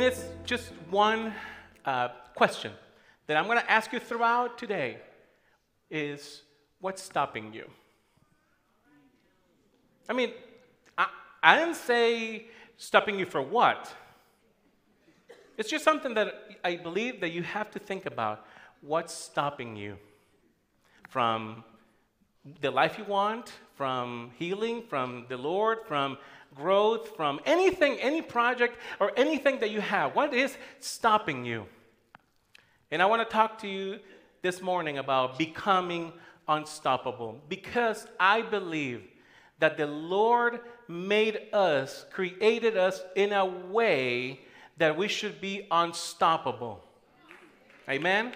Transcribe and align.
And 0.00 0.08
it's 0.08 0.24
just 0.46 0.72
one 0.88 1.34
uh, 1.84 2.08
question 2.34 2.72
that 3.26 3.36
I'm 3.36 3.44
going 3.44 3.58
to 3.58 3.70
ask 3.70 3.92
you 3.92 4.00
throughout 4.00 4.56
today 4.56 4.96
is 5.90 6.40
what's 6.80 7.02
stopping 7.02 7.52
you? 7.52 7.68
I 10.08 10.14
mean, 10.14 10.32
I, 10.96 11.06
I 11.42 11.58
didn't 11.58 11.74
say 11.74 12.46
stopping 12.78 13.18
you 13.18 13.26
for 13.26 13.42
what. 13.42 13.94
It's 15.58 15.68
just 15.68 15.84
something 15.84 16.14
that 16.14 16.34
I 16.64 16.76
believe 16.76 17.20
that 17.20 17.32
you 17.32 17.42
have 17.42 17.70
to 17.72 17.78
think 17.78 18.06
about. 18.06 18.46
What's 18.80 19.12
stopping 19.12 19.76
you 19.76 19.98
from 21.10 21.62
the 22.62 22.70
life 22.70 22.96
you 22.96 23.04
want, 23.04 23.52
from 23.74 24.30
healing, 24.38 24.82
from 24.82 25.26
the 25.28 25.36
Lord, 25.36 25.80
from 25.86 26.16
growth, 26.54 27.16
from 27.16 27.40
anything, 27.44 27.98
any 28.00 28.22
project, 28.22 28.76
or 28.98 29.12
anything 29.16 29.60
that 29.60 29.70
you 29.70 29.80
have? 29.80 30.14
What 30.14 30.34
is 30.34 30.56
stopping 30.80 31.44
you? 31.44 31.66
And 32.90 33.00
I 33.00 33.06
want 33.06 33.26
to 33.26 33.32
talk 33.32 33.60
to 33.60 33.68
you 33.68 34.00
this 34.42 34.60
morning 34.60 34.98
about 34.98 35.38
becoming 35.38 36.12
unstoppable 36.48 37.40
because 37.48 38.06
I 38.18 38.42
believe 38.42 39.02
that 39.60 39.76
the 39.76 39.86
Lord 39.86 40.60
made 40.88 41.48
us, 41.52 42.04
created 42.10 42.76
us 42.76 43.00
in 43.14 43.32
a 43.32 43.44
way 43.44 44.40
that 44.78 44.96
we 44.96 45.06
should 45.06 45.40
be 45.40 45.66
unstoppable. 45.70 46.82
Amen? 47.88 48.32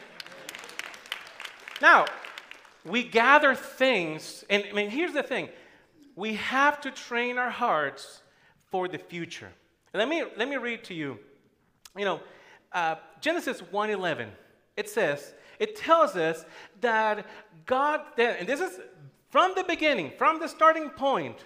Now, 1.80 2.04
we 2.84 3.02
gather 3.02 3.54
things, 3.54 4.44
and 4.50 4.64
I 4.70 4.72
mean, 4.72 4.90
here's 4.90 5.14
the 5.14 5.22
thing 5.22 5.48
we 6.16 6.34
have 6.34 6.80
to 6.82 6.90
train 6.90 7.38
our 7.38 7.50
hearts 7.50 8.22
for 8.70 8.88
the 8.88 8.98
future. 8.98 9.50
Let 9.92 10.08
me, 10.08 10.24
let 10.36 10.48
me 10.48 10.56
read 10.56 10.84
to 10.84 10.94
you. 10.94 11.18
You 11.96 12.04
know, 12.04 12.20
uh, 12.72 12.96
Genesis 13.20 13.62
1:11. 13.62 14.28
It 14.76 14.88
says, 14.88 15.34
it 15.60 15.76
tells 15.76 16.16
us 16.16 16.44
that 16.80 17.26
God, 17.64 18.00
and 18.18 18.48
this 18.48 18.60
is 18.60 18.80
from 19.30 19.52
the 19.54 19.64
beginning, 19.64 20.12
from 20.18 20.40
the 20.40 20.48
starting 20.48 20.90
point. 20.90 21.44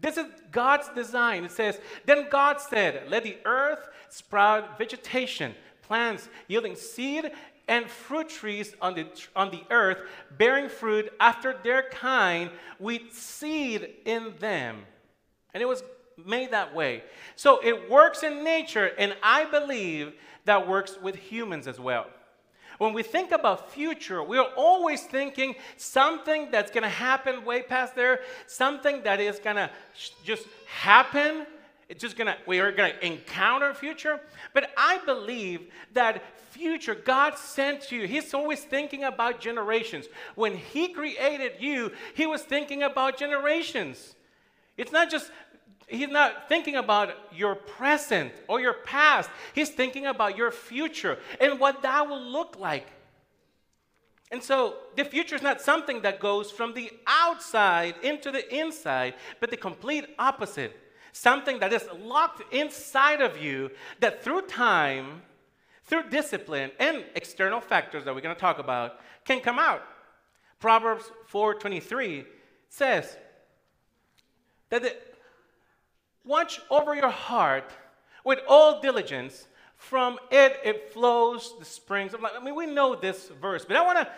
This 0.00 0.16
is 0.16 0.26
God's 0.52 0.88
design. 0.90 1.44
It 1.44 1.50
says, 1.50 1.80
Then 2.06 2.28
God 2.30 2.60
said, 2.60 3.08
Let 3.08 3.24
the 3.24 3.38
earth 3.44 3.88
sprout 4.08 4.78
vegetation, 4.78 5.54
plants 5.82 6.28
yielding 6.46 6.76
seed, 6.76 7.32
and 7.68 7.86
fruit 7.88 8.28
trees 8.28 8.74
on 8.80 8.94
the, 8.94 9.06
on 9.36 9.50
the 9.50 9.62
earth, 9.70 9.98
bearing 10.36 10.68
fruit 10.68 11.12
after 11.20 11.56
their 11.62 11.82
kind, 11.90 12.50
with 12.78 13.12
seed 13.12 13.94
in 14.04 14.34
them. 14.40 14.84
And 15.54 15.62
it 15.62 15.66
was 15.66 15.82
made 16.24 16.50
that 16.50 16.74
way. 16.74 17.02
So 17.36 17.60
it 17.62 17.90
works 17.90 18.22
in 18.22 18.42
nature, 18.42 18.90
and 18.98 19.16
I 19.22 19.44
believe 19.44 20.14
that 20.44 20.66
works 20.66 20.98
with 21.00 21.16
humans 21.16 21.66
as 21.66 21.78
well. 21.78 22.06
When 22.78 22.92
we 22.92 23.02
think 23.02 23.32
about 23.32 23.72
future, 23.72 24.22
we 24.22 24.38
are 24.38 24.48
always 24.56 25.02
thinking 25.02 25.56
something 25.76 26.50
that's 26.52 26.70
going 26.70 26.84
to 26.84 26.88
happen 26.88 27.44
way 27.44 27.62
past 27.62 27.96
there, 27.96 28.20
something 28.46 29.02
that 29.02 29.20
is 29.20 29.40
going 29.40 29.56
to 29.56 29.70
just 30.24 30.46
happen. 30.66 31.44
It's 31.88 32.02
just 32.02 32.16
gonna, 32.16 32.36
we 32.46 32.60
are 32.60 32.70
gonna 32.70 32.94
encounter 33.00 33.72
future. 33.72 34.20
But 34.52 34.70
I 34.76 34.98
believe 35.06 35.68
that 35.94 36.22
future, 36.50 36.94
God 36.94 37.38
sent 37.38 37.90
you. 37.90 38.06
He's 38.06 38.34
always 38.34 38.60
thinking 38.60 39.04
about 39.04 39.40
generations. 39.40 40.06
When 40.34 40.54
He 40.56 40.88
created 40.88 41.52
you, 41.60 41.92
He 42.14 42.26
was 42.26 42.42
thinking 42.42 42.82
about 42.82 43.16
generations. 43.16 44.14
It's 44.76 44.92
not 44.92 45.10
just 45.10 45.30
He's 45.86 46.10
not 46.10 46.50
thinking 46.50 46.76
about 46.76 47.14
your 47.32 47.54
present 47.54 48.32
or 48.46 48.60
your 48.60 48.74
past. 48.74 49.30
He's 49.54 49.70
thinking 49.70 50.04
about 50.04 50.36
your 50.36 50.50
future 50.50 51.18
and 51.40 51.58
what 51.58 51.80
that 51.80 52.06
will 52.06 52.20
look 52.20 52.58
like. 52.58 52.86
And 54.30 54.42
so 54.42 54.74
the 54.96 55.06
future 55.06 55.34
is 55.34 55.40
not 55.40 55.62
something 55.62 56.02
that 56.02 56.20
goes 56.20 56.50
from 56.50 56.74
the 56.74 56.90
outside 57.06 57.94
into 58.02 58.30
the 58.30 58.54
inside, 58.54 59.14
but 59.40 59.50
the 59.50 59.56
complete 59.56 60.04
opposite. 60.18 60.76
Something 61.20 61.58
that 61.58 61.72
is 61.72 61.84
locked 62.00 62.54
inside 62.54 63.20
of 63.20 63.42
you 63.42 63.72
that 63.98 64.22
through 64.22 64.42
time, 64.42 65.22
through 65.82 66.10
discipline 66.10 66.70
and 66.78 67.04
external 67.16 67.60
factors 67.60 68.04
that 68.04 68.14
we're 68.14 68.20
going 68.20 68.36
to 68.36 68.40
talk 68.40 68.60
about 68.60 69.00
can 69.24 69.40
come 69.40 69.58
out. 69.58 69.82
Proverbs 70.60 71.10
4:23 71.32 72.24
says 72.68 73.16
that 74.70 74.82
the 74.82 74.96
Watch 76.24 76.60
over 76.70 76.94
your 76.94 77.10
heart 77.10 77.72
with 78.22 78.38
all 78.46 78.80
diligence. 78.80 79.48
From 79.76 80.18
it, 80.30 80.60
it 80.64 80.92
flows 80.92 81.54
the 81.58 81.64
springs 81.64 82.14
of 82.14 82.20
life. 82.20 82.32
I 82.36 82.44
mean, 82.44 82.54
we 82.54 82.66
know 82.66 82.94
this 82.94 83.28
verse, 83.40 83.64
but 83.64 83.76
I 83.76 83.82
want 83.82 83.98
to 83.98 84.08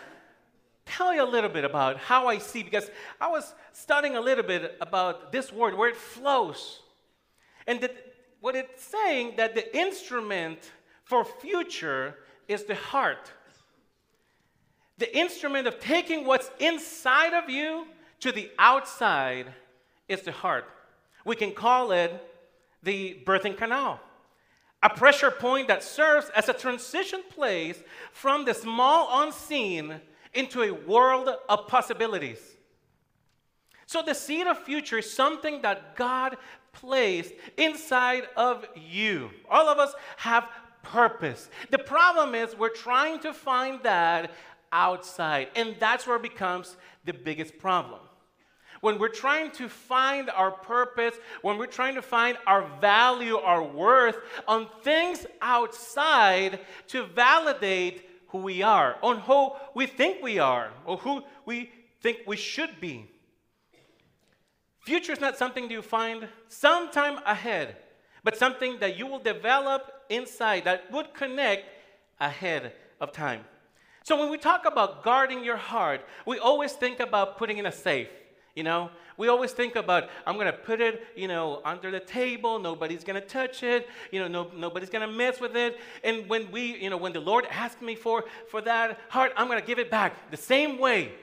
tell 0.85 1.11
you 1.15 1.23
a 1.23 1.31
little 1.35 1.49
bit 1.49 1.65
about 1.65 1.97
how 1.97 2.27
I 2.27 2.37
see, 2.37 2.61
because 2.61 2.91
I 3.19 3.27
was 3.27 3.55
studying 3.71 4.15
a 4.17 4.21
little 4.21 4.43
bit 4.43 4.77
about 4.81 5.31
this 5.31 5.51
word, 5.51 5.75
where 5.75 5.89
it 5.89 5.95
flows. 5.95 6.81
And 7.67 7.81
that 7.81 7.95
what 8.39 8.55
it's 8.55 8.83
saying 8.83 9.35
that 9.37 9.55
the 9.55 9.77
instrument 9.77 10.71
for 11.03 11.23
future 11.23 12.15
is 12.47 12.63
the 12.63 12.75
heart. 12.75 13.31
The 14.97 15.17
instrument 15.17 15.67
of 15.67 15.79
taking 15.79 16.25
what's 16.25 16.51
inside 16.59 17.33
of 17.33 17.49
you 17.49 17.87
to 18.19 18.31
the 18.31 18.51
outside 18.59 19.47
is 20.07 20.21
the 20.21 20.31
heart. 20.31 20.65
We 21.25 21.35
can 21.35 21.53
call 21.53 21.91
it 21.91 22.11
the 22.83 23.19
birthing 23.25 23.57
canal, 23.57 23.99
a 24.81 24.89
pressure 24.89 25.31
point 25.31 25.67
that 25.67 25.83
serves 25.83 26.29
as 26.35 26.49
a 26.49 26.53
transition 26.53 27.21
place 27.29 27.77
from 28.11 28.45
the 28.45 28.53
small 28.53 29.23
unseen 29.23 30.01
into 30.33 30.63
a 30.63 30.71
world 30.71 31.29
of 31.47 31.67
possibilities. 31.67 32.39
So, 33.85 34.01
the 34.01 34.13
seed 34.13 34.47
of 34.47 34.57
future 34.59 34.99
is 34.99 35.11
something 35.11 35.61
that 35.63 35.95
God 35.97 36.37
placed 36.73 37.33
inside 37.57 38.23
of 38.35 38.65
you. 38.75 39.29
All 39.49 39.67
of 39.67 39.77
us 39.77 39.93
have 40.17 40.47
purpose. 40.83 41.49
The 41.69 41.79
problem 41.79 42.35
is 42.35 42.55
we're 42.57 42.69
trying 42.69 43.19
to 43.21 43.33
find 43.33 43.81
that 43.83 44.31
outside, 44.71 45.49
and 45.55 45.75
that's 45.79 46.07
where 46.07 46.15
it 46.15 46.23
becomes 46.23 46.77
the 47.05 47.13
biggest 47.13 47.57
problem 47.57 47.99
when 48.81 48.97
we're 48.97 49.07
trying 49.07 49.51
to 49.51 49.69
find 49.69 50.29
our 50.31 50.51
purpose, 50.51 51.15
when 51.41 51.57
we're 51.57 51.67
trying 51.67 51.95
to 51.95 52.01
find 52.01 52.37
our 52.45 52.67
value, 52.81 53.37
our 53.37 53.63
worth 53.63 54.17
on 54.47 54.67
things 54.81 55.25
outside 55.41 56.59
to 56.87 57.05
validate 57.05 58.09
who 58.29 58.39
we 58.39 58.61
are, 58.61 58.97
on 59.01 59.19
who 59.19 59.51
we 59.75 59.85
think 59.85 60.21
we 60.21 60.39
are, 60.39 60.71
or 60.85 60.97
who 60.97 61.21
we 61.45 61.71
think 62.01 62.19
we 62.25 62.35
should 62.35 62.81
be. 62.81 63.07
Future 64.81 65.13
is 65.13 65.21
not 65.21 65.37
something 65.37 65.69
you 65.69 65.81
find 65.81 66.27
sometime 66.47 67.19
ahead, 67.25 67.77
but 68.23 68.35
something 68.35 68.79
that 68.79 68.97
you 68.97 69.05
will 69.05 69.19
develop 69.19 69.91
inside 70.09 70.63
that 70.65 70.91
would 70.91 71.13
connect 71.13 71.65
ahead 72.19 72.73
of 72.99 73.11
time. 73.11 73.43
So 74.03 74.19
when 74.19 74.31
we 74.31 74.37
talk 74.37 74.65
about 74.65 75.03
guarding 75.03 75.43
your 75.43 75.57
heart, 75.57 76.01
we 76.25 76.39
always 76.39 76.73
think 76.73 76.99
about 76.99 77.37
putting 77.37 77.59
in 77.59 77.67
a 77.67 77.71
safe. 77.71 78.09
You 78.55 78.63
know, 78.63 78.89
we 79.17 79.27
always 79.27 79.51
think 79.51 79.75
about, 79.75 80.09
I'm 80.25 80.33
going 80.35 80.47
to 80.47 80.53
put 80.53 80.81
it, 80.81 81.03
you 81.15 81.27
know, 81.27 81.61
under 81.63 81.91
the 81.91 81.99
table. 81.99 82.59
Nobody's 82.59 83.03
going 83.03 83.21
to 83.21 83.25
touch 83.25 83.61
it. 83.61 83.87
You 84.11 84.19
know, 84.19 84.27
no, 84.27 84.51
nobody's 84.55 84.89
going 84.89 85.07
to 85.07 85.15
mess 85.15 85.39
with 85.39 85.55
it. 85.55 85.77
And 86.03 86.27
when 86.27 86.51
we, 86.51 86.75
you 86.77 86.89
know, 86.89 86.97
when 86.97 87.13
the 87.13 87.19
Lord 87.19 87.45
asks 87.49 87.81
me 87.81 87.95
for, 87.95 88.25
for 88.49 88.61
that 88.61 88.99
heart, 89.09 89.31
I'm 89.37 89.47
going 89.47 89.59
to 89.59 89.65
give 89.65 89.79
it 89.79 89.91
back 89.91 90.31
the 90.31 90.37
same 90.37 90.79
way. 90.79 91.13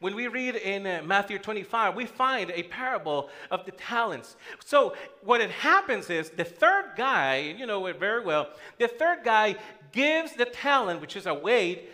When 0.00 0.16
we 0.16 0.28
read 0.28 0.56
in 0.56 0.86
uh, 0.86 1.02
Matthew 1.04 1.38
25, 1.38 1.94
we 1.94 2.06
find 2.06 2.50
a 2.50 2.62
parable 2.62 3.28
of 3.50 3.66
the 3.66 3.72
talents. 3.72 4.36
So, 4.64 4.96
what 5.22 5.42
it 5.42 5.50
happens 5.50 6.08
is 6.08 6.30
the 6.30 6.44
third 6.44 6.92
guy, 6.96 7.54
you 7.58 7.66
know 7.66 7.84
it 7.84 8.00
very 8.00 8.24
well, 8.24 8.48
the 8.78 8.88
third 8.88 9.18
guy 9.24 9.56
gives 9.92 10.32
the 10.32 10.46
talent, 10.46 11.02
which 11.02 11.16
is 11.16 11.26
a 11.26 11.34
weight, 11.34 11.90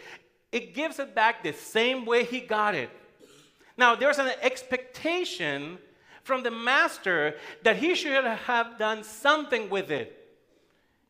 it 0.52 0.72
gives 0.72 1.00
it 1.00 1.16
back 1.16 1.42
the 1.42 1.52
same 1.52 2.06
way 2.06 2.24
he 2.24 2.38
got 2.38 2.76
it. 2.76 2.90
Now, 3.76 3.96
there's 3.96 4.18
an 4.18 4.30
expectation 4.40 5.78
from 6.22 6.44
the 6.44 6.50
master 6.52 7.34
that 7.64 7.76
he 7.76 7.96
should 7.96 8.24
have 8.24 8.78
done 8.78 9.02
something 9.02 9.68
with 9.68 9.90
it. 9.90 10.16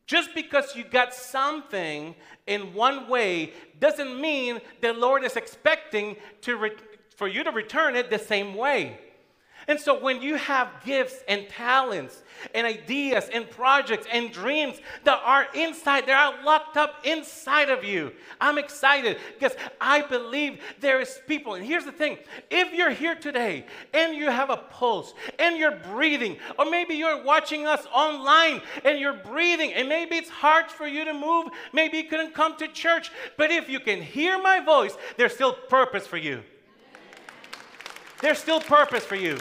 Just 0.07 0.35
because 0.35 0.77
you 0.77 0.85
got 0.85 1.13
something 1.13 2.15
in 2.47 2.75
one 2.75 3.09
way 3.09 3.53
doesn't 3.81 4.21
mean 4.21 4.61
the 4.81 4.93
Lord 4.93 5.25
is 5.25 5.37
expecting 5.37 6.17
to 6.43 6.57
re- 6.57 6.77
for 7.17 7.27
you 7.27 7.43
to 7.45 7.51
return 7.51 7.97
it 7.97 8.11
the 8.11 8.19
same 8.19 8.55
way. 8.55 8.99
And 9.69 9.81
so 9.81 9.99
when 9.99 10.23
you 10.23 10.37
have 10.37 10.69
gifts 10.85 11.25
and 11.27 11.49
talents 11.49 12.23
and 12.55 12.65
ideas 12.67 13.29
and 13.33 13.51
projects 13.51 14.07
and 14.13 14.31
dreams 14.31 14.79
that 15.03 15.21
are 15.25 15.49
inside, 15.55 16.07
they 16.07 16.13
are 16.13 16.35
locked 16.45 16.77
up 16.77 17.05
inside 17.05 17.69
of 17.69 17.83
you. 17.83 18.13
I'm 18.41 18.59
excited 18.59 19.17
because 19.35 19.57
I 19.81 20.03
believe 20.03 20.61
there 20.79 21.01
is 21.01 21.19
people. 21.27 21.55
And 21.55 21.67
here's 21.67 21.85
the 21.85 21.91
thing 21.91 22.19
if 22.49 22.73
you're 22.73 22.93
here 22.93 23.17
today 23.17 23.67
and 23.93 24.15
you 24.15 24.31
have 24.31 24.51
a 24.51 24.57
pulse 24.57 25.15
and 25.41 25.57
you're 25.57 25.77
breathing, 25.77 26.37
or 26.61 26.67
maybe 26.67 26.95
you're 26.95 27.25
watching 27.25 27.67
us 27.67 27.85
online 27.93 28.63
and 28.85 29.01
you're 29.01 29.15
breathing, 29.15 29.73
and 29.73 29.89
maybe 29.89 30.15
it's 30.15 30.31
hard 30.31 30.71
for 30.71 30.87
you 30.87 31.05
to 31.05 31.13
move, 31.13 31.49
maybe 31.73 31.97
you 31.97 32.05
couldn't 32.05 32.35
come 32.35 32.57
to 32.59 32.69
church, 32.69 33.11
but 33.37 33.51
if 33.51 33.69
you 33.69 33.81
can 33.81 34.01
hear 34.01 34.41
my 34.41 34.61
voice, 34.61 34.97
there's 35.17 35.35
still 35.35 35.55
purpose 35.55 36.07
for 36.07 36.19
you. 36.19 36.45
There's 38.21 38.39
still 38.39 38.61
purpose 38.61 39.05
for 39.05 39.17
you. 39.17 39.39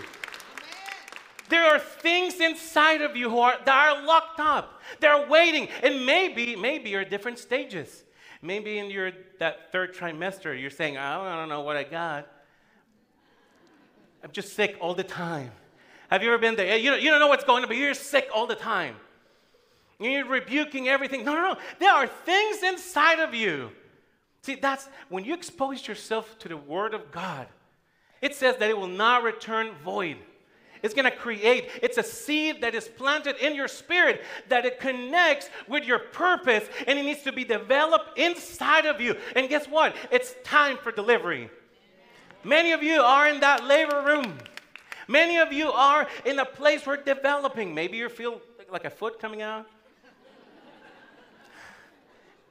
There 1.48 1.64
are 1.64 1.80
things 1.80 2.40
inside 2.40 3.02
of 3.02 3.16
you 3.16 3.30
who 3.30 3.40
are, 3.40 3.56
that 3.66 3.98
are 3.98 4.06
locked 4.06 4.40
up. 4.40 4.82
They're 5.00 5.28
waiting. 5.28 5.68
And 5.84 6.06
maybe, 6.06 6.56
maybe 6.56 6.90
you're 6.90 7.02
at 7.02 7.10
different 7.10 7.40
stages. 7.40 8.04
Maybe 8.42 8.80
in 8.80 8.90
your 8.90 9.12
that 9.40 9.72
third 9.72 9.94
trimester, 9.94 10.60
you're 10.60 10.70
saying, 10.70 10.98
I 10.98 11.16
don't, 11.16 11.26
I 11.28 11.36
don't 11.36 11.50
know 11.50 11.62
what 11.62 11.78
I 11.78 11.84
got. 11.84 12.28
I'm 14.24 14.32
just 14.32 14.56
sick 14.56 14.78
all 14.82 14.96
the 14.96 15.04
time. 15.04 15.52
Have 16.10 16.24
you 16.24 16.30
ever 16.30 16.38
been 16.38 16.56
there? 16.56 16.78
You 16.78 16.92
don't, 16.92 17.02
you 17.02 17.10
don't 17.12 17.20
know 17.20 17.28
what's 17.28 17.44
going 17.44 17.64
on, 17.64 17.68
but 17.68 17.78
you're 17.78 17.94
sick 17.94 18.28
all 18.34 18.48
the 18.48 18.56
time. 18.56 18.96
You're 20.00 20.26
rebuking 20.26 20.88
everything. 20.88 21.24
No, 21.24 21.34
no, 21.34 21.54
no. 21.54 21.58
There 21.80 21.92
are 21.92 22.08
things 22.08 22.64
inside 22.64 23.20
of 23.20 23.34
you. 23.34 23.72
See, 24.42 24.56
that's 24.56 24.90
when 25.10 25.24
you 25.24 25.34
expose 25.34 25.88
yourself 25.88 26.38
to 26.40 26.50
the 26.50 26.58
Word 26.58 26.94
of 26.94 27.12
God, 27.12 27.48
it 28.26 28.34
says 28.34 28.58
that 28.58 28.72
it 28.72 28.78
will 28.78 28.88
not 28.88 29.22
return 29.22 29.72
void. 29.84 30.18
It's 30.82 30.96
going 30.96 31.06
to 31.06 31.16
create. 31.16 31.70
It's 31.84 32.00
a 32.00 32.04
seed 32.04 32.62
that 32.62 32.74
is 32.74 32.88
planted 32.88 33.36
in 33.38 33.54
your 33.54 33.68
spirit 33.68 34.24
that 34.50 34.66
it 34.66 34.80
connects 34.80 35.50
with 35.68 35.86
your 35.86 36.00
purpose 36.00 36.68
and 36.88 36.98
it 36.98 37.04
needs 37.04 37.22
to 37.22 37.32
be 37.32 37.44
developed 37.44 38.18
inside 38.18 38.88
of 38.88 39.00
you. 39.00 39.16
And 39.36 39.48
guess 39.48 39.68
what? 39.68 39.96
It's 40.12 40.34
time 40.44 40.78
for 40.78 40.92
delivery. 40.92 41.52
Many 42.44 42.72
of 42.72 42.82
you 42.82 43.00
are 43.00 43.30
in 43.30 43.42
that 43.42 43.64
labor 43.64 44.02
room. 44.02 44.38
Many 45.08 45.38
of 45.38 45.54
you 45.54 45.72
are 45.72 46.08
in 46.26 46.40
a 46.40 46.46
place 46.46 46.84
where 46.86 46.98
developing. 46.98 47.76
Maybe 47.76 47.98
you 47.98 48.10
feel 48.10 48.42
like 48.72 48.86
a 48.86 48.90
foot 48.90 49.20
coming 49.20 49.44
out. 49.44 49.68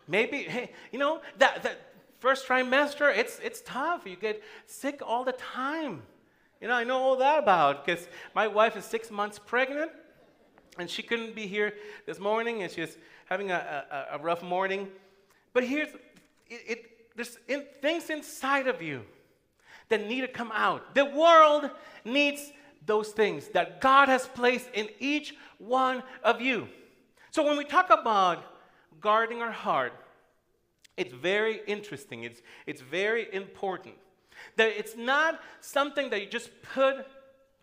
Maybe, 0.06 0.44
hey, 0.44 0.70
you 0.92 1.00
know, 1.00 1.20
that, 1.38 1.64
that 1.64 1.94
first 2.24 2.48
trimester, 2.48 3.14
it's, 3.14 3.38
it's 3.44 3.60
tough. 3.60 4.06
You 4.06 4.16
get 4.16 4.42
sick 4.64 5.02
all 5.04 5.24
the 5.24 5.32
time. 5.32 6.02
You 6.58 6.68
know, 6.68 6.74
I 6.74 6.82
know 6.82 6.98
all 6.98 7.16
that 7.18 7.38
about 7.38 7.84
because 7.84 8.08
my 8.34 8.46
wife 8.46 8.78
is 8.78 8.86
six 8.86 9.10
months 9.10 9.38
pregnant 9.38 9.90
and 10.78 10.88
she 10.88 11.02
couldn't 11.02 11.34
be 11.34 11.46
here 11.46 11.74
this 12.06 12.18
morning 12.18 12.62
and 12.62 12.72
she 12.72 12.80
was 12.80 12.96
having 13.26 13.50
a, 13.50 13.84
a, 13.90 14.16
a 14.16 14.18
rough 14.22 14.42
morning. 14.42 14.88
But 15.52 15.64
here's 15.64 15.90
it, 16.48 16.62
it 16.66 16.90
there's 17.14 17.36
in, 17.46 17.64
things 17.82 18.08
inside 18.08 18.68
of 18.68 18.80
you 18.80 19.02
that 19.90 20.08
need 20.08 20.22
to 20.22 20.28
come 20.28 20.50
out. 20.54 20.94
The 20.94 21.04
world 21.04 21.68
needs 22.06 22.52
those 22.86 23.08
things 23.10 23.48
that 23.48 23.82
God 23.82 24.08
has 24.08 24.26
placed 24.28 24.70
in 24.72 24.88
each 24.98 25.34
one 25.58 26.02
of 26.22 26.40
you. 26.40 26.68
So 27.32 27.44
when 27.44 27.58
we 27.58 27.64
talk 27.64 27.90
about 27.90 28.42
guarding 29.02 29.42
our 29.42 29.52
heart, 29.52 29.92
it's 30.96 31.12
very 31.12 31.61
interesting. 31.67 32.25
It's, 32.25 32.41
it's 32.67 32.81
very 32.81 33.32
important. 33.35 33.94
That 34.56 34.69
it's 34.79 34.96
not 34.96 35.41
something 35.61 36.11
that 36.11 36.20
you 36.20 36.29
just 36.29 36.50
put 36.75 37.06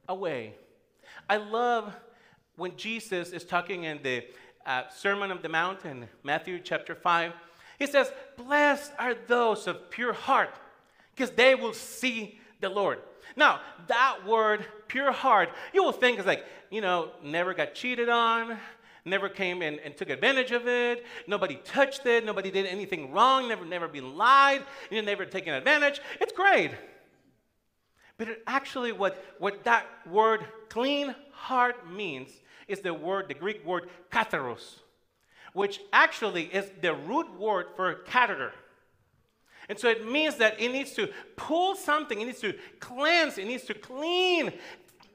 away. 0.08 0.54
I 1.30 1.38
love 1.38 1.94
when 2.56 2.76
Jesus 2.76 3.32
is 3.32 3.44
talking 3.44 3.86
in 3.86 4.02
the 4.04 4.24
uh, 4.66 4.84
Sermon 4.90 5.32
of 5.32 5.42
the 5.42 5.50
Mount 5.50 5.86
in 5.86 6.08
Matthew 6.24 6.60
chapter 6.60 6.96
5. 6.96 7.34
He 7.80 7.88
says, 7.88 8.12
Blessed 8.38 8.92
are 9.00 9.16
those 9.28 9.68
of 9.68 9.90
pure 9.90 10.14
heart, 10.14 10.54
because 11.16 11.32
they 11.32 11.56
will 11.56 11.74
see 11.74 12.40
the 12.60 12.70
Lord. 12.70 13.00
Now, 13.36 13.62
that 13.88 14.26
word, 14.28 14.66
pure 14.88 15.12
heart, 15.12 15.50
you 15.74 15.84
will 15.84 15.92
think 15.92 16.20
is 16.20 16.26
like, 16.26 16.46
you 16.70 16.82
know, 16.82 17.12
never 17.24 17.54
got 17.54 17.74
cheated 17.74 18.10
on, 18.10 18.58
never 19.06 19.30
came 19.30 19.62
and, 19.62 19.80
and 19.80 19.96
took 19.96 20.10
advantage 20.10 20.52
of 20.52 20.68
it. 20.68 21.06
Nobody 21.28 21.56
touched 21.64 22.06
it. 22.06 22.26
Nobody 22.26 22.52
did 22.52 22.66
anything 22.66 23.12
wrong. 23.12 23.48
Never, 23.48 23.66
never 23.66 23.88
been 23.88 24.16
lied. 24.16 24.64
You 24.90 25.02
never 25.02 25.26
taken 25.26 25.54
advantage. 25.54 26.00
It's 26.20 26.34
great. 26.34 26.72
But 28.18 28.30
it 28.30 28.44
actually, 28.46 28.92
what, 28.92 29.24
what 29.40 29.64
that 29.64 29.88
word 30.06 30.46
clean 30.70 31.16
heart 31.32 31.92
means 31.92 32.30
is 32.68 32.82
the 32.82 32.94
word, 32.94 33.28
the 33.28 33.34
Greek 33.34 33.66
word 33.66 33.90
katharos, 34.12 34.80
which 35.54 35.82
actually 35.92 36.44
is 36.44 36.70
the 36.82 36.94
root 36.94 37.40
word 37.40 37.68
for 37.76 37.96
catheter. 38.06 38.54
And 39.70 39.80
so 39.80 39.90
it 39.90 40.08
means 40.08 40.36
that 40.38 40.60
it 40.62 40.72
needs 40.72 40.92
to 40.92 41.10
pull 41.36 41.76
something, 41.76 42.20
it 42.20 42.26
needs 42.26 42.42
to 42.42 42.54
cleanse, 42.80 43.38
it 43.38 43.46
needs 43.46 43.64
to 43.66 43.74
clean, 43.74 44.54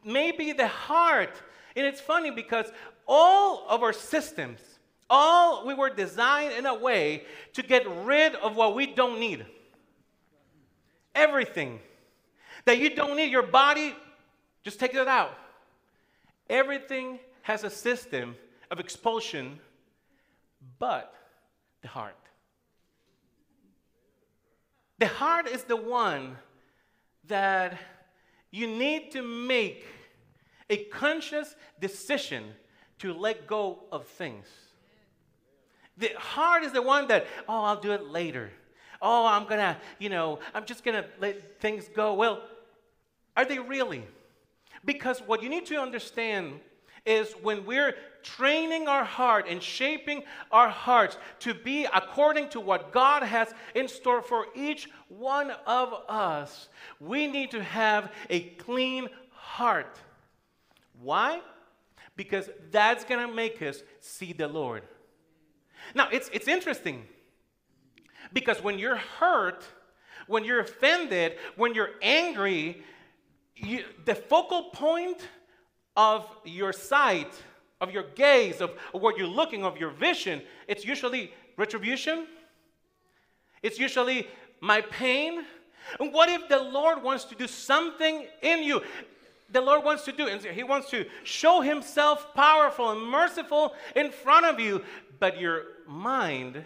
maybe 0.04 0.52
the 0.52 0.68
heart. 0.68 1.42
And 1.76 1.86
it's 1.86 2.00
funny 2.00 2.30
because 2.30 2.66
all 3.06 3.64
of 3.68 3.82
our 3.82 3.92
systems, 3.92 4.60
all 5.08 5.66
we 5.66 5.74
were 5.74 5.90
designed 5.90 6.52
in 6.54 6.66
a 6.66 6.74
way 6.74 7.24
to 7.52 7.62
get 7.62 7.86
rid 8.04 8.34
of 8.36 8.56
what 8.56 8.74
we 8.74 8.86
don't 8.86 9.20
need. 9.20 9.46
Everything 11.14 11.80
that 12.64 12.78
you 12.78 12.94
don't 12.94 13.16
need, 13.16 13.30
your 13.30 13.42
body, 13.42 13.94
just 14.62 14.80
take 14.80 14.94
it 14.94 15.08
out. 15.08 15.36
Everything 16.50 17.18
has 17.42 17.64
a 17.64 17.70
system 17.70 18.36
of 18.70 18.80
expulsion, 18.80 19.60
but 20.78 21.14
the 21.82 21.88
heart. 21.88 22.16
The 24.98 25.06
heart 25.06 25.46
is 25.46 25.62
the 25.64 25.76
one 25.76 26.36
that 27.28 27.78
you 28.50 28.66
need 28.66 29.12
to 29.12 29.22
make 29.22 29.84
a 30.68 30.84
conscious 30.84 31.54
decision 31.80 32.44
to 32.98 33.12
let 33.12 33.46
go 33.46 33.80
of 33.92 34.06
things. 34.06 34.46
The 35.98 36.10
heart 36.18 36.62
is 36.62 36.72
the 36.72 36.82
one 36.82 37.08
that, 37.08 37.26
oh, 37.48 37.64
I'll 37.64 37.80
do 37.80 37.92
it 37.92 38.04
later. 38.04 38.50
Oh, 39.00 39.26
I'm 39.26 39.46
gonna, 39.46 39.78
you 39.98 40.08
know, 40.08 40.38
I'm 40.54 40.64
just 40.64 40.84
gonna 40.84 41.06
let 41.20 41.60
things 41.60 41.88
go. 41.94 42.14
Well, 42.14 42.42
are 43.36 43.44
they 43.44 43.58
really? 43.58 44.04
Because 44.84 45.20
what 45.20 45.42
you 45.42 45.48
need 45.48 45.66
to 45.66 45.76
understand 45.76 46.60
is 47.04 47.32
when 47.42 47.64
we're 47.64 47.94
training 48.22 48.88
our 48.88 49.04
heart 49.04 49.46
and 49.48 49.62
shaping 49.62 50.22
our 50.50 50.68
hearts 50.68 51.16
to 51.38 51.54
be 51.54 51.86
according 51.94 52.48
to 52.50 52.60
what 52.60 52.92
God 52.92 53.22
has 53.22 53.54
in 53.74 53.86
store 53.86 54.20
for 54.20 54.46
each 54.54 54.88
one 55.08 55.52
of 55.66 55.94
us, 56.08 56.68
we 56.98 57.28
need 57.28 57.52
to 57.52 57.62
have 57.62 58.12
a 58.28 58.40
clean 58.40 59.08
heart. 59.30 59.98
Why? 61.00 61.40
Because 62.16 62.48
that's 62.70 63.04
going 63.04 63.26
to 63.26 63.32
make 63.32 63.60
us 63.62 63.82
see 64.00 64.32
the 64.32 64.48
Lord. 64.48 64.82
Now, 65.94 66.08
it's, 66.10 66.30
it's 66.32 66.48
interesting 66.48 67.04
because 68.32 68.62
when 68.62 68.78
you're 68.78 68.96
hurt, 68.96 69.64
when 70.26 70.44
you're 70.44 70.60
offended, 70.60 71.36
when 71.56 71.74
you're 71.74 71.90
angry, 72.02 72.82
you, 73.54 73.84
the 74.04 74.14
focal 74.14 74.64
point 74.70 75.28
of 75.96 76.26
your 76.44 76.72
sight, 76.72 77.32
of 77.80 77.90
your 77.90 78.04
gaze, 78.14 78.60
of, 78.60 78.70
what 78.92 79.16
you're 79.18 79.26
looking, 79.26 79.64
of 79.64 79.76
your 79.76 79.90
vision, 79.90 80.42
it's 80.66 80.84
usually 80.84 81.32
retribution. 81.56 82.26
It's 83.62 83.78
usually 83.78 84.28
my 84.60 84.80
pain. 84.80 85.44
And 86.00 86.12
what 86.12 86.28
if 86.28 86.48
the 86.48 86.58
Lord 86.58 87.02
wants 87.02 87.24
to 87.24 87.34
do 87.34 87.46
something 87.46 88.26
in 88.42 88.62
you? 88.62 88.82
The 89.50 89.60
Lord 89.60 89.84
wants 89.84 90.04
to 90.04 90.12
do. 90.12 90.26
And 90.28 90.40
He 90.42 90.62
wants 90.62 90.90
to 90.90 91.06
show 91.24 91.60
Himself 91.60 92.34
powerful 92.34 92.90
and 92.90 93.02
merciful 93.02 93.74
in 93.94 94.10
front 94.10 94.46
of 94.46 94.60
you, 94.60 94.82
but 95.18 95.40
your 95.40 95.64
mind, 95.86 96.64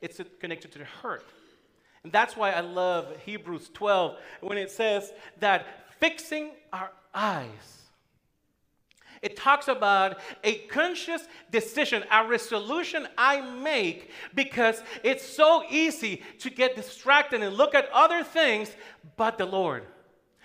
it's 0.00 0.20
connected 0.40 0.72
to 0.72 0.78
the 0.78 0.84
hurt. 0.84 1.24
And 2.02 2.12
that's 2.12 2.36
why 2.36 2.52
I 2.52 2.60
love 2.60 3.16
Hebrews 3.24 3.70
12 3.72 4.16
when 4.42 4.58
it 4.58 4.70
says 4.70 5.12
that 5.40 5.66
fixing 5.98 6.50
our 6.72 6.90
eyes. 7.14 7.80
It 9.22 9.36
talks 9.36 9.68
about 9.68 10.18
a 10.44 10.58
conscious 10.66 11.26
decision, 11.50 12.04
a 12.12 12.28
resolution 12.28 13.08
I 13.16 13.40
make 13.40 14.10
because 14.34 14.82
it's 15.02 15.24
so 15.24 15.64
easy 15.70 16.22
to 16.40 16.50
get 16.50 16.76
distracted 16.76 17.42
and 17.42 17.56
look 17.56 17.74
at 17.74 17.88
other 17.90 18.22
things 18.22 18.70
but 19.16 19.38
the 19.38 19.46
Lord. 19.46 19.86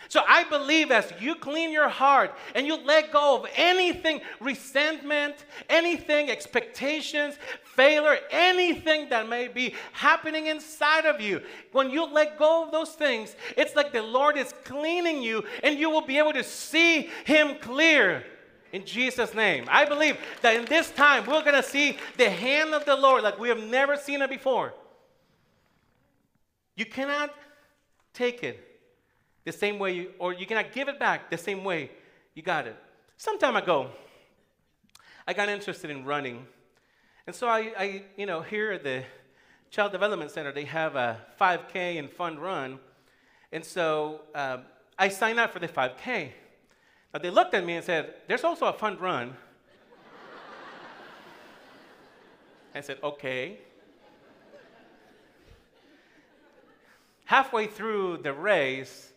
So 0.07 0.21
I 0.27 0.43
believe 0.45 0.89
as 0.91 1.11
you 1.19 1.35
clean 1.35 1.71
your 1.71 1.89
heart 1.89 2.33
and 2.55 2.65
you 2.65 2.77
let 2.83 3.11
go 3.11 3.37
of 3.37 3.49
anything, 3.55 4.21
resentment, 4.39 5.35
anything, 5.69 6.31
expectations, 6.31 7.35
failure, 7.63 8.17
anything 8.31 9.09
that 9.09 9.29
may 9.29 9.49
be 9.49 9.75
happening 9.91 10.47
inside 10.47 11.05
of 11.05 11.21
you, 11.21 11.41
when 11.73 11.91
you 11.91 12.05
let 12.11 12.39
go 12.39 12.63
of 12.63 12.71
those 12.71 12.93
things, 12.93 13.35
it's 13.57 13.75
like 13.75 13.91
the 13.91 14.01
Lord 14.01 14.37
is 14.37 14.53
cleaning 14.63 15.21
you 15.21 15.43
and 15.63 15.77
you 15.77 15.89
will 15.89 16.05
be 16.05 16.17
able 16.17 16.33
to 16.33 16.43
see 16.43 17.09
Him 17.25 17.57
clear. 17.59 18.23
In 18.71 18.85
Jesus' 18.85 19.33
name. 19.33 19.65
I 19.67 19.85
believe 19.85 20.17
that 20.41 20.55
in 20.55 20.65
this 20.65 20.91
time 20.91 21.25
we're 21.25 21.41
going 21.41 21.55
to 21.55 21.63
see 21.63 21.97
the 22.17 22.29
hand 22.29 22.75
of 22.75 22.85
the 22.85 22.95
Lord 22.95 23.23
like 23.23 23.39
we 23.39 23.49
have 23.49 23.63
never 23.63 23.97
seen 23.97 24.21
it 24.21 24.29
before. 24.29 24.73
You 26.75 26.85
cannot 26.85 27.33
take 28.13 28.43
it 28.43 28.68
the 29.51 29.57
same 29.57 29.79
way, 29.79 29.91
you, 29.93 30.11
or 30.19 30.31
you 30.31 30.45
cannot 30.45 30.71
give 30.71 30.87
it 30.89 30.99
back 30.99 31.31
the 31.31 31.37
same 31.37 31.63
way 31.63 31.89
you 32.35 32.43
got 32.43 32.67
it. 32.67 32.75
Some 33.17 33.39
time 33.39 33.55
ago, 33.55 33.89
I 35.27 35.33
got 35.33 35.49
interested 35.49 35.89
in 35.89 36.05
running. 36.05 36.45
And 37.25 37.35
so 37.35 37.47
I, 37.47 37.73
I 37.75 38.03
you 38.15 38.27
know, 38.27 38.41
here 38.41 38.71
at 38.73 38.83
the 38.83 39.03
Child 39.71 39.91
Development 39.91 40.29
Center, 40.29 40.51
they 40.51 40.65
have 40.65 40.95
a 40.95 41.19
5K 41.41 41.97
and 41.97 42.11
fun 42.11 42.37
run. 42.37 42.77
And 43.51 43.65
so 43.65 44.21
uh, 44.35 44.57
I 44.99 45.09
signed 45.09 45.39
up 45.39 45.51
for 45.51 45.57
the 45.57 45.67
5K. 45.67 46.31
Now 47.11 47.19
they 47.19 47.31
looked 47.31 47.55
at 47.55 47.65
me 47.65 47.73
and 47.73 47.83
said, 47.83 48.13
There's 48.27 48.43
also 48.43 48.67
a 48.67 48.73
fun 48.73 48.99
run. 48.99 49.35
I 52.75 52.81
said, 52.81 52.99
Okay. 53.01 53.57
Halfway 57.25 57.65
through 57.65 58.17
the 58.17 58.33
race, 58.33 59.11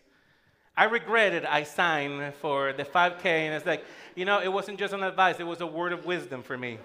I 0.75 0.85
regretted 0.85 1.45
I 1.45 1.63
signed 1.63 2.33
for 2.35 2.73
the 2.73 2.83
5K, 2.83 3.25
and 3.25 3.53
it's 3.53 3.65
like, 3.65 3.85
you 4.15 4.25
know, 4.25 4.41
it 4.41 4.51
wasn't 4.51 4.79
just 4.79 4.93
an 4.93 5.03
advice, 5.03 5.39
it 5.39 5.43
was 5.43 5.61
a 5.61 5.67
word 5.67 5.93
of 5.93 6.05
wisdom 6.05 6.41
for 6.41 6.57
me. 6.57 6.79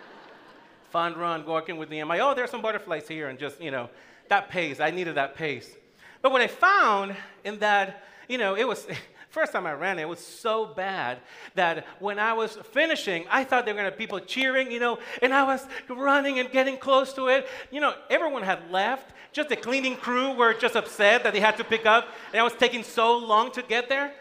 Fun 0.90 1.16
run, 1.16 1.44
walking 1.44 1.76
with 1.76 1.88
the 1.88 2.02
MI. 2.04 2.20
Oh, 2.20 2.34
there's 2.34 2.50
some 2.50 2.62
butterflies 2.62 3.08
here, 3.08 3.28
and 3.28 3.38
just, 3.38 3.60
you 3.60 3.70
know, 3.70 3.90
that 4.28 4.48
pace. 4.48 4.78
I 4.78 4.90
needed 4.90 5.16
that 5.16 5.34
pace. 5.34 5.76
But 6.22 6.30
what 6.30 6.40
I 6.40 6.46
found 6.46 7.16
in 7.44 7.58
that, 7.58 8.04
you 8.28 8.38
know, 8.38 8.54
it 8.54 8.66
was, 8.66 8.86
first 9.30 9.52
time 9.52 9.66
I 9.66 9.72
ran 9.72 9.98
it, 9.98 10.02
it 10.02 10.08
was 10.08 10.24
so 10.24 10.66
bad 10.66 11.20
that 11.54 11.86
when 12.00 12.18
I 12.18 12.32
was 12.32 12.58
finishing, 12.72 13.24
I 13.30 13.44
thought 13.44 13.64
there 13.64 13.74
were 13.74 13.80
going 13.80 13.90
to 13.90 13.96
be 13.96 14.04
people 14.04 14.20
cheering, 14.20 14.70
you 14.70 14.80
know, 14.80 14.98
and 15.22 15.32
I 15.32 15.44
was 15.44 15.66
running 15.88 16.38
and 16.38 16.50
getting 16.50 16.76
close 16.76 17.12
to 17.14 17.28
it. 17.28 17.48
You 17.70 17.80
know, 17.80 17.94
everyone 18.10 18.42
had 18.42 18.70
left. 18.70 19.12
Just 19.32 19.48
the 19.48 19.56
cleaning 19.56 19.96
crew 19.96 20.32
were 20.32 20.52
just 20.54 20.74
upset 20.74 21.22
that 21.22 21.32
they 21.32 21.40
had 21.40 21.56
to 21.58 21.64
pick 21.64 21.86
up, 21.86 22.08
and 22.32 22.40
I 22.40 22.42
was 22.42 22.54
taking 22.54 22.82
so 22.82 23.16
long 23.16 23.52
to 23.52 23.62
get 23.62 23.88
there. 23.88 24.12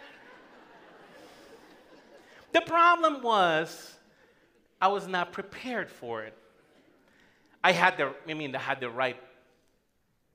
The 2.51 2.61
problem 2.61 3.21
was 3.21 3.95
I 4.81 4.87
was 4.87 5.07
not 5.07 5.31
prepared 5.31 5.89
for 5.89 6.23
it. 6.23 6.35
I 7.63 7.71
had 7.71 7.97
the, 7.97 8.13
I 8.27 8.33
mean, 8.33 8.55
I 8.55 8.59
had 8.59 8.79
the 8.79 8.89
right 8.89 9.17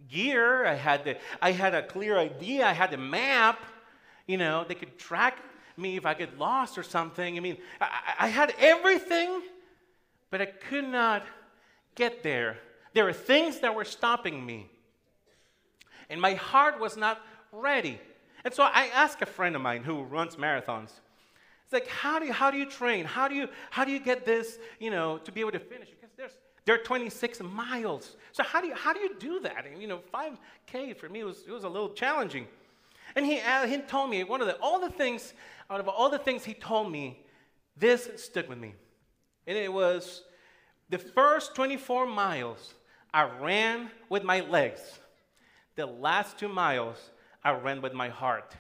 gear. 0.09 0.67
I 0.67 0.75
had 0.75 1.05
the, 1.05 1.17
I 1.41 1.53
had 1.53 1.75
a 1.75 1.83
clear 1.83 2.19
idea. 2.19 2.67
I 2.67 2.73
had 2.73 2.91
the 2.91 2.99
map. 2.99 3.59
You 4.27 4.39
know, 4.39 4.65
they 4.67 4.75
could 4.75 4.99
track 4.99 5.39
me 5.77 5.97
if 5.97 6.07
I 6.07 6.15
get 6.15 6.39
lost 6.39 6.79
or 6.79 6.83
something. 6.83 7.37
I 7.37 7.41
mean, 7.41 7.59
I, 7.81 8.15
I 8.21 8.29
had 8.29 8.55
everything, 8.59 9.43
but 10.31 10.41
I 10.41 10.47
could 10.47 10.85
not 10.85 11.25
get 11.95 12.23
there. 12.23 12.59
There 12.95 13.05
were 13.05 13.13
things 13.13 13.61
that 13.61 13.75
were 13.75 13.85
stopping 13.85 14.45
me. 14.45 14.71
And 16.09 16.21
my 16.21 16.35
heart 16.35 16.81
was 16.81 16.97
not 16.97 17.21
ready. 17.53 18.01
And 18.45 18.53
so 18.53 18.63
I 18.63 18.91
asked 18.95 19.23
a 19.23 19.27
friend 19.27 19.57
of 19.57 19.63
mine 19.63 19.83
who 19.83 20.03
runs 20.03 20.37
marathons. 20.37 20.91
It's 21.65 21.73
like, 21.73 21.89
how 21.89 22.19
do 22.19 22.27
you, 22.27 22.33
how 22.33 22.51
do 22.51 22.59
you 22.59 22.67
train? 22.67 23.05
How 23.05 23.27
do 23.27 23.35
you, 23.35 23.49
how 23.71 23.85
do 23.85 23.91
you 23.91 23.99
get 23.99 24.27
this, 24.27 24.59
you 24.79 24.91
know, 24.91 25.19
to 25.19 25.33
be 25.33 25.41
able 25.41 25.53
to 25.53 25.59
finish? 25.59 25.89
Because 25.89 26.15
there's, 26.17 26.33
there 26.67 26.75
are 26.75 26.83
26 26.85 27.41
miles. 27.41 28.17
So 28.33 28.43
how 28.43 28.61
do 28.61 28.67
you, 28.69 28.75
how 28.75 28.93
do, 28.93 29.01
you 29.01 29.15
do 29.19 29.41
that? 29.41 29.67
And, 29.67 29.81
you 29.81 29.89
know, 29.89 30.01
5K 30.13 30.97
for 30.97 31.09
me 31.09 31.25
was, 31.25 31.45
it 31.47 31.51
was 31.51 31.65
a 31.65 31.69
little 31.69 31.89
challenging. 31.91 32.47
And 33.17 33.25
he, 33.25 33.41
uh, 33.41 33.67
he 33.67 33.79
told 33.79 34.11
me, 34.11 34.25
one 34.25 34.41
of 34.41 34.47
the, 34.47 34.57
all 34.57 34.81
the 34.81 34.91
things, 34.91 35.33
out 35.71 35.81
of 35.81 35.89
all 35.89 36.11
the 36.11 36.19
things 36.19 36.45
he 36.45 36.55
told 36.55 36.91
me, 36.91 37.25
this 37.77 38.09
stuck 38.17 38.49
with 38.49 38.59
me. 38.59 38.75
And 39.47 39.57
it 39.57 39.73
was 39.73 40.23
the 40.89 40.99
first 40.99 41.55
24 41.55 42.07
miles 42.07 42.75
I 43.13 43.25
ran 43.41 43.91
with 44.09 44.25
my 44.25 44.41
legs. 44.41 44.81
The 45.77 45.87
last 45.87 46.39
two 46.39 46.49
miles 46.49 47.11
I 47.43 47.53
ran 47.53 47.83
with 47.83 47.93
my 47.93 48.09
heart. 48.09 48.57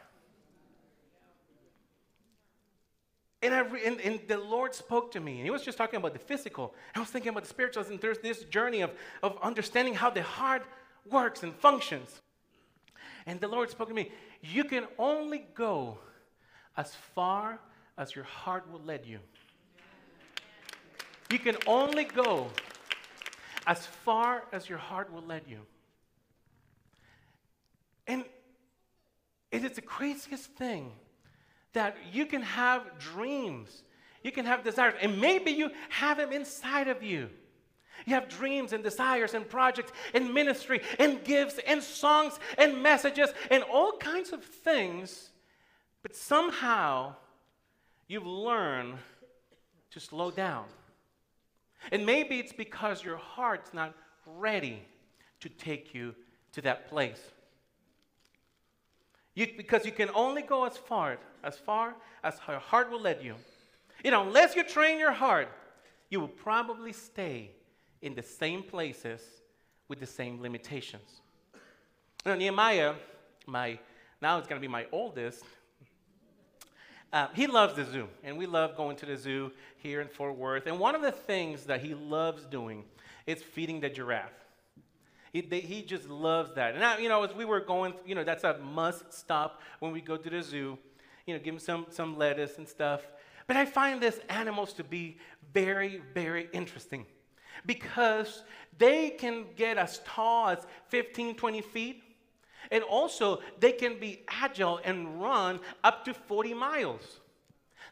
And, 3.43 3.53
I 3.53 3.61
re- 3.61 3.85
and, 3.85 4.01
and, 4.01 4.21
the 4.27 4.39
Lord 4.39 4.75
spoke 4.75 5.13
to 5.13 5.21
me, 5.21 5.35
and 5.35 5.45
He 5.45 5.51
was 5.51 5.63
just 5.63 5.77
talking 5.77 5.99
about 5.99 6.15
the 6.15 6.19
physical. 6.19 6.75
I 6.95 7.01
was 7.01 7.11
thinking 7.11 7.29
about 7.29 7.43
the 7.43 7.49
spiritual, 7.49 7.85
and 7.85 8.01
there's 8.01 8.19
this 8.19 8.45
journey 8.45 8.81
of, 8.81 8.91
of 9.23 9.39
understanding 9.43 9.93
how 9.93 10.09
the 10.09 10.23
heart 10.23 10.63
works 11.11 11.43
and 11.43 11.55
functions. 11.55 12.23
And 13.27 13.39
the 13.41 13.49
Lord 13.49 13.69
spoke 13.71 13.89
to 13.89 13.95
me, 13.95 14.11
You 14.53 14.65
can 14.65 14.85
only 14.99 15.47
go 15.55 15.99
as 16.77 16.95
far 17.15 17.61
as 17.97 18.15
your 18.15 18.25
heart 18.25 18.71
will 18.71 18.83
let 18.85 19.07
you. 19.07 19.21
You 21.31 21.39
can 21.39 21.57
only 21.67 22.05
go 22.05 22.49
as 23.67 23.87
far 23.87 24.45
as 24.53 24.69
your 24.69 24.79
heart 24.79 25.13
will 25.13 25.23
let 25.23 25.49
you. 25.49 25.61
And 28.07 28.25
it 29.51 29.65
is 29.65 29.73
the 29.73 29.83
craziest 29.83 30.51
thing 30.53 30.93
that 31.73 31.97
you 32.13 32.27
can 32.27 32.43
have 32.43 32.99
dreams, 32.99 33.83
you 34.23 34.31
can 34.31 34.45
have 34.45 34.63
desires, 34.63 34.95
and 35.01 35.21
maybe 35.21 35.53
you 35.53 35.71
have 35.89 36.19
them 36.19 36.33
inside 36.33 36.89
of 36.89 37.03
you. 37.03 37.31
You 38.05 38.15
have 38.15 38.29
dreams 38.29 38.73
and 38.73 38.85
desires 38.85 39.35
and 39.35 39.49
projects 39.49 39.93
and 40.13 40.35
ministry 40.35 40.81
and 40.99 41.25
gifts 41.25 41.59
and 41.67 41.83
songs 41.83 42.39
and 42.59 42.83
messages 42.83 43.31
and 43.51 43.63
all 43.65 43.93
kinds 43.93 44.33
of 44.33 44.45
things, 44.45 45.31
but 46.03 46.15
somehow 46.15 47.15
you've 48.07 48.27
learned 48.27 48.95
to 49.91 50.01
slow 50.01 50.31
down. 50.31 50.65
And 51.93 52.05
maybe 52.05 52.39
it's 52.39 52.53
because 52.53 53.03
your 53.03 53.17
heart's 53.17 53.73
not 53.73 53.95
ready 54.27 54.83
to 55.41 55.49
take 55.49 55.95
you 55.95 56.15
to 56.53 56.61
that 56.63 56.89
place. 56.89 57.21
You, 59.35 59.49
because 59.57 59.85
you 59.85 59.93
can 59.93 60.11
only 60.15 60.43
go 60.43 60.65
as 60.65 60.77
far 60.77 61.19
as 61.43 61.59
far 61.59 61.95
as 62.23 62.39
your 62.49 62.59
heart 62.59 62.91
will 62.91 63.01
let 63.01 63.23
you. 63.23 63.35
You 64.03 64.11
know, 64.11 64.27
unless 64.27 64.57
you 64.57 64.65
train 64.65 64.99
your 64.99 65.13
heart, 65.13 65.49
you 66.11 66.21
will 66.21 66.29
probably 66.29 66.93
stay 66.93 67.51
in 68.05 68.15
the 68.15 68.23
same 68.23 68.63
places 68.63 69.21
with 69.89 69.99
the 69.99 70.07
same 70.07 70.41
limitations. 70.41 71.23
Nehemiah, 72.27 72.95
my 73.47 73.79
now 74.21 74.39
it's 74.39 74.47
going 74.47 74.61
to 74.61 74.67
be 74.67 74.71
my 74.71 74.87
oldest. 74.93 75.43
Uh, 77.13 77.29
he 77.35 77.47
loves 77.47 77.75
the 77.75 77.85
zoo, 77.85 78.09
and 78.23 78.37
we 78.37 78.47
love 78.47 78.77
going 78.77 78.97
to 78.97 79.07
the 79.07 79.17
zoo 79.17 79.51
here 79.79 80.01
in 80.01 80.09
Fort 80.09 80.37
Worth. 80.37 80.67
And 80.67 80.79
one 80.79 80.95
of 80.95 81.03
the 81.03 81.13
things 81.13 81.65
that 81.65 81.81
he 81.81 81.95
loves 81.95 82.45
doing 82.45 82.85
is 83.27 83.43
feeding 83.43 83.81
the 83.81 83.89
giraffe. 83.89 84.33
He, 85.33 85.41
they, 85.41 85.61
he 85.61 85.83
just 85.83 86.09
loves 86.09 86.55
that. 86.55 86.75
And, 86.75 86.85
I, 86.85 86.99
you 86.99 87.09
know, 87.09 87.23
as 87.23 87.35
we 87.35 87.45
were 87.45 87.61
going, 87.61 87.95
you 88.07 88.15
know, 88.15 88.25
that's 88.25 88.45
a 88.45 88.59
must 88.59 89.13
stop 89.13 89.61
when 89.81 89.93
we 89.93 90.01
go 90.01 90.17
to 90.17 90.31
the 90.31 90.43
zoo. 90.43 90.79
You 91.27 91.35
know, 91.35 91.41
give 91.41 91.55
him 91.55 91.61
some, 91.61 91.87
some 91.91 92.19
lettuce 92.19 92.59
and 92.59 92.69
stuff. 92.69 93.01
But 93.47 93.57
I 93.57 93.65
find 93.65 94.01
these 94.03 94.21
animals 94.29 94.73
to 94.75 94.85
be 94.85 95.19
very, 95.53 96.03
very 96.15 96.49
interesting 96.53 97.07
because 97.67 98.43
they 98.79 99.11
can 99.11 99.47
get 99.57 99.79
as 99.79 100.01
tall 100.05 100.49
as 100.49 100.67
15, 100.89 101.35
20 101.37 101.61
feet. 101.61 102.03
And 102.71 102.83
also, 102.83 103.41
they 103.61 103.73
can 103.73 104.01
be 104.01 104.23
agile 104.29 104.81
and 104.85 105.21
run 105.21 105.61
up 105.83 106.05
to 106.07 106.15
40 106.15 106.55
miles. 106.55 107.21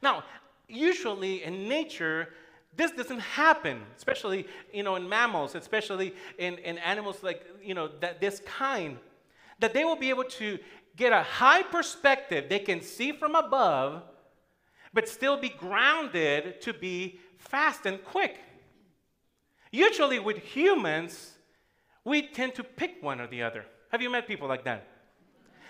Now, 0.02 0.24
usually 0.66 1.44
in 1.44 1.68
nature, 1.68 2.30
this 2.74 2.90
doesn't 2.90 3.20
happen, 3.20 3.82
especially 3.96 4.46
you 4.72 4.82
know, 4.82 4.96
in 4.96 5.08
mammals, 5.08 5.54
especially 5.54 6.14
in, 6.38 6.54
in 6.58 6.78
animals 6.78 7.22
like 7.22 7.44
you 7.62 7.74
know, 7.74 7.90
that, 8.00 8.20
this 8.20 8.40
kind, 8.40 8.96
that 9.58 9.74
they 9.74 9.84
will 9.84 9.96
be 9.96 10.08
able 10.08 10.24
to 10.24 10.58
get 10.96 11.12
a 11.12 11.22
high 11.22 11.62
perspective. 11.62 12.48
They 12.48 12.58
can 12.58 12.80
see 12.80 13.12
from 13.12 13.34
above, 13.34 14.02
but 14.92 15.08
still 15.08 15.36
be 15.36 15.50
grounded 15.50 16.60
to 16.62 16.72
be 16.72 17.20
fast 17.38 17.86
and 17.86 18.02
quick. 18.02 18.38
Usually, 19.72 20.20
with 20.20 20.38
humans, 20.38 21.32
we 22.04 22.22
tend 22.22 22.54
to 22.54 22.62
pick 22.62 23.02
one 23.02 23.20
or 23.20 23.26
the 23.26 23.42
other. 23.42 23.64
Have 23.90 24.00
you 24.00 24.10
met 24.10 24.28
people 24.28 24.46
like 24.46 24.64
that? 24.64 24.86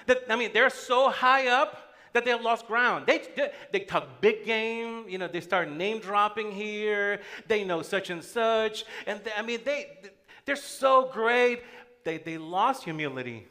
That 0.06 0.25
I 0.28 0.37
mean, 0.37 0.50
they're 0.52 0.68
so 0.68 1.09
high 1.09 1.47
up 1.49 1.94
that 2.12 2.25
they 2.25 2.30
have 2.30 2.42
lost 2.42 2.66
ground. 2.66 3.06
They, 3.06 3.23
they, 3.37 3.52
they 3.73 3.80
talk 3.80 4.21
big 4.21 4.44
game, 4.44 5.09
you 5.09 5.16
know, 5.16 5.28
they 5.28 5.40
start 5.40 5.71
name 5.71 5.99
dropping 5.99 6.52
here. 6.52 7.21
They 7.49 7.64
know 7.64 7.80
such 7.80 8.11
and 8.11 8.23
such. 8.23 8.85
And 9.06 9.25
they, 9.25 9.32
I 9.35 9.40
mean, 9.40 9.61
they, 9.64 9.99
they're 10.44 10.56
so 10.56 11.09
great. 11.11 11.62
They, 12.04 12.18
they 12.18 12.37
lost 12.37 12.85
humility. 12.85 13.47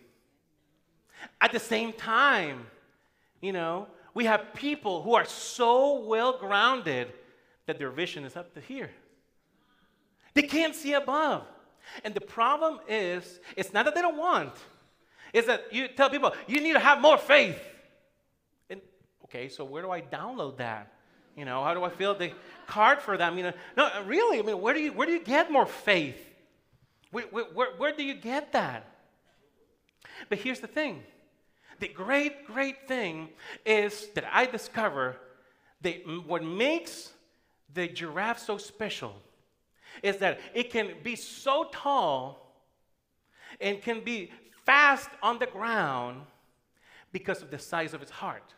At 1.39 1.51
the 1.51 1.59
same 1.59 1.93
time, 1.93 2.67
You 3.41 3.53
know, 3.53 3.87
we 4.13 4.25
have 4.25 4.53
people 4.53 5.01
who 5.01 5.15
are 5.15 5.25
so 5.25 6.05
well 6.05 6.37
grounded 6.37 7.11
that 7.65 7.79
their 7.79 7.89
vision 7.89 8.23
is 8.23 8.35
up 8.35 8.53
to 8.53 8.61
here. 8.61 8.91
They 10.33 10.43
can't 10.43 10.75
see 10.75 10.93
above. 10.93 11.43
And 12.03 12.13
the 12.13 12.21
problem 12.21 12.79
is, 12.87 13.39
it's 13.57 13.73
not 13.73 13.85
that 13.85 13.95
they 13.95 14.01
don't 14.01 14.17
want, 14.17 14.53
it's 15.33 15.47
that 15.47 15.73
you 15.73 15.87
tell 15.87 16.09
people, 16.09 16.33
you 16.47 16.61
need 16.61 16.73
to 16.73 16.79
have 16.79 17.01
more 17.01 17.17
faith. 17.17 17.59
And 18.69 18.81
okay, 19.25 19.49
so 19.49 19.63
where 19.63 19.81
do 19.81 19.91
I 19.91 20.01
download 20.01 20.57
that? 20.57 20.93
You 21.35 21.45
know, 21.45 21.63
how 21.63 21.73
do 21.73 21.83
I 21.83 21.89
fill 21.89 22.15
the 22.15 22.33
card 22.67 23.01
for 23.01 23.17
them? 23.17 23.37
You 23.37 23.45
know, 23.45 23.53
no, 23.77 23.89
really, 24.05 24.39
I 24.39 24.41
mean, 24.41 24.59
where 24.59 24.73
do 24.73 24.81
you, 24.81 24.91
where 24.91 25.07
do 25.07 25.13
you 25.13 25.23
get 25.23 25.51
more 25.51 25.65
faith? 25.65 26.17
Where, 27.11 27.25
where, 27.25 27.71
where 27.77 27.95
do 27.95 28.03
you 28.03 28.13
get 28.13 28.51
that? 28.53 28.85
But 30.29 30.39
here's 30.39 30.59
the 30.59 30.67
thing 30.67 31.03
the 31.79 31.87
great, 31.87 32.45
great 32.45 32.87
thing 32.87 33.29
is 33.65 34.07
that 34.13 34.25
I 34.31 34.45
discover 34.45 35.17
that 35.81 35.95
what 36.27 36.43
makes 36.43 37.11
the 37.73 37.87
giraffe 37.87 38.39
so 38.39 38.57
special 38.57 39.15
is 40.03 40.17
that 40.17 40.39
it 40.53 40.71
can 40.71 40.91
be 41.03 41.15
so 41.15 41.69
tall 41.71 42.55
and 43.59 43.81
can 43.81 44.03
be 44.03 44.31
fast 44.65 45.09
on 45.21 45.39
the 45.39 45.45
ground 45.45 46.21
because 47.11 47.41
of 47.41 47.51
the 47.51 47.59
size 47.59 47.93
of 47.93 48.01
its 48.01 48.11
heart. 48.11 48.53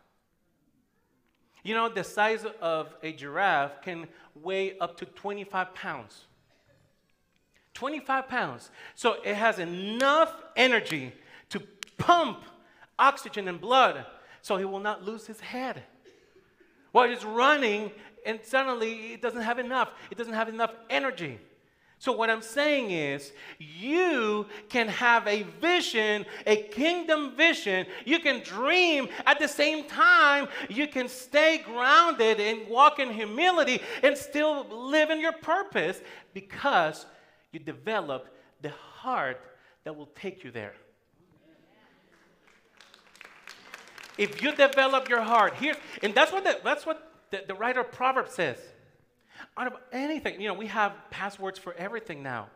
You 1.63 1.73
know, 1.73 1.89
the 1.89 2.03
size 2.03 2.45
of 2.61 2.93
a 3.01 3.13
giraffe 3.13 3.81
can 3.81 4.07
weigh 4.35 4.77
up 4.79 4.97
to 4.97 5.05
25 5.05 5.73
pounds. 5.73 6.25
25 7.73 8.27
pounds. 8.27 8.69
So 8.95 9.17
it 9.23 9.35
has 9.35 9.59
enough 9.59 10.33
energy 10.55 11.13
to 11.49 11.61
pump 11.97 12.43
oxygen 12.99 13.47
and 13.47 13.59
blood 13.59 14.05
so 14.41 14.57
he 14.57 14.65
will 14.65 14.79
not 14.79 15.03
lose 15.03 15.25
his 15.25 15.39
head. 15.39 15.83
While 16.91 17.09
he's 17.09 17.25
running, 17.25 17.91
and 18.25 18.39
suddenly 18.44 19.13
it 19.13 19.22
doesn't 19.22 19.42
have 19.42 19.60
enough, 19.60 19.89
it 20.12 20.18
doesn't 20.18 20.34
have 20.34 20.50
enough 20.50 20.74
energy. 20.89 21.39
So, 22.03 22.12
what 22.12 22.30
I'm 22.30 22.42
saying 22.42 22.92
is, 22.92 23.32
you 23.60 24.46
can 24.68 24.89
have 24.89 25.25
a 25.25 25.44
vision, 25.62 26.25
a 26.46 26.58
kingdom 26.63 27.34
vision. 27.38 27.86
You 28.03 28.20
can 28.20 28.44
dream 28.44 29.08
at 29.25 29.39
the 29.39 29.48
same 29.48 29.86
time. 29.86 30.50
You 30.68 30.86
can 30.89 31.08
stay 31.08 31.60
grounded 31.60 32.42
and 32.42 32.68
walk 32.68 33.00
in 33.00 33.10
humility 33.10 33.80
and 34.03 34.18
still 34.18 34.68
live 34.68 35.12
in 35.12 35.22
your 35.22 35.32
purpose 35.32 36.01
because 36.34 37.06
you 37.53 37.60
develop 37.60 38.27
the 38.62 38.72
heart 38.72 39.39
that 39.86 39.96
will 39.96 40.10
take 40.13 40.44
you 40.44 40.51
there. 40.51 40.74
If 44.18 44.42
you 44.42 44.53
develop 44.53 45.08
your 45.08 45.22
heart, 45.22 45.56
here, 45.56 45.75
and 46.01 46.13
that's 46.13 46.34
what 46.34 46.44
the, 46.44 46.60
that's 46.65 46.86
what 46.86 47.12
the, 47.33 47.43
the 47.47 47.55
writer 47.55 47.81
of 47.81 47.91
Proverbs 47.91 48.31
says. 48.31 48.57
Out 49.57 49.65
of 49.65 49.73
anything, 49.91 50.39
you 50.39 50.47
know, 50.47 50.53
we 50.53 50.67
have 50.67 50.93
passwords 51.09 51.57
for 51.57 51.73
everything 51.73 52.21
now. 52.21 52.47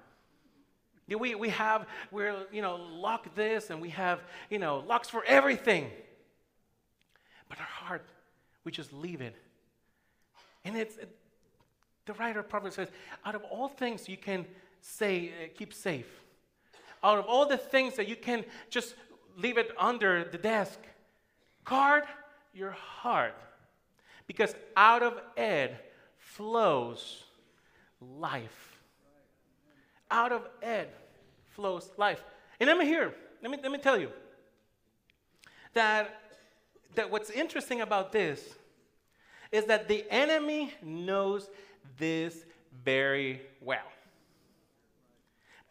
We, 1.09 1.33
we 1.33 1.49
have, 1.49 1.87
we're, 2.11 2.35
you 2.51 2.61
know, 2.61 2.75
lock 2.75 3.33
this 3.33 3.71
and 3.71 3.81
we 3.81 3.89
have, 3.89 4.21
you 4.51 4.59
know, 4.59 4.83
locks 4.87 5.09
for 5.09 5.23
everything. 5.25 5.89
But 7.49 7.59
our 7.59 7.65
heart, 7.65 8.05
we 8.65 8.71
just 8.71 8.93
leave 8.93 9.21
it. 9.21 9.35
And 10.63 10.77
it's, 10.77 10.97
it, 10.97 11.09
the 12.05 12.13
writer 12.13 12.41
of 12.41 12.49
Proverbs 12.49 12.75
says, 12.75 12.89
out 13.25 13.33
of 13.33 13.43
all 13.45 13.69
things 13.69 14.07
you 14.07 14.17
can 14.17 14.45
say, 14.81 15.29
uh, 15.29 15.47
keep 15.57 15.73
safe. 15.73 16.21
Out 17.03 17.17
of 17.17 17.25
all 17.25 17.47
the 17.47 17.57
things 17.57 17.95
that 17.95 18.07
you 18.07 18.15
can 18.15 18.45
just 18.69 18.93
leave 19.37 19.57
it 19.57 19.71
under 19.79 20.25
the 20.25 20.37
desk, 20.37 20.77
guard 21.65 22.03
your 22.53 22.71
heart. 22.71 23.33
Because 24.27 24.53
out 24.75 25.01
of 25.01 25.19
it 25.35 25.73
flows 26.17 27.23
life. 28.01 28.79
Out 30.11 30.31
of 30.31 30.47
it 30.61 30.93
flows 31.55 31.89
life. 31.97 32.23
And 32.59 32.67
let 32.67 32.77
me 32.77 32.85
hear, 32.85 33.13
let 33.41 33.51
me, 33.51 33.57
let 33.61 33.71
me 33.71 33.77
tell 33.77 33.99
you 33.99 34.09
that, 35.73 36.21
that 36.95 37.09
what's 37.09 37.29
interesting 37.29 37.81
about 37.81 38.11
this 38.11 38.55
is 39.51 39.65
that 39.65 39.87
the 39.87 40.05
enemy 40.09 40.73
knows 40.81 41.49
this 41.97 42.45
very 42.83 43.41
well. 43.61 43.79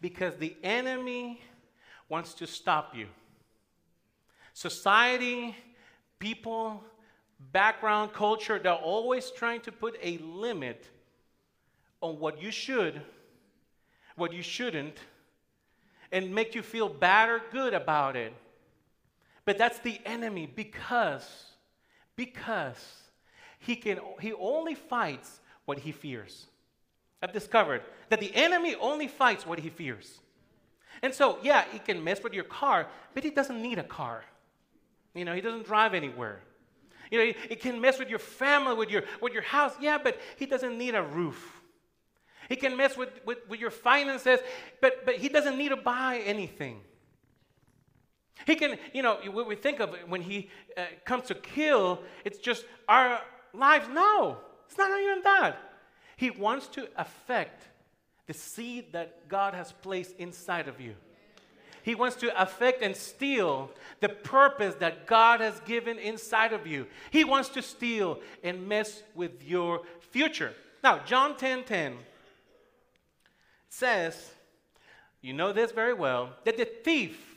Because 0.00 0.36
the 0.36 0.56
enemy 0.62 1.40
wants 2.08 2.34
to 2.34 2.46
stop 2.46 2.94
you. 2.94 3.08
Society, 4.52 5.54
people, 6.18 6.82
background, 7.38 8.12
culture, 8.12 8.58
they're 8.58 8.72
always 8.72 9.30
trying 9.30 9.60
to 9.62 9.72
put 9.72 9.96
a 10.02 10.18
limit 10.18 10.88
on 12.00 12.18
what 12.18 12.42
you 12.42 12.50
should, 12.50 13.00
what 14.16 14.32
you 14.32 14.42
shouldn't, 14.42 14.98
and 16.12 16.34
make 16.34 16.54
you 16.54 16.62
feel 16.62 16.88
bad 16.88 17.28
or 17.28 17.42
good 17.50 17.74
about 17.74 18.16
it. 18.16 18.32
But 19.44 19.58
that's 19.58 19.78
the 19.80 20.00
enemy 20.04 20.46
because, 20.46 21.44
because 22.16 22.82
he 23.58 23.76
can 23.76 23.98
he 24.20 24.32
only 24.32 24.74
fights 24.74 25.40
what 25.64 25.78
he 25.78 25.92
fears. 25.92 26.46
I've 27.22 27.32
discovered 27.32 27.82
that 28.08 28.20
the 28.20 28.34
enemy 28.34 28.74
only 28.76 29.08
fights 29.08 29.46
what 29.46 29.58
he 29.58 29.70
fears. 29.70 30.20
And 31.02 31.12
so, 31.12 31.38
yeah, 31.42 31.64
he 31.72 31.78
can 31.78 32.02
mess 32.02 32.22
with 32.22 32.32
your 32.32 32.44
car, 32.44 32.86
but 33.14 33.24
he 33.24 33.30
doesn't 33.30 33.60
need 33.60 33.78
a 33.78 33.84
car. 33.84 34.24
You 35.14 35.24
know, 35.24 35.34
he 35.34 35.40
doesn't 35.40 35.66
drive 35.66 35.94
anywhere. 35.94 36.40
You 37.10 37.18
know, 37.18 37.32
it 37.50 37.60
can 37.60 37.80
mess 37.80 37.98
with 37.98 38.08
your 38.08 38.18
family, 38.18 38.74
with 38.74 38.90
your, 38.90 39.02
with 39.20 39.32
your 39.32 39.42
house. 39.42 39.72
Yeah, 39.80 39.98
but 40.02 40.18
he 40.36 40.46
doesn't 40.46 40.76
need 40.76 40.94
a 40.94 41.02
roof. 41.02 41.60
He 42.48 42.56
can 42.56 42.76
mess 42.76 42.96
with, 42.96 43.10
with, 43.24 43.38
with 43.48 43.60
your 43.60 43.70
finances, 43.70 44.40
but, 44.80 45.04
but 45.04 45.16
he 45.16 45.28
doesn't 45.28 45.58
need 45.58 45.70
to 45.70 45.76
buy 45.76 46.22
anything. 46.24 46.80
He 48.46 48.54
can, 48.54 48.78
you 48.92 49.02
know, 49.02 49.18
what 49.30 49.48
we 49.48 49.56
think 49.56 49.80
of 49.80 49.94
when 50.06 50.20
he 50.20 50.50
uh, 50.76 50.84
comes 51.04 51.24
to 51.28 51.34
kill, 51.34 52.02
it's 52.24 52.38
just 52.38 52.64
our 52.88 53.20
lives. 53.52 53.88
No, 53.90 54.38
it's 54.66 54.78
not 54.78 55.00
even 55.00 55.22
that. 55.22 55.58
He 56.16 56.30
wants 56.30 56.68
to 56.68 56.88
affect 56.96 57.68
the 58.26 58.34
seed 58.34 58.92
that 58.92 59.28
God 59.28 59.54
has 59.54 59.72
placed 59.72 60.16
inside 60.18 60.68
of 60.68 60.80
you. 60.80 60.94
He 61.86 61.94
wants 61.94 62.16
to 62.16 62.42
affect 62.42 62.82
and 62.82 62.96
steal 62.96 63.70
the 64.00 64.08
purpose 64.08 64.74
that 64.80 65.06
God 65.06 65.40
has 65.40 65.60
given 65.60 66.00
inside 66.00 66.52
of 66.52 66.66
you. 66.66 66.88
He 67.12 67.22
wants 67.22 67.48
to 67.50 67.62
steal 67.62 68.18
and 68.42 68.66
mess 68.66 69.04
with 69.14 69.44
your 69.44 69.82
future. 70.00 70.52
Now, 70.82 70.98
John 70.98 71.36
10 71.36 71.62
10 71.62 71.94
says, 73.68 74.32
you 75.20 75.32
know 75.32 75.52
this 75.52 75.70
very 75.70 75.94
well, 75.94 76.30
that 76.44 76.56
the 76.56 76.64
thief 76.64 77.36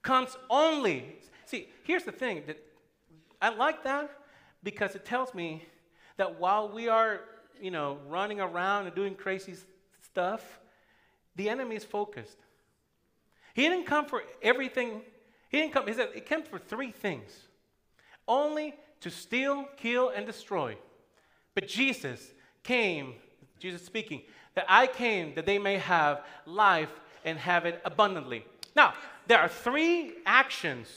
comes 0.00 0.34
only. 0.48 1.16
See, 1.44 1.68
here's 1.82 2.04
the 2.04 2.12
thing 2.12 2.44
that 2.46 2.56
I 3.42 3.50
like 3.50 3.84
that 3.84 4.10
because 4.62 4.94
it 4.94 5.04
tells 5.04 5.34
me 5.34 5.62
that 6.16 6.40
while 6.40 6.70
we 6.70 6.88
are, 6.88 7.20
you 7.60 7.70
know, 7.70 7.98
running 8.08 8.40
around 8.40 8.86
and 8.86 8.94
doing 8.94 9.14
crazy 9.14 9.56
stuff, 10.00 10.58
the 11.36 11.50
enemy 11.50 11.76
is 11.76 11.84
focused. 11.84 12.38
He 13.54 13.62
didn't 13.62 13.86
come 13.86 14.06
for 14.06 14.22
everything. 14.42 15.00
He 15.48 15.58
didn't 15.58 15.72
come, 15.72 15.86
he 15.86 15.94
said, 15.94 16.10
it 16.14 16.26
came 16.26 16.42
for 16.42 16.58
three 16.58 16.90
things 16.90 17.30
only 18.26 18.74
to 19.00 19.10
steal, 19.10 19.66
kill, 19.76 20.10
and 20.10 20.26
destroy. 20.26 20.76
But 21.54 21.68
Jesus 21.68 22.32
came, 22.62 23.14
Jesus 23.58 23.84
speaking, 23.84 24.22
that 24.54 24.66
I 24.68 24.86
came 24.86 25.34
that 25.34 25.46
they 25.46 25.58
may 25.58 25.78
have 25.78 26.22
life 26.46 26.90
and 27.24 27.38
have 27.38 27.66
it 27.66 27.80
abundantly. 27.84 28.44
Now, 28.74 28.94
there 29.26 29.38
are 29.38 29.48
three 29.48 30.14
actions 30.26 30.88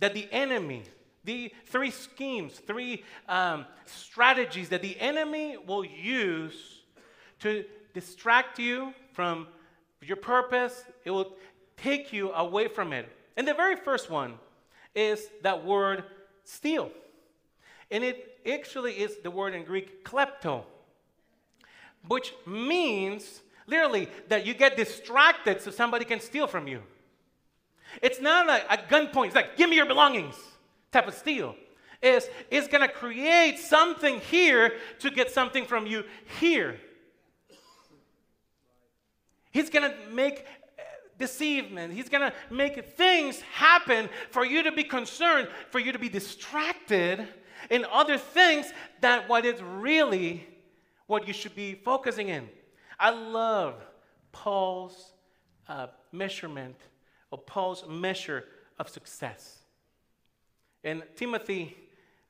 that 0.00 0.14
the 0.14 0.28
enemy, 0.32 0.84
the 1.24 1.52
three 1.66 1.90
schemes, 1.90 2.54
three 2.66 3.04
um, 3.28 3.66
strategies 3.86 4.68
that 4.70 4.82
the 4.82 4.98
enemy 5.00 5.56
will 5.66 5.84
use 5.84 6.82
to 7.40 7.64
distract 7.92 8.58
you 8.58 8.94
from 9.12 9.46
your 10.06 10.16
purpose, 10.16 10.84
it 11.04 11.10
will 11.10 11.34
take 11.76 12.12
you 12.12 12.32
away 12.32 12.68
from 12.68 12.92
it. 12.92 13.08
And 13.36 13.46
the 13.46 13.54
very 13.54 13.76
first 13.76 14.10
one 14.10 14.34
is 14.94 15.28
that 15.42 15.64
word 15.64 16.04
steal. 16.44 16.90
And 17.90 18.04
it 18.04 18.38
actually 18.50 18.94
is 18.94 19.18
the 19.22 19.30
word 19.30 19.54
in 19.54 19.64
Greek 19.64 20.04
klepto, 20.04 20.64
which 22.08 22.32
means 22.46 23.42
literally 23.66 24.08
that 24.28 24.46
you 24.46 24.54
get 24.54 24.76
distracted 24.76 25.60
so 25.60 25.70
somebody 25.70 26.04
can 26.04 26.20
steal 26.20 26.46
from 26.46 26.66
you. 26.66 26.82
It's 28.02 28.20
not 28.20 28.46
like 28.46 28.64
a 28.70 28.76
gunpoint, 28.76 29.26
it's 29.26 29.34
like, 29.34 29.56
give 29.56 29.70
me 29.70 29.76
your 29.76 29.86
belongings 29.86 30.36
type 30.92 31.06
of 31.08 31.14
steal. 31.14 31.56
Is 32.02 32.28
it's 32.50 32.68
gonna 32.68 32.88
create 32.88 33.58
something 33.58 34.20
here 34.20 34.74
to 35.00 35.10
get 35.10 35.30
something 35.30 35.64
from 35.64 35.86
you 35.86 36.04
here. 36.40 36.78
He's 39.54 39.70
going 39.70 39.88
to 39.88 39.96
make 40.10 40.44
deceivement. 41.16 41.94
He's 41.94 42.08
going 42.08 42.28
to 42.28 42.32
make 42.52 42.96
things 42.96 43.40
happen 43.40 44.08
for 44.30 44.44
you 44.44 44.64
to 44.64 44.72
be 44.72 44.82
concerned, 44.82 45.46
for 45.70 45.78
you 45.78 45.92
to 45.92 45.98
be 45.98 46.08
distracted 46.08 47.28
in 47.70 47.86
other 47.92 48.18
things 48.18 48.72
than 49.00 49.22
what 49.28 49.46
is 49.46 49.62
really 49.62 50.44
what 51.06 51.28
you 51.28 51.32
should 51.32 51.54
be 51.54 51.74
focusing 51.74 52.30
in. 52.30 52.48
I 52.98 53.10
love 53.10 53.76
Paul's 54.32 55.12
uh, 55.68 55.86
measurement 56.10 56.74
or 57.30 57.38
Paul's 57.38 57.84
measure 57.88 58.46
of 58.80 58.88
success. 58.88 59.58
In 60.82 61.04
Timothy, 61.14 61.76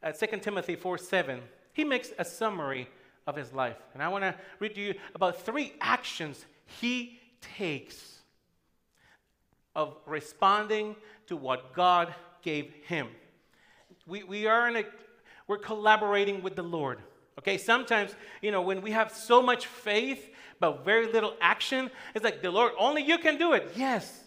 uh, 0.02 0.12
2 0.12 0.26
Timothy 0.40 0.76
4 0.76 0.98
7, 0.98 1.40
he 1.72 1.84
makes 1.84 2.10
a 2.18 2.24
summary 2.24 2.86
of 3.26 3.34
his 3.34 3.50
life. 3.54 3.78
And 3.94 4.02
I 4.02 4.08
want 4.08 4.24
to 4.24 4.34
read 4.58 4.74
to 4.74 4.80
you 4.82 4.94
about 5.14 5.40
three 5.40 5.72
actions 5.80 6.44
he 6.66 7.18
takes 7.58 8.18
of 9.74 9.96
responding 10.06 10.96
to 11.26 11.36
what 11.36 11.74
God 11.74 12.14
gave 12.42 12.72
him. 12.86 13.08
We, 14.06 14.22
we 14.22 14.46
are 14.46 14.68
in 14.68 14.76
a, 14.76 14.84
we're 15.46 15.58
collaborating 15.58 16.42
with 16.42 16.56
the 16.56 16.62
Lord. 16.62 16.98
Okay, 17.38 17.58
sometimes, 17.58 18.14
you 18.40 18.52
know, 18.52 18.62
when 18.62 18.82
we 18.82 18.92
have 18.92 19.12
so 19.12 19.42
much 19.42 19.66
faith 19.66 20.30
but 20.60 20.84
very 20.84 21.10
little 21.12 21.34
action, 21.40 21.90
it's 22.14 22.24
like 22.24 22.42
the 22.42 22.50
Lord, 22.50 22.72
only 22.78 23.02
you 23.02 23.18
can 23.18 23.38
do 23.38 23.54
it. 23.54 23.72
Yes, 23.74 24.22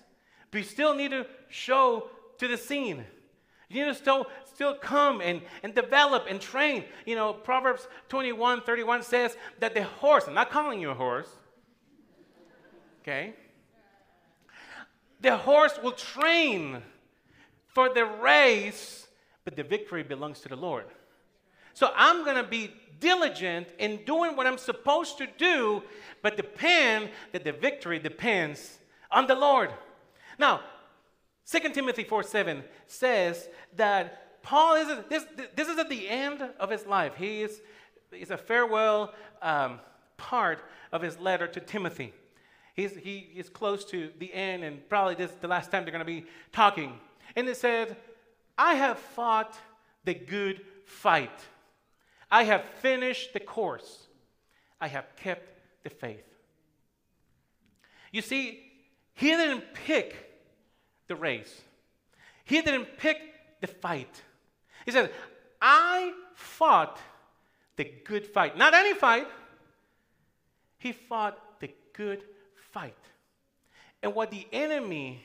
but 0.51 0.59
you 0.59 0.63
still 0.63 0.93
need 0.93 1.11
to 1.11 1.25
show 1.49 2.09
to 2.37 2.47
the 2.47 2.57
scene. 2.57 3.05
You 3.69 3.85
need 3.85 3.91
to 3.91 3.95
still, 3.95 4.27
still 4.53 4.75
come 4.75 5.21
and, 5.21 5.41
and 5.63 5.73
develop 5.73 6.25
and 6.29 6.39
train. 6.39 6.85
You 7.05 7.15
know, 7.15 7.33
Proverbs 7.33 7.87
21 8.09 8.61
31 8.61 9.03
says 9.03 9.37
that 9.59 9.73
the 9.73 9.83
horse, 9.83 10.25
I'm 10.27 10.33
not 10.33 10.49
calling 10.49 10.79
you 10.79 10.89
a 10.89 10.93
horse, 10.93 11.29
okay? 13.07 13.33
The 15.21 15.37
horse 15.37 15.79
will 15.81 15.93
train 15.93 16.81
for 17.67 17.89
the 17.93 18.05
race, 18.05 19.07
but 19.45 19.55
the 19.55 19.63
victory 19.63 20.03
belongs 20.03 20.41
to 20.41 20.49
the 20.49 20.55
Lord. 20.55 20.85
So 21.73 21.91
I'm 21.95 22.23
going 22.23 22.37
to 22.37 22.49
be 22.49 22.71
diligent 22.99 23.67
in 23.79 24.03
doing 24.05 24.35
what 24.35 24.47
I'm 24.47 24.57
supposed 24.57 25.17
to 25.19 25.27
do, 25.37 25.83
but 26.21 26.35
depend 26.35 27.09
that 27.31 27.43
the 27.43 27.51
victory 27.51 27.99
depends 27.99 28.79
on 29.11 29.27
the 29.27 29.35
Lord. 29.35 29.71
Now, 30.39 30.61
2 31.49 31.59
Timothy 31.69 32.03
4 32.03 32.23
7 32.23 32.63
says 32.87 33.47
that 33.75 34.43
Paul 34.43 34.75
is, 34.75 34.87
this, 35.09 35.25
this 35.55 35.67
is 35.67 35.77
at 35.77 35.89
the 35.89 36.09
end 36.09 36.43
of 36.59 36.69
his 36.69 36.85
life. 36.85 37.13
He 37.15 37.41
is, 37.41 37.61
is 38.11 38.31
a 38.31 38.37
farewell 38.37 39.13
um, 39.41 39.79
part 40.17 40.63
of 40.91 41.01
his 41.01 41.17
letter 41.19 41.47
to 41.47 41.59
Timothy. 41.59 42.13
He's, 42.77 42.95
he 42.95 43.31
is 43.35 43.49
close 43.49 43.83
to 43.85 44.11
the 44.19 44.31
end, 44.31 44.63
and 44.63 44.87
probably 44.87 45.15
this 45.15 45.31
is 45.31 45.37
the 45.37 45.47
last 45.47 45.71
time 45.71 45.83
they're 45.83 45.91
going 45.91 46.05
to 46.05 46.05
be 46.05 46.25
talking. 46.51 46.93
And 47.35 47.49
it 47.49 47.57
said, 47.57 47.97
I 48.55 48.75
have 48.75 48.99
fought 48.99 49.57
the 50.05 50.13
good 50.13 50.61
fight. 50.85 51.41
I 52.29 52.43
have 52.43 52.63
finished 52.81 53.33
the 53.33 53.39
course. 53.39 54.05
I 54.79 54.87
have 54.89 55.07
kept 55.15 55.57
the 55.83 55.89
faith. 55.89 56.23
You 58.11 58.21
see, 58.21 58.59
he 59.15 59.29
didn't 59.29 59.63
pick 59.73 60.15
the 61.07 61.15
race, 61.15 61.61
he 62.45 62.61
didn't 62.61 62.97
pick 62.97 63.17
the 63.59 63.67
fight. 63.67 64.21
He 64.85 64.91
said, 64.91 65.11
I 65.59 66.13
fought 66.35 66.99
the 67.75 67.91
good 68.05 68.27
fight. 68.27 68.55
Not 68.55 68.75
any 68.75 68.93
fight. 68.93 69.27
He 70.77 70.91
fought 70.91 71.59
the 71.59 71.71
good 71.93 72.21
fight. 72.77 72.93
And 74.03 74.13
what 74.13 74.29
the 74.29 74.45
enemy 74.53 75.23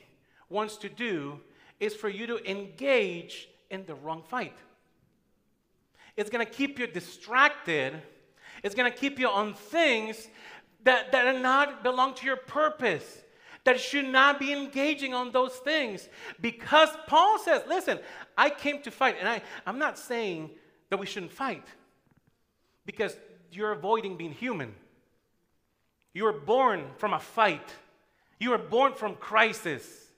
wants 0.49 0.79
to 0.79 0.88
do 0.88 1.38
is 1.81 1.95
for 1.95 2.09
you 2.09 2.27
to 2.27 2.51
engage 2.51 3.47
in 3.69 3.85
the 3.85 3.95
wrong 3.95 4.23
fight. 4.27 4.57
It's 6.17 6.31
going 6.31 6.45
to 6.45 6.51
keep 6.51 6.79
you 6.79 6.87
distracted. 6.87 8.01
It's 8.62 8.75
going 8.75 8.91
to 8.91 8.97
keep 8.97 9.19
you 9.19 9.29
on 9.29 9.53
things 9.53 10.29
that, 10.85 11.12
that 11.12 11.27
are 11.27 11.38
not 11.38 11.83
belong 11.83 12.15
to 12.15 12.27
your 12.27 12.37
purpose. 12.37 13.23
That 13.65 13.79
should 13.79 14.07
not 14.07 14.41
be 14.41 14.53
engaging 14.53 15.12
on 15.12 15.31
those 15.31 15.53
things. 15.53 16.09
Because 16.41 16.88
Paul 17.07 17.38
says, 17.38 17.62
listen, 17.69 17.99
I 18.37 18.49
came 18.49 18.81
to 18.83 18.91
fight. 18.91 19.17
And 19.21 19.29
I, 19.29 19.43
I'm 19.67 19.79
not 19.79 19.99
saying 19.99 20.51
that 20.88 20.99
we 20.99 21.05
shouldn't 21.07 21.33
fight. 21.33 21.67
Because 22.87 23.15
you're 23.53 23.73
avoiding 23.73 24.17
being 24.17 24.33
human. 24.33 24.75
You 26.14 26.25
were 26.25 26.33
born 26.33 26.85
from 26.98 27.14
a 27.14 27.18
fight. 27.18 27.68
You 28.38 28.51
were 28.51 28.59
born 28.59 28.94
from 28.94 29.14
crisis. 29.16 30.09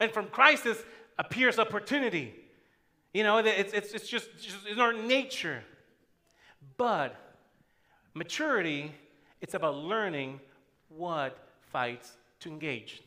And 0.00 0.10
from 0.12 0.26
crisis 0.26 0.82
appears 1.18 1.58
opportunity. 1.58 2.34
You 3.12 3.22
know, 3.22 3.38
it's, 3.38 3.72
it's, 3.72 3.92
it's 3.92 4.08
just, 4.08 4.28
just 4.40 4.66
in 4.66 4.80
our 4.80 4.92
nature. 4.92 5.62
But 6.76 7.14
maturity, 8.12 8.92
it's 9.40 9.54
about 9.54 9.76
learning 9.76 10.40
what 10.88 11.38
fights 11.70 12.12
to 12.40 12.48
engage. 12.48 13.02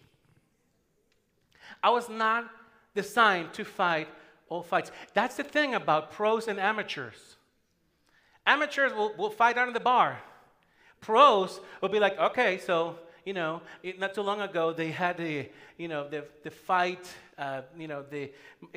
I 1.83 1.89
was 1.89 2.10
not 2.10 2.49
designed 2.95 3.53
to 3.53 3.65
fight 3.65 4.07
all 4.49 4.63
fights. 4.63 4.91
That's 5.13 5.36
the 5.36 5.43
thing 5.43 5.75
about 5.75 6.12
pros 6.12 6.47
and 6.47 6.60
amateurs. 6.60 7.36
Amateurs 8.45 8.93
will, 8.93 9.13
will 9.17 9.29
fight 9.29 9.57
under 9.57 9.73
the 9.73 9.81
bar. 9.81 10.19
Pros 11.01 11.60
will 11.81 11.89
be 11.89 11.99
like, 11.99 12.17
okay, 12.19 12.57
so 12.57 12.97
you 13.27 13.33
know, 13.33 13.62
not 13.99 14.13
too 14.13 14.21
long 14.21 14.39
ago, 14.39 14.71
they 14.71 14.89
had 14.89 15.17
the, 15.17 15.49
you 15.77 15.89
know, 15.89 16.07
the, 16.07 16.23
the 16.43 16.49
fight, 16.49 17.13
uh, 17.38 17.60
you 17.77 17.86
know, 17.86 18.01
the 18.10 18.31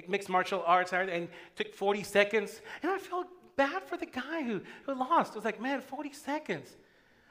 mixed 0.09 0.29
martial 0.29 0.65
arts, 0.67 0.93
and 0.93 1.29
took 1.55 1.73
40 1.73 2.03
seconds. 2.03 2.61
And 2.83 2.91
I 2.91 2.99
felt 2.99 3.29
bad 3.55 3.85
for 3.85 3.97
the 3.97 4.07
guy 4.07 4.43
who, 4.43 4.61
who 4.87 4.95
lost. 4.95 5.35
It 5.35 5.37
was 5.37 5.45
like, 5.45 5.61
man, 5.61 5.81
40 5.81 6.13
seconds. 6.13 6.77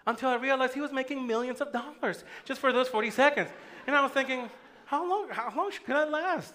Until 0.08 0.30
I 0.30 0.36
realized 0.36 0.74
he 0.74 0.80
was 0.80 0.94
making 0.94 1.28
millions 1.28 1.60
of 1.60 1.74
dollars 1.74 2.24
just 2.46 2.62
for 2.62 2.72
those 2.72 2.88
40 2.88 3.12
seconds. 3.12 3.50
And 3.86 3.98
I 3.98 4.02
was 4.02 4.14
thinking, 4.14 4.50
how 4.86 5.06
long, 5.06 5.28
how 5.30 5.54
long 5.54 5.72
could 5.86 5.98
I 5.98 6.06
last? 6.06 6.54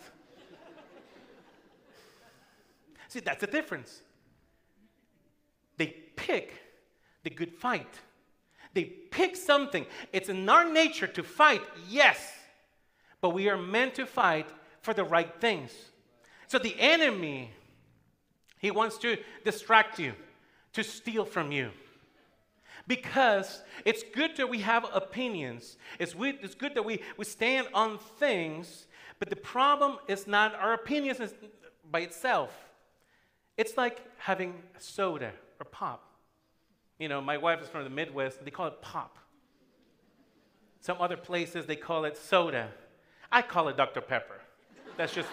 See, 3.08 3.20
that's 3.20 3.42
the 3.42 3.46
difference. 3.46 4.00
They 5.76 5.88
pick 6.16 6.54
the 7.22 7.28
good 7.28 7.52
fight. 7.52 8.00
They 8.74 8.84
pick 8.84 9.36
something. 9.36 9.86
It's 10.12 10.28
in 10.28 10.48
our 10.48 10.68
nature 10.68 11.06
to 11.06 11.22
fight, 11.22 11.62
yes, 11.88 12.32
but 13.20 13.30
we 13.30 13.48
are 13.48 13.56
meant 13.56 13.94
to 13.94 14.06
fight 14.06 14.48
for 14.82 14.92
the 14.92 15.04
right 15.04 15.32
things. 15.40 15.72
So 16.48 16.58
the 16.58 16.74
enemy, 16.78 17.52
he 18.58 18.70
wants 18.70 18.98
to 18.98 19.16
distract 19.44 19.98
you, 19.98 20.12
to 20.72 20.82
steal 20.82 21.24
from 21.24 21.52
you. 21.52 21.70
Because 22.86 23.62
it's 23.86 24.02
good 24.02 24.36
that 24.36 24.48
we 24.48 24.58
have 24.58 24.84
opinions. 24.92 25.78
It's, 25.98 26.14
we, 26.14 26.30
it's 26.42 26.54
good 26.54 26.74
that 26.74 26.84
we, 26.84 27.00
we 27.16 27.24
stand 27.24 27.68
on 27.72 27.98
things, 28.18 28.86
but 29.18 29.30
the 29.30 29.36
problem 29.36 29.98
is 30.06 30.26
not 30.26 30.54
our 30.56 30.74
opinions 30.74 31.18
by 31.90 32.00
itself. 32.00 32.50
It's 33.56 33.76
like 33.76 34.02
having 34.18 34.54
soda 34.78 35.32
or 35.60 35.64
pop. 35.64 36.13
You 36.98 37.08
know, 37.08 37.20
my 37.20 37.36
wife 37.36 37.60
is 37.60 37.68
from 37.68 37.84
the 37.84 37.90
Midwest, 37.90 38.44
they 38.44 38.50
call 38.50 38.68
it 38.68 38.80
pop. 38.80 39.18
Some 40.80 40.98
other 41.00 41.16
places, 41.16 41.66
they 41.66 41.76
call 41.76 42.04
it 42.04 42.16
soda. 42.16 42.68
I 43.32 43.42
call 43.42 43.68
it 43.68 43.76
Dr. 43.76 44.00
Pepper. 44.00 44.40
That's 44.96 45.12
just 45.12 45.28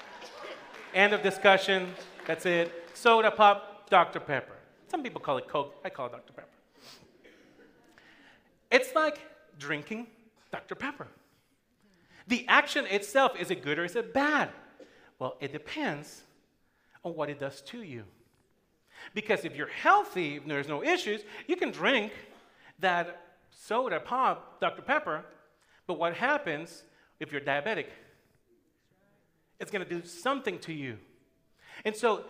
end 0.94 1.14
of 1.14 1.22
discussion. 1.22 1.94
That's 2.26 2.44
it. 2.44 2.72
Soda, 2.94 3.30
pop, 3.30 3.88
Dr. 3.88 4.20
Pepper. 4.20 4.56
Some 4.88 5.02
people 5.02 5.20
call 5.20 5.38
it 5.38 5.48
Coke. 5.48 5.74
I 5.84 5.90
call 5.90 6.06
it 6.06 6.12
Dr. 6.12 6.32
Pepper. 6.32 6.48
It's 8.70 8.94
like 8.94 9.20
drinking 9.58 10.08
Dr. 10.50 10.74
Pepper. 10.74 11.06
The 12.26 12.44
action 12.48 12.84
itself, 12.86 13.32
is 13.38 13.50
it 13.50 13.62
good 13.62 13.78
or 13.78 13.84
is 13.84 13.94
it 13.94 14.12
bad? 14.12 14.50
Well, 15.18 15.36
it 15.40 15.52
depends 15.52 16.22
on 17.04 17.14
what 17.14 17.30
it 17.30 17.38
does 17.38 17.60
to 17.62 17.82
you. 17.82 18.04
Because 19.14 19.44
if 19.44 19.56
you're 19.56 19.68
healthy, 19.68 20.36
if 20.36 20.46
there's 20.46 20.68
no 20.68 20.82
issues, 20.82 21.22
you 21.46 21.56
can 21.56 21.70
drink 21.70 22.12
that 22.80 23.22
soda, 23.50 24.00
pop, 24.00 24.60
Dr. 24.60 24.82
Pepper. 24.82 25.24
But 25.86 25.98
what 25.98 26.14
happens 26.14 26.84
if 27.20 27.32
you're 27.32 27.40
diabetic? 27.40 27.86
It's 29.58 29.70
going 29.70 29.86
to 29.86 29.88
do 29.88 30.06
something 30.06 30.58
to 30.60 30.72
you. 30.72 30.98
And 31.84 31.94
so, 31.94 32.24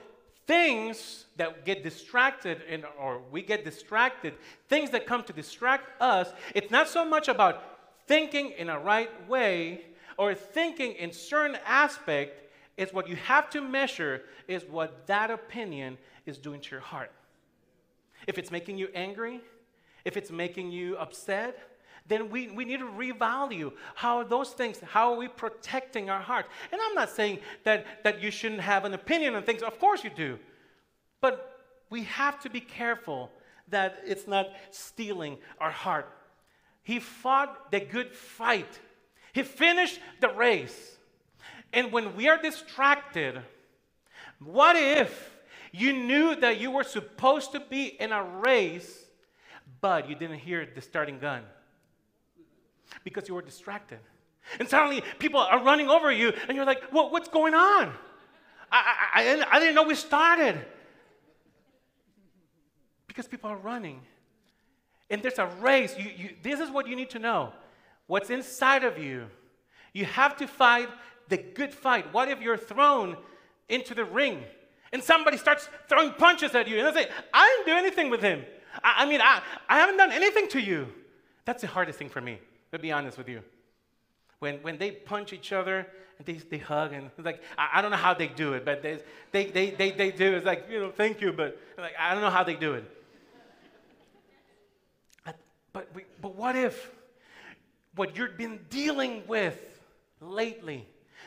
things 0.46 1.24
that 1.36 1.64
get 1.64 1.82
distracted, 1.82 2.62
in, 2.68 2.84
or 3.00 3.20
we 3.30 3.42
get 3.42 3.64
distracted, 3.64 4.34
things 4.68 4.90
that 4.90 5.06
come 5.06 5.24
to 5.24 5.32
distract 5.32 6.00
us, 6.00 6.32
it's 6.54 6.70
not 6.70 6.88
so 6.88 7.04
much 7.04 7.28
about 7.28 7.62
thinking 8.06 8.52
in 8.56 8.68
a 8.68 8.78
right 8.78 9.28
way 9.28 9.80
or 10.16 10.34
thinking 10.34 10.92
in 10.92 11.12
certain 11.12 11.58
aspect. 11.66 12.45
It's 12.76 12.92
what 12.92 13.08
you 13.08 13.16
have 13.16 13.48
to 13.50 13.60
measure 13.60 14.22
is 14.48 14.64
what 14.64 15.06
that 15.06 15.30
opinion 15.30 15.98
is 16.26 16.38
doing 16.38 16.60
to 16.60 16.70
your 16.70 16.80
heart. 16.80 17.10
If 18.26 18.38
it's 18.38 18.50
making 18.50 18.78
you 18.78 18.88
angry, 18.94 19.40
if 20.04 20.16
it's 20.16 20.30
making 20.30 20.70
you 20.70 20.96
upset, 20.96 21.58
then 22.08 22.30
we, 22.30 22.48
we 22.48 22.64
need 22.64 22.78
to 22.78 22.86
revalue 22.86 23.72
how 23.94 24.22
those 24.22 24.50
things, 24.50 24.78
how 24.80 25.12
are 25.12 25.16
we 25.16 25.28
protecting 25.28 26.08
our 26.10 26.20
heart? 26.20 26.46
And 26.70 26.80
I'm 26.80 26.94
not 26.94 27.10
saying 27.10 27.40
that, 27.64 28.04
that 28.04 28.22
you 28.22 28.30
shouldn't 28.30 28.60
have 28.60 28.84
an 28.84 28.94
opinion 28.94 29.34
on 29.34 29.42
things. 29.42 29.62
Of 29.62 29.78
course 29.78 30.04
you 30.04 30.10
do. 30.10 30.38
But 31.20 31.60
we 31.90 32.04
have 32.04 32.40
to 32.42 32.50
be 32.50 32.60
careful 32.60 33.30
that 33.68 34.00
it's 34.04 34.28
not 34.28 34.48
stealing 34.70 35.38
our 35.58 35.70
heart. 35.70 36.08
He 36.82 37.00
fought 37.00 37.72
the 37.72 37.80
good 37.80 38.14
fight. 38.14 38.78
He 39.32 39.42
finished 39.42 39.98
the 40.20 40.28
race. 40.28 40.95
And 41.76 41.92
when 41.92 42.16
we 42.16 42.26
are 42.26 42.40
distracted, 42.40 43.38
what 44.42 44.76
if 44.76 45.36
you 45.72 45.92
knew 45.92 46.34
that 46.36 46.58
you 46.58 46.70
were 46.70 46.84
supposed 46.84 47.52
to 47.52 47.60
be 47.60 47.84
in 48.00 48.12
a 48.12 48.24
race, 48.24 49.04
but 49.82 50.08
you 50.08 50.14
didn't 50.14 50.38
hear 50.38 50.66
the 50.74 50.80
starting 50.80 51.18
gun? 51.18 51.42
Because 53.04 53.28
you 53.28 53.34
were 53.34 53.42
distracted. 53.42 53.98
And 54.58 54.66
suddenly 54.66 55.02
people 55.18 55.38
are 55.38 55.62
running 55.62 55.90
over 55.90 56.10
you, 56.10 56.32
and 56.48 56.56
you're 56.56 56.64
like, 56.64 56.82
well, 56.94 57.10
what's 57.10 57.28
going 57.28 57.52
on? 57.52 57.92
I, 58.72 59.10
I, 59.14 59.44
I, 59.50 59.60
didn't 59.60 59.74
know 59.74 59.82
we 59.82 59.94
started. 59.96 60.64
Because 63.06 63.28
people 63.28 63.50
are 63.50 63.58
running. 63.58 64.00
And 65.10 65.22
there's 65.22 65.38
a 65.38 65.46
race. 65.60 65.94
You, 65.98 66.10
you, 66.16 66.30
this 66.42 66.58
is 66.58 66.70
what 66.70 66.88
you 66.88 66.96
need 66.96 67.10
to 67.10 67.18
know 67.18 67.52
what's 68.06 68.30
inside 68.30 68.82
of 68.82 68.96
you. 68.96 69.26
You 69.92 70.06
have 70.06 70.36
to 70.38 70.48
fight 70.48 70.88
the 71.28 71.36
good 71.36 71.72
fight. 71.72 72.12
What 72.12 72.28
if 72.28 72.40
you're 72.40 72.56
thrown 72.56 73.16
into 73.68 73.94
the 73.94 74.04
ring 74.04 74.44
and 74.92 75.02
somebody 75.02 75.36
starts 75.36 75.68
throwing 75.88 76.12
punches 76.12 76.54
at 76.54 76.68
you 76.68 76.78
and 76.78 76.94
they 76.94 77.02
say, 77.02 77.10
I 77.32 77.46
didn't 77.48 77.74
do 77.74 77.78
anything 77.78 78.10
with 78.10 78.22
him. 78.22 78.44
I, 78.82 79.04
I 79.04 79.06
mean, 79.06 79.20
I, 79.20 79.42
I 79.68 79.78
haven't 79.78 79.96
done 79.96 80.12
anything 80.12 80.48
to 80.48 80.60
you. 80.60 80.88
That's 81.44 81.62
the 81.62 81.68
hardest 81.68 81.98
thing 81.98 82.08
for 82.08 82.20
me, 82.20 82.38
to 82.72 82.78
be 82.78 82.92
honest 82.92 83.18
with 83.18 83.28
you. 83.28 83.42
When, 84.38 84.56
when 84.62 84.78
they 84.78 84.90
punch 84.90 85.32
each 85.32 85.52
other 85.52 85.86
and 86.18 86.26
they, 86.26 86.34
they 86.34 86.58
hug 86.58 86.92
and 86.92 87.10
like, 87.18 87.42
I, 87.56 87.70
I 87.74 87.82
don't 87.82 87.90
know 87.90 87.96
how 87.96 88.14
they 88.14 88.28
do 88.28 88.52
it, 88.52 88.64
but 88.64 88.82
they, 88.82 89.00
they, 89.32 89.46
they, 89.50 89.70
they, 89.70 89.90
they 89.90 90.10
do. 90.10 90.34
It's 90.34 90.46
like, 90.46 90.66
you 90.70 90.78
know, 90.78 90.90
thank 90.90 91.20
you, 91.20 91.32
but 91.32 91.58
like, 91.78 91.94
I 91.98 92.12
don't 92.12 92.22
know 92.22 92.30
how 92.30 92.44
they 92.44 92.54
do 92.54 92.74
it. 92.74 92.84
But, 95.72 95.92
but 96.22 96.34
what 96.34 96.56
if 96.56 96.90
what 97.96 98.16
you've 98.16 98.38
been 98.38 98.60
dealing 98.70 99.22
with 99.26 99.80
lately, 100.22 100.86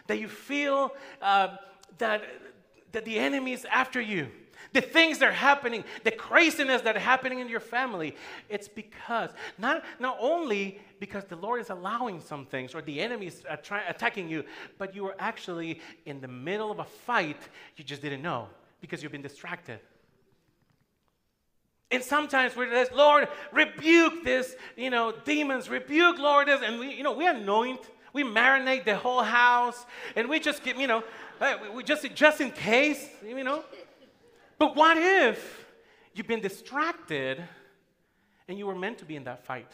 that 0.10 0.20
you 0.20 0.28
feel 0.28 0.92
uh, 1.22 1.56
that, 2.00 2.24
that 2.92 3.06
the 3.06 3.18
enemy 3.18 3.54
is 3.54 3.66
after 3.72 4.02
you, 4.02 4.28
the 4.74 4.82
things 4.82 5.20
that 5.20 5.30
are 5.30 5.32
happening, 5.32 5.84
the 6.04 6.12
craziness 6.12 6.82
that 6.82 6.96
are 6.96 7.00
happening 7.00 7.40
in 7.40 7.48
your 7.48 7.60
family, 7.60 8.16
it's 8.50 8.68
because, 8.68 9.30
not, 9.58 9.84
not 10.00 10.18
only 10.20 10.80
because 11.00 11.26
the 11.26 11.36
Lord 11.36 11.62
is 11.62 11.70
allowing 11.70 12.22
some 12.22 12.46
things 12.46 12.74
or 12.74 12.82
the 12.82 13.00
enemy 13.00 13.28
is 13.28 13.44
uh, 13.48 13.56
attacking 13.88 14.30
you, 14.30 14.44
but 14.80 14.96
you 14.96 15.06
are 15.08 15.16
actually 15.20 15.80
in 16.06 16.22
the 16.22 16.28
middle 16.28 16.72
of 16.72 16.80
a 16.80 16.86
fight 16.86 17.48
you 17.78 17.84
just 17.84 18.02
didn't 18.02 18.22
know 18.22 18.48
because 18.82 19.04
you've 19.04 19.12
been 19.12 19.22
distracted. 19.22 19.80
And 21.92 22.04
sometimes 22.04 22.56
we're 22.56 22.70
just, 22.70 22.94
Lord, 22.94 23.28
rebuke 23.52 24.24
this, 24.24 24.56
you 24.76 24.90
know, 24.90 25.14
demons, 25.26 25.70
rebuke, 25.70 26.20
Lord, 26.20 26.48
this. 26.48 26.62
And 26.64 26.80
we, 26.80 26.94
you 26.94 27.04
know, 27.04 27.14
we 27.14 27.28
anoint, 27.28 27.82
we 28.14 28.24
marinate 28.24 28.86
the 28.86 28.96
whole 28.96 29.24
house, 29.24 29.86
and 30.16 30.30
we 30.30 30.40
just 30.40 30.64
give, 30.64 30.78
you 30.78 30.88
know, 30.88 31.04
we 31.74 31.84
just, 31.84 32.14
just 32.16 32.42
in 32.42 32.52
case, 32.52 33.08
you 33.26 33.44
know. 33.44 33.64
But 34.58 34.76
what 34.76 34.98
if 34.98 35.66
you've 36.14 36.28
been 36.28 36.42
distracted 36.42 37.42
and 38.48 38.58
you 38.58 38.66
were 38.66 38.76
meant 38.76 38.98
to 39.00 39.06
be 39.06 39.16
in 39.16 39.24
that 39.26 39.46
fight? 39.46 39.72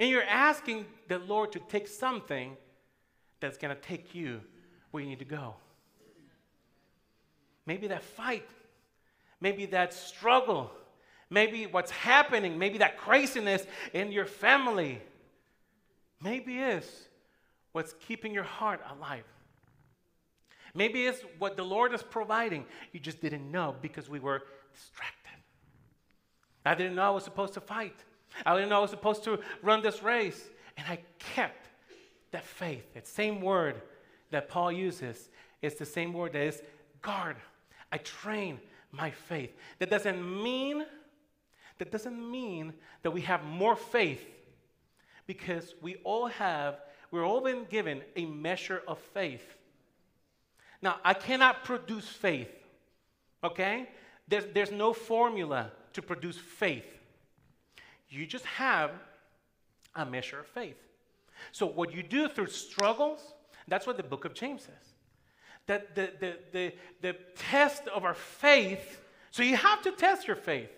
And 0.00 0.08
you're 0.08 0.22
asking 0.22 0.86
the 1.08 1.18
Lord 1.18 1.52
to 1.52 1.58
take 1.58 1.88
something 1.88 2.56
that's 3.40 3.58
going 3.58 3.74
to 3.74 3.80
take 3.80 4.14
you 4.14 4.40
where 4.90 5.02
you 5.02 5.08
need 5.08 5.18
to 5.18 5.24
go. 5.24 5.54
Maybe 7.66 7.88
that 7.88 8.02
fight, 8.02 8.48
maybe 9.40 9.66
that 9.66 9.92
struggle 9.92 10.70
maybe 11.30 11.66
what's 11.66 11.90
happening, 11.90 12.58
maybe 12.58 12.78
that 12.78 12.96
craziness 12.96 13.66
in 13.92 14.12
your 14.12 14.24
family, 14.24 15.00
maybe 16.22 16.58
is 16.58 17.07
what's 17.78 17.94
keeping 18.08 18.34
your 18.34 18.42
heart 18.42 18.80
alive. 18.90 19.22
Maybe 20.74 21.06
it's 21.06 21.22
what 21.38 21.56
the 21.56 21.62
Lord 21.62 21.94
is 21.94 22.02
providing. 22.02 22.64
You 22.90 22.98
just 22.98 23.20
didn't 23.20 23.48
know 23.52 23.76
because 23.80 24.08
we 24.08 24.18
were 24.18 24.42
distracted. 24.74 25.38
I 26.66 26.74
didn't 26.74 26.96
know 26.96 27.02
I 27.02 27.10
was 27.10 27.22
supposed 27.22 27.54
to 27.54 27.60
fight. 27.60 27.94
I 28.44 28.56
didn't 28.56 28.70
know 28.70 28.78
I 28.78 28.80
was 28.80 28.90
supposed 28.90 29.22
to 29.24 29.38
run 29.62 29.80
this 29.80 30.02
race. 30.02 30.42
And 30.76 30.88
I 30.88 30.98
kept 31.20 31.68
that 32.32 32.42
faith. 32.42 32.82
That 32.94 33.06
same 33.06 33.40
word 33.40 33.80
that 34.32 34.48
Paul 34.48 34.72
uses 34.72 35.28
is 35.62 35.76
the 35.76 35.86
same 35.86 36.12
word 36.12 36.32
that 36.32 36.42
is 36.42 36.60
guard. 37.00 37.36
I 37.92 37.98
train 37.98 38.58
my 38.90 39.12
faith. 39.12 39.52
That 39.78 39.88
doesn't 39.88 40.20
mean 40.42 40.84
that 41.78 41.92
doesn't 41.92 42.18
mean 42.28 42.72
that 43.04 43.12
we 43.12 43.20
have 43.20 43.44
more 43.44 43.76
faith 43.76 44.26
because 45.28 45.74
we 45.82 45.96
all 46.02 46.26
have, 46.26 46.80
we're 47.10 47.24
all 47.24 47.40
been 47.40 47.64
given 47.64 48.02
a 48.16 48.26
measure 48.26 48.82
of 48.86 48.98
faith. 48.98 49.54
Now, 50.82 50.96
I 51.04 51.14
cannot 51.14 51.64
produce 51.64 52.06
faith, 52.06 52.50
okay? 53.42 53.88
There's, 54.28 54.44
there's 54.54 54.70
no 54.70 54.92
formula 54.92 55.72
to 55.94 56.02
produce 56.02 56.36
faith. 56.36 56.86
You 58.10 58.26
just 58.26 58.44
have 58.44 58.92
a 59.94 60.06
measure 60.06 60.40
of 60.40 60.46
faith. 60.46 60.76
So, 61.52 61.66
what 61.66 61.92
you 61.92 62.02
do 62.02 62.28
through 62.28 62.48
struggles, 62.48 63.34
that's 63.66 63.86
what 63.86 63.96
the 63.96 64.02
book 64.02 64.24
of 64.24 64.34
James 64.34 64.62
says. 64.62 64.74
That 65.66 65.94
the, 65.94 66.12
the, 66.20 66.36
the, 66.52 66.72
the 67.00 67.16
test 67.36 67.86
of 67.88 68.04
our 68.04 68.14
faith, 68.14 69.00
so 69.30 69.42
you 69.42 69.56
have 69.56 69.82
to 69.82 69.92
test 69.92 70.26
your 70.26 70.36
faith. 70.36 70.70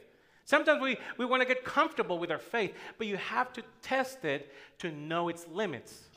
Sometimes 0.45 0.83
we, 0.83 0.97
we 1.17 1.25
want 1.25 1.43
to 1.43 1.47
get 1.47 1.65
comfortable 1.65 2.19
with 2.19 2.31
our 2.31 2.39
faith, 2.39 2.75
but 2.99 3.07
you 3.07 3.17
have 3.17 3.53
to 3.53 3.63
test 3.83 4.25
it 4.25 4.53
to 4.79 4.91
know 4.91 5.29
its 5.29 5.47
limits. 5.47 6.10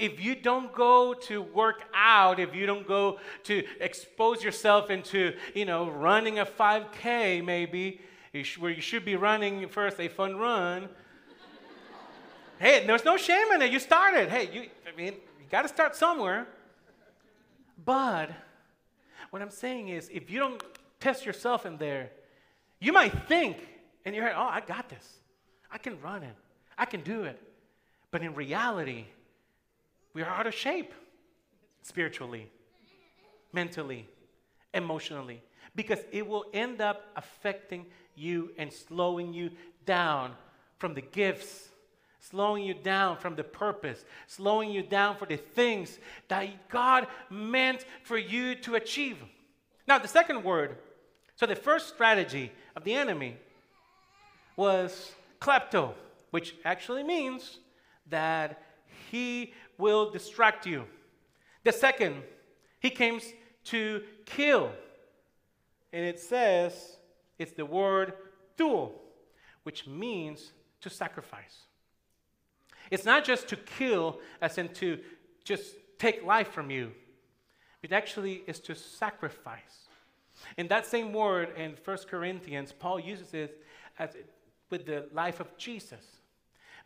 If 0.00 0.18
you 0.20 0.34
don't 0.34 0.72
go 0.74 1.12
to 1.12 1.42
work 1.42 1.84
out, 1.94 2.40
if 2.40 2.54
you 2.54 2.64
don't 2.64 2.86
go 2.86 3.18
to 3.44 3.64
expose 3.80 4.42
yourself 4.42 4.88
into, 4.88 5.34
you 5.54 5.66
know, 5.66 5.90
running 5.90 6.38
a 6.38 6.46
5K 6.46 7.44
maybe, 7.44 8.00
where 8.58 8.70
you 8.70 8.80
should 8.80 9.04
be 9.04 9.16
running 9.16 9.68
first 9.68 10.00
a 10.00 10.08
fun 10.08 10.36
run, 10.36 10.88
hey, 12.58 12.86
there's 12.86 13.04
no 13.04 13.16
shame 13.16 13.52
in 13.52 13.62
it. 13.62 13.70
You 13.70 13.78
started. 13.78 14.30
Hey, 14.30 14.48
you, 14.52 14.70
I 14.90 14.96
mean, 14.96 15.14
you 15.14 15.46
got 15.50 15.62
to 15.62 15.68
start 15.68 15.94
somewhere. 15.94 16.46
But 17.84 18.30
what 19.30 19.42
I'm 19.42 19.50
saying 19.50 19.88
is, 19.88 20.08
if 20.12 20.30
you 20.30 20.38
don't 20.38 20.62
test 20.98 21.26
yourself 21.26 21.66
in 21.66 21.76
there, 21.76 22.10
you 22.78 22.92
might 22.92 23.26
think 23.28 23.58
in 24.04 24.14
your 24.14 24.24
head, 24.24 24.34
oh, 24.36 24.48
I 24.48 24.60
got 24.60 24.88
this. 24.88 25.18
I 25.70 25.78
can 25.78 26.00
run 26.00 26.22
it. 26.22 26.34
I 26.78 26.84
can 26.84 27.02
do 27.02 27.24
it. 27.24 27.40
But 28.10 28.22
in 28.22 28.34
reality, 28.34 29.06
we 30.14 30.22
are 30.22 30.28
out 30.28 30.46
of 30.46 30.54
shape 30.54 30.92
spiritually, 31.82 32.50
mentally, 33.52 34.08
emotionally, 34.74 35.42
because 35.74 36.00
it 36.12 36.26
will 36.26 36.44
end 36.52 36.80
up 36.80 37.04
affecting 37.16 37.86
you 38.14 38.50
and 38.58 38.72
slowing 38.72 39.32
you 39.32 39.50
down 39.86 40.32
from 40.78 40.94
the 40.94 41.00
gifts, 41.00 41.68
slowing 42.18 42.64
you 42.64 42.74
down 42.74 43.16
from 43.16 43.34
the 43.36 43.44
purpose, 43.44 44.04
slowing 44.26 44.70
you 44.70 44.82
down 44.82 45.16
for 45.16 45.26
the 45.26 45.36
things 45.36 45.98
that 46.28 46.68
God 46.68 47.06
meant 47.30 47.84
for 48.02 48.18
you 48.18 48.54
to 48.56 48.74
achieve. 48.74 49.18
Now, 49.86 49.98
the 49.98 50.08
second 50.08 50.44
word 50.44 50.76
so 51.40 51.46
the 51.46 51.56
first 51.56 51.88
strategy 51.88 52.52
of 52.76 52.84
the 52.84 52.92
enemy 52.92 53.38
was 54.56 55.12
klepto, 55.40 55.94
which 56.32 56.54
actually 56.66 57.02
means 57.02 57.60
that 58.10 58.62
he 59.10 59.54
will 59.80 60.10
distract 60.10 60.66
you. 60.66 60.84
The 61.64 61.72
second, 61.72 62.22
he 62.78 62.90
comes 62.90 63.24
to 63.64 64.02
kill. 64.24 64.70
And 65.92 66.04
it 66.04 66.20
says 66.20 66.96
it's 67.38 67.52
the 67.52 67.66
word 67.66 68.12
thul, 68.56 68.94
which 69.64 69.86
means 69.86 70.52
to 70.82 70.90
sacrifice. 70.90 71.64
It's 72.90 73.04
not 73.04 73.24
just 73.24 73.48
to 73.48 73.56
kill, 73.56 74.20
as 74.40 74.58
in 74.58 74.68
to 74.74 74.98
just 75.44 75.74
take 75.98 76.24
life 76.24 76.48
from 76.48 76.70
you, 76.70 76.92
it 77.82 77.92
actually 77.92 78.42
is 78.46 78.60
to 78.60 78.74
sacrifice. 78.74 79.88
In 80.56 80.68
that 80.68 80.86
same 80.86 81.12
word 81.12 81.50
in 81.56 81.76
1 81.84 81.98
Corinthians, 82.08 82.72
Paul 82.72 83.00
uses 83.00 83.34
it 83.34 83.62
as 83.98 84.16
with 84.70 84.86
the 84.86 85.08
life 85.12 85.40
of 85.40 85.56
Jesus. 85.56 86.19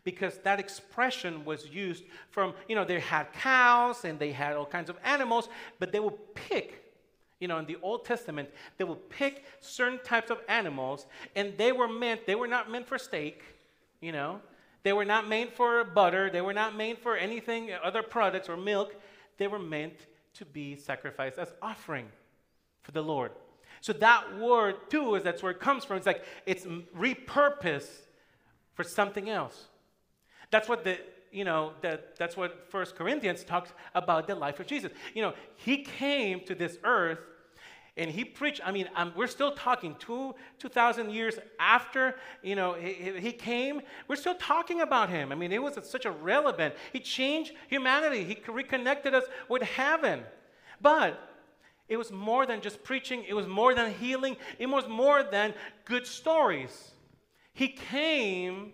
Because 0.05 0.37
that 0.43 0.59
expression 0.59 1.43
was 1.43 1.67
used 1.67 2.05
from, 2.29 2.53
you 2.69 2.75
know, 2.75 2.85
they 2.85 3.01
had 3.01 3.33
cows 3.33 4.05
and 4.05 4.17
they 4.17 4.31
had 4.31 4.55
all 4.55 4.65
kinds 4.65 4.89
of 4.89 4.97
animals, 5.03 5.49
but 5.79 5.91
they 5.91 5.99
would 5.99 6.35
pick, 6.35 6.93
you 7.39 7.49
know, 7.49 7.57
in 7.57 7.65
the 7.65 7.77
Old 7.81 8.05
Testament, 8.05 8.49
they 8.77 8.85
would 8.85 9.09
pick 9.09 9.43
certain 9.59 9.99
types 10.05 10.29
of 10.29 10.39
animals 10.47 11.07
and 11.35 11.57
they 11.57 11.73
were 11.73 11.89
meant, 11.89 12.25
they 12.25 12.35
were 12.35 12.47
not 12.47 12.71
meant 12.71 12.87
for 12.87 12.97
steak, 12.97 13.43
you 13.99 14.13
know. 14.13 14.39
They 14.83 14.93
were 14.93 15.05
not 15.05 15.27
made 15.27 15.51
for 15.51 15.83
butter, 15.83 16.29
they 16.29 16.41
were 16.41 16.53
not 16.53 16.75
made 16.75 16.99
for 16.99 17.17
anything, 17.17 17.71
other 17.83 18.03
products 18.03 18.47
or 18.47 18.55
milk. 18.55 18.95
They 19.37 19.47
were 19.47 19.59
meant 19.59 20.05
to 20.35 20.45
be 20.45 20.75
sacrificed 20.75 21.39
as 21.39 21.51
offering 21.61 22.05
for 22.83 22.91
the 22.91 23.01
Lord. 23.01 23.31
So 23.81 23.93
that 23.93 24.37
word 24.37 24.75
too 24.91 25.15
is 25.15 25.23
that's 25.23 25.41
where 25.41 25.51
it 25.51 25.59
comes 25.59 25.83
from. 25.83 25.97
It's 25.97 26.05
like 26.05 26.23
it's 26.45 26.65
repurposed 26.65 28.05
for 28.75 28.83
something 28.83 29.29
else. 29.29 29.69
That's 30.51 30.69
what 30.69 30.83
the 30.83 30.97
you 31.31 31.43
know 31.43 31.73
that 31.81 32.15
that's 32.15 32.37
what 32.37 32.69
First 32.69 32.95
Corinthians 32.95 33.43
talks 33.43 33.71
about 33.93 34.27
the 34.27 34.35
life 34.35 34.59
of 34.59 34.67
Jesus. 34.67 34.91
You 35.13 35.21
know, 35.21 35.33
he 35.55 35.83
came 35.83 36.41
to 36.41 36.55
this 36.55 36.77
earth 36.83 37.19
and 37.97 38.11
he 38.11 38.25
preached 38.25 38.59
i 38.65 38.71
mean 38.71 38.89
um, 38.95 39.13
we're 39.15 39.27
still 39.27 39.53
talking 39.53 39.95
two 39.99 40.35
2000 40.59 41.11
years 41.11 41.35
after 41.59 42.15
you 42.43 42.55
know 42.55 42.73
he, 42.73 43.13
he, 43.19 43.31
came. 43.31 43.81
We're 44.07 44.17
still 44.17 44.35
talking 44.35 44.81
about 44.81 45.09
him. 45.09 45.31
I 45.31 45.35
mean 45.35 45.51
it 45.51 45.61
was 45.61 45.77
such 45.83 46.05
a 46.05 46.11
relevant 46.11 46.75
he 46.91 46.99
changed 46.99 47.53
humanity. 47.69 48.23
He 48.23 48.37
reconnected 48.51 49.13
us 49.13 49.23
with 49.49 49.61
heaven. 49.61 50.23
But 50.81 51.19
it 51.87 51.97
was 51.97 52.11
more 52.11 52.45
than 52.45 52.61
just 52.61 52.83
preaching. 52.83 53.23
It 53.27 53.33
was 53.33 53.47
more 53.47 53.73
than 53.75 53.93
healing. 53.93 54.37
It 54.59 54.67
was 54.67 54.87
more 54.87 55.23
than 55.23 55.53
good 55.85 56.07
stories. 56.07 56.91
He 57.53 57.69
came 57.69 58.73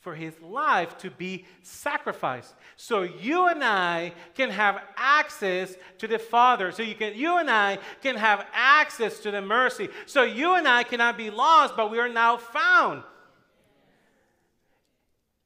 for 0.00 0.14
his 0.14 0.34
life 0.40 0.96
to 0.98 1.10
be 1.10 1.44
sacrificed. 1.62 2.54
So 2.76 3.02
you 3.02 3.48
and 3.48 3.62
I 3.62 4.12
can 4.34 4.50
have 4.50 4.82
access 4.96 5.76
to 5.98 6.08
the 6.08 6.18
Father. 6.18 6.72
So 6.72 6.82
you 6.82 6.94
can 6.94 7.14
you 7.14 7.38
and 7.38 7.50
I 7.50 7.78
can 8.02 8.16
have 8.16 8.46
access 8.52 9.20
to 9.20 9.30
the 9.30 9.42
mercy. 9.42 9.88
So 10.06 10.22
you 10.22 10.54
and 10.54 10.66
I 10.66 10.84
cannot 10.84 11.18
be 11.18 11.30
lost, 11.30 11.76
but 11.76 11.90
we 11.90 11.98
are 11.98 12.08
now 12.08 12.38
found. 12.38 13.02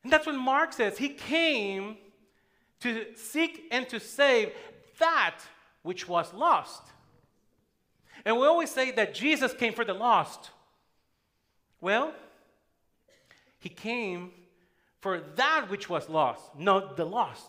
And 0.05 0.13
that's 0.13 0.27
what 0.27 0.37
Mark 0.37 0.73
says. 0.73 0.99
He 0.99 1.09
came 1.09 1.97
to 2.81 3.07
seek 3.17 3.65
and 3.73 3.89
to 3.89 3.99
save 3.99 4.53
that 4.99 5.41
which 5.83 6.07
was 6.09 6.33
lost. 6.33 6.83
And 8.25 8.39
we 8.39 8.47
always 8.47 8.71
say 8.71 8.93
that 8.93 9.15
Jesus 9.15 9.53
came 9.53 9.73
for 9.73 9.85
the 9.85 9.95
lost. 9.95 10.51
Well, 11.81 12.15
he 13.59 13.69
came 13.69 14.31
for 15.05 15.21
that 15.37 15.67
which 15.69 15.91
was 15.91 16.09
lost, 16.09 16.43
not 16.59 16.97
the 16.97 17.05
lost. 17.05 17.47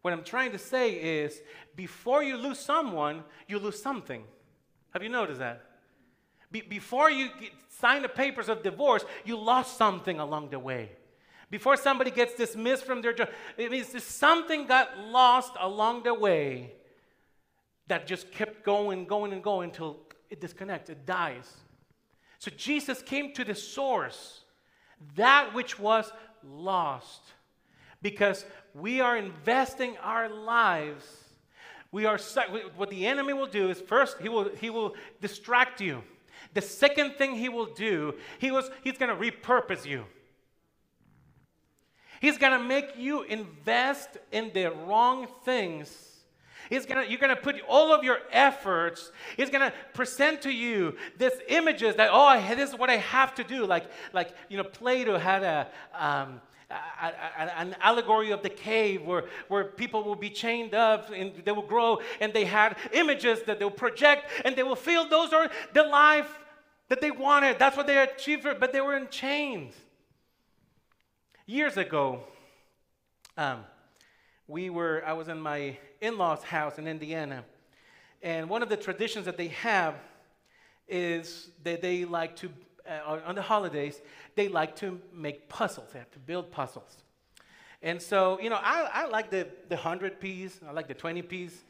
What 0.00 0.14
I'm 0.14 0.24
trying 0.24 0.52
to 0.52 0.58
say 0.58 0.92
is 0.92 1.42
before 1.76 2.22
you 2.22 2.38
lose 2.38 2.58
someone, 2.58 3.24
you 3.46 3.58
lose 3.58 3.82
something. 3.82 4.24
Have 4.94 5.02
you 5.02 5.10
noticed 5.10 5.40
that? 5.40 5.66
Be- 6.50 6.62
before 6.62 7.10
you 7.10 7.28
get, 7.38 7.50
sign 7.68 8.00
the 8.00 8.08
papers 8.08 8.48
of 8.48 8.62
divorce, 8.62 9.04
you 9.26 9.36
lost 9.36 9.76
something 9.76 10.18
along 10.18 10.48
the 10.48 10.58
way. 10.58 10.92
Before 11.50 11.76
somebody 11.76 12.10
gets 12.10 12.34
dismissed 12.34 12.86
from 12.86 13.02
their 13.02 13.12
job, 13.12 13.28
it 13.58 13.70
means 13.70 14.02
something 14.02 14.66
got 14.66 14.98
lost 14.98 15.52
along 15.60 16.04
the 16.04 16.14
way 16.14 16.72
that 17.86 18.06
just 18.06 18.32
kept 18.32 18.64
going, 18.64 19.04
going, 19.04 19.34
and 19.34 19.44
going 19.44 19.68
until 19.68 19.98
it 20.30 20.40
disconnects, 20.40 20.88
it 20.88 21.04
dies. 21.04 21.52
So 22.38 22.50
Jesus 22.56 23.02
came 23.02 23.34
to 23.34 23.44
the 23.44 23.54
source 23.54 24.43
that 25.16 25.54
which 25.54 25.78
was 25.78 26.10
lost. 26.42 27.22
Because 28.02 28.44
we 28.74 29.00
are 29.00 29.16
investing 29.16 29.96
our 30.02 30.28
lives. 30.28 31.04
We 31.90 32.06
are 32.06 32.18
what 32.76 32.90
the 32.90 33.06
enemy 33.06 33.32
will 33.32 33.46
do 33.46 33.70
is 33.70 33.80
first 33.80 34.18
he 34.20 34.28
will 34.28 34.50
he 34.56 34.68
will 34.68 34.94
distract 35.20 35.80
you. 35.80 36.02
The 36.52 36.60
second 36.60 37.12
thing 37.14 37.36
he 37.36 37.48
will 37.48 37.66
do, 37.66 38.14
he 38.38 38.50
was 38.50 38.70
he's 38.82 38.98
going 38.98 39.16
to 39.16 39.30
repurpose 39.30 39.86
you. 39.86 40.04
He's 42.20 42.38
going 42.38 42.58
to 42.58 42.64
make 42.64 42.96
you 42.96 43.22
invest 43.22 44.16
in 44.32 44.50
the 44.54 44.70
wrong 44.70 45.26
things 45.44 46.13
He's 46.70 46.86
gonna, 46.86 47.04
you're 47.08 47.18
going 47.18 47.34
to 47.34 47.40
put 47.40 47.56
all 47.68 47.92
of 47.92 48.04
your 48.04 48.18
efforts. 48.30 49.12
He's 49.36 49.50
going 49.50 49.70
to 49.70 49.72
present 49.92 50.42
to 50.42 50.50
you 50.50 50.96
this 51.18 51.34
images 51.48 51.96
that, 51.96 52.10
oh, 52.12 52.40
this 52.54 52.70
is 52.70 52.78
what 52.78 52.90
I 52.90 52.96
have 52.96 53.34
to 53.36 53.44
do. 53.44 53.66
Like, 53.66 53.90
like 54.12 54.34
you 54.48 54.56
know, 54.56 54.64
Plato 54.64 55.18
had 55.18 55.42
a, 55.42 55.68
um, 55.98 56.40
a, 56.70 57.06
a, 57.06 57.58
an 57.58 57.76
allegory 57.80 58.30
of 58.30 58.42
the 58.42 58.48
cave 58.48 59.02
where, 59.02 59.24
where 59.48 59.64
people 59.64 60.02
will 60.02 60.16
be 60.16 60.30
chained 60.30 60.74
up 60.74 61.10
and 61.10 61.32
they 61.44 61.52
will 61.52 61.62
grow, 61.62 62.00
and 62.20 62.32
they 62.32 62.44
had 62.44 62.76
images 62.92 63.42
that 63.42 63.58
they'll 63.58 63.70
project, 63.70 64.30
and 64.44 64.56
they 64.56 64.62
will 64.62 64.76
feel 64.76 65.08
those 65.08 65.32
are 65.32 65.50
the 65.72 65.82
life 65.82 66.38
that 66.88 67.00
they 67.00 67.10
wanted. 67.10 67.58
That's 67.58 67.76
what 67.76 67.86
they 67.86 67.98
achieved, 67.98 68.46
but 68.58 68.72
they 68.72 68.80
were 68.80 68.96
in 68.96 69.08
chains. 69.08 69.74
Years 71.46 71.76
ago, 71.76 72.20
um, 73.36 73.64
we 74.46 74.70
were, 74.70 75.02
I 75.06 75.12
was 75.12 75.28
in 75.28 75.40
my 75.40 75.76
in 76.04 76.18
law's 76.18 76.42
house 76.42 76.78
in 76.78 76.86
Indiana. 76.86 77.44
And 78.22 78.48
one 78.48 78.62
of 78.62 78.68
the 78.68 78.76
traditions 78.76 79.24
that 79.24 79.36
they 79.36 79.48
have 79.48 79.94
is 80.86 81.50
that 81.62 81.80
they 81.82 82.04
like 82.04 82.36
to, 82.36 82.50
uh, 82.88 83.20
on 83.26 83.34
the 83.34 83.42
holidays, 83.42 84.00
they 84.36 84.48
like 84.48 84.76
to 84.76 85.00
make 85.12 85.48
puzzles. 85.48 85.90
They 85.92 85.98
have 85.98 86.10
to 86.12 86.18
build 86.18 86.50
puzzles. 86.50 86.96
And 87.82 88.00
so, 88.00 88.40
you 88.40 88.50
know, 88.50 88.58
I, 88.62 88.88
I 88.92 89.06
like 89.06 89.30
the, 89.30 89.48
the 89.68 89.76
100 89.76 90.20
piece, 90.20 90.60
I 90.66 90.72
like 90.72 90.88
the 90.88 90.94
20 90.94 91.22
piece. 91.22 91.62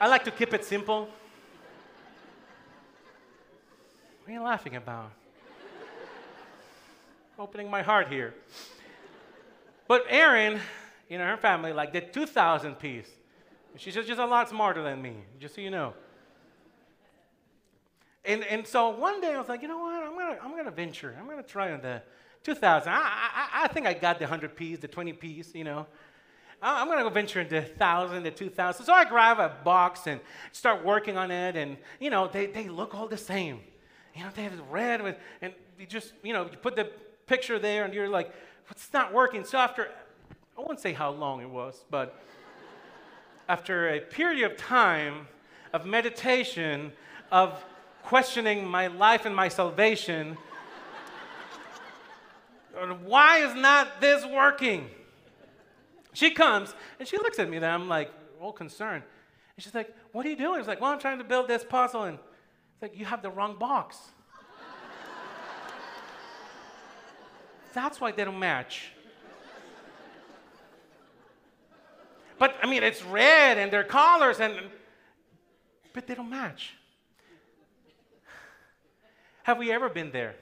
I 0.00 0.08
like 0.08 0.24
to 0.24 0.30
keep 0.30 0.52
it 0.52 0.64
simple. 0.64 1.08
What 4.20 4.28
are 4.28 4.32
you 4.32 4.42
laughing 4.42 4.76
about? 4.76 5.10
Opening 7.38 7.70
my 7.70 7.82
heart 7.82 8.08
here. 8.08 8.34
But 9.86 10.06
Erin, 10.08 10.60
you 11.08 11.18
know, 11.18 11.26
her 11.26 11.36
family 11.36 11.72
like 11.72 11.92
the 11.92 12.00
2,000 12.00 12.76
piece. 12.76 13.10
She's 13.76 13.94
just, 13.94 14.06
just 14.06 14.20
a 14.20 14.26
lot 14.26 14.48
smarter 14.48 14.82
than 14.82 15.02
me, 15.02 15.16
just 15.40 15.54
so 15.54 15.60
you 15.60 15.70
know. 15.70 15.94
And, 18.24 18.44
and 18.44 18.66
so 18.66 18.88
one 18.90 19.20
day 19.20 19.34
I 19.34 19.38
was 19.38 19.48
like, 19.48 19.62
you 19.62 19.68
know 19.68 19.78
what? 19.78 20.02
I'm 20.02 20.16
gonna, 20.16 20.38
I'm 20.42 20.56
gonna 20.56 20.70
venture. 20.70 21.14
I'm 21.18 21.28
gonna 21.28 21.42
try 21.42 21.72
on 21.72 21.80
the 21.82 22.02
2,000. 22.44 22.88
I, 22.88 22.96
I, 22.96 23.64
I 23.64 23.68
think 23.68 23.86
I 23.86 23.92
got 23.92 24.18
the 24.18 24.24
100 24.24 24.56
piece, 24.56 24.78
the 24.78 24.88
20 24.88 25.12
piece, 25.14 25.54
you 25.54 25.64
know. 25.64 25.86
I'm 26.62 26.88
gonna 26.88 27.02
go 27.02 27.10
venture 27.10 27.40
into 27.40 27.56
1,000, 27.56 28.22
the 28.22 28.30
2,000. 28.30 28.86
So 28.86 28.92
I 28.92 29.04
grab 29.04 29.38
a 29.38 29.54
box 29.64 30.06
and 30.06 30.20
start 30.52 30.84
working 30.84 31.18
on 31.18 31.30
it, 31.30 31.56
and 31.56 31.76
you 32.00 32.08
know, 32.08 32.28
they, 32.28 32.46
they 32.46 32.68
look 32.68 32.94
all 32.94 33.06
the 33.06 33.18
same. 33.18 33.60
You 34.14 34.22
know, 34.22 34.30
they 34.34 34.44
have 34.44 34.58
red 34.70 35.02
with, 35.02 35.16
and 35.42 35.52
you 35.78 35.86
just, 35.86 36.12
you 36.22 36.32
know, 36.32 36.48
you 36.50 36.56
put 36.56 36.76
the 36.76 36.90
picture 37.26 37.58
there, 37.58 37.84
and 37.84 37.92
you're 37.92 38.08
like, 38.08 38.32
it's 38.70 38.92
not 38.92 39.12
working. 39.12 39.44
So 39.44 39.58
after, 39.58 39.88
I 40.56 40.62
won't 40.62 40.80
say 40.80 40.94
how 40.94 41.10
long 41.10 41.42
it 41.42 41.50
was, 41.50 41.84
but 41.90 42.18
after 43.48 43.88
a 43.88 44.00
period 44.00 44.50
of 44.50 44.56
time 44.56 45.26
of 45.72 45.86
meditation, 45.86 46.92
of 47.30 47.64
questioning 48.02 48.66
my 48.66 48.86
life 48.86 49.26
and 49.26 49.34
my 49.34 49.48
salvation, 49.48 50.36
why 53.04 53.38
is 53.38 53.54
not 53.54 54.00
this 54.00 54.24
working? 54.26 54.88
She 56.12 56.30
comes 56.30 56.74
and 56.98 57.08
she 57.08 57.18
looks 57.18 57.38
at 57.38 57.48
me, 57.48 57.56
and 57.56 57.66
I'm 57.66 57.88
like, 57.88 58.10
all 58.40 58.52
concerned. 58.52 59.02
And 59.56 59.64
she's 59.64 59.74
like, 59.74 59.94
What 60.12 60.26
are 60.26 60.28
you 60.28 60.36
doing? 60.36 60.58
It's 60.58 60.68
like, 60.68 60.80
Well, 60.80 60.90
I'm 60.90 60.98
trying 60.98 61.18
to 61.18 61.24
build 61.24 61.48
this 61.48 61.64
puzzle. 61.64 62.04
And 62.04 62.18
it's 62.74 62.82
like, 62.82 62.98
You 62.98 63.04
have 63.04 63.22
the 63.22 63.30
wrong 63.30 63.56
box. 63.58 63.98
That's 67.74 68.00
why 68.00 68.12
they 68.12 68.24
don't 68.24 68.38
match. 68.38 68.93
But 72.38 72.56
I 72.62 72.66
mean, 72.66 72.82
it's 72.82 73.02
red 73.04 73.58
and 73.58 73.72
their 73.72 73.84
collars, 73.84 74.40
and 74.40 74.54
but 75.92 76.06
they 76.06 76.14
don't 76.14 76.30
match. 76.30 76.74
Have 79.44 79.58
we 79.58 79.70
ever 79.70 79.88
been 79.88 80.10
there? 80.10 80.34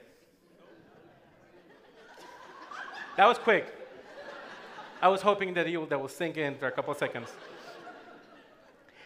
That 3.17 3.27
was 3.27 3.37
quick. 3.37 3.67
I 5.01 5.09
was 5.09 5.21
hoping 5.21 5.53
that 5.53 5.69
you 5.69 5.85
that 5.89 5.99
will 5.99 6.07
sink 6.07 6.37
in 6.37 6.55
for 6.57 6.67
a 6.67 6.71
couple 6.71 6.93
seconds. 6.95 7.29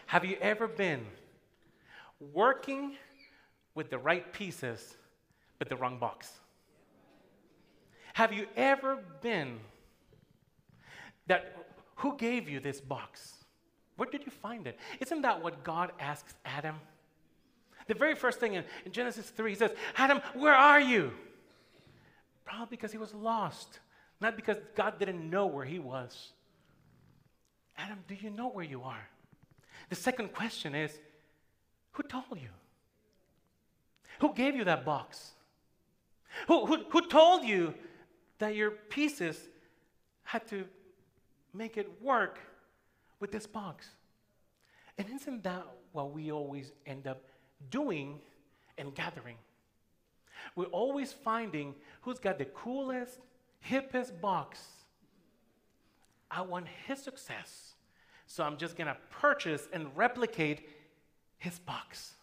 Have 0.06 0.24
you 0.24 0.38
ever 0.40 0.66
been 0.66 1.04
working 2.32 2.96
with 3.74 3.90
the 3.90 3.98
right 3.98 4.32
pieces 4.32 4.96
but 5.58 5.68
the 5.68 5.76
wrong 5.76 5.98
box? 5.98 6.32
Have 8.14 8.32
you 8.32 8.46
ever 8.56 8.98
been 9.20 9.58
that 11.26 11.67
who 11.98 12.16
gave 12.16 12.48
you 12.48 12.60
this 12.60 12.80
box? 12.80 13.34
Where 13.96 14.08
did 14.08 14.24
you 14.24 14.30
find 14.30 14.66
it? 14.66 14.78
Isn't 15.00 15.22
that 15.22 15.42
what 15.42 15.64
God 15.64 15.92
asks 15.98 16.34
Adam? 16.44 16.76
The 17.88 17.94
very 17.94 18.14
first 18.14 18.38
thing 18.38 18.54
in, 18.54 18.64
in 18.84 18.92
Genesis 18.92 19.30
3, 19.30 19.50
he 19.50 19.56
says, 19.56 19.72
Adam, 19.96 20.20
where 20.34 20.54
are 20.54 20.80
you? 20.80 21.12
Probably 22.44 22.76
because 22.76 22.92
he 22.92 22.98
was 22.98 23.12
lost, 23.14 23.80
not 24.20 24.36
because 24.36 24.58
God 24.76 24.98
didn't 24.98 25.28
know 25.28 25.46
where 25.46 25.64
he 25.64 25.80
was. 25.80 26.32
Adam, 27.76 27.98
do 28.06 28.14
you 28.14 28.30
know 28.30 28.48
where 28.48 28.64
you 28.64 28.82
are? 28.82 29.08
The 29.88 29.96
second 29.96 30.32
question 30.32 30.76
is, 30.76 30.96
who 31.92 32.04
told 32.04 32.26
you? 32.34 32.50
Who 34.20 34.34
gave 34.34 34.54
you 34.54 34.64
that 34.64 34.84
box? 34.84 35.32
Who, 36.46 36.66
who, 36.66 36.84
who 36.90 37.08
told 37.08 37.44
you 37.44 37.74
that 38.38 38.54
your 38.54 38.70
pieces 38.70 39.36
had 40.22 40.46
to 40.48 40.64
make 41.54 41.76
it 41.76 41.90
work 42.02 42.38
with 43.20 43.32
this 43.32 43.46
box. 43.46 43.88
And 44.96 45.08
isn't 45.14 45.44
that 45.44 45.66
what 45.92 46.12
we 46.12 46.32
always 46.32 46.72
end 46.86 47.06
up 47.06 47.22
doing 47.70 48.20
and 48.76 48.94
gathering? 48.94 49.36
We're 50.56 50.66
always 50.66 51.12
finding 51.12 51.74
who's 52.02 52.18
got 52.18 52.38
the 52.38 52.44
coolest, 52.46 53.18
hippest 53.68 54.20
box. 54.20 54.60
I 56.30 56.42
want 56.42 56.66
his 56.86 57.00
success. 57.02 57.74
So 58.26 58.44
I'm 58.44 58.56
just 58.56 58.76
going 58.76 58.88
to 58.88 58.96
purchase 59.10 59.68
and 59.72 59.88
replicate 59.96 60.68
his 61.38 61.58
box. 61.58 62.14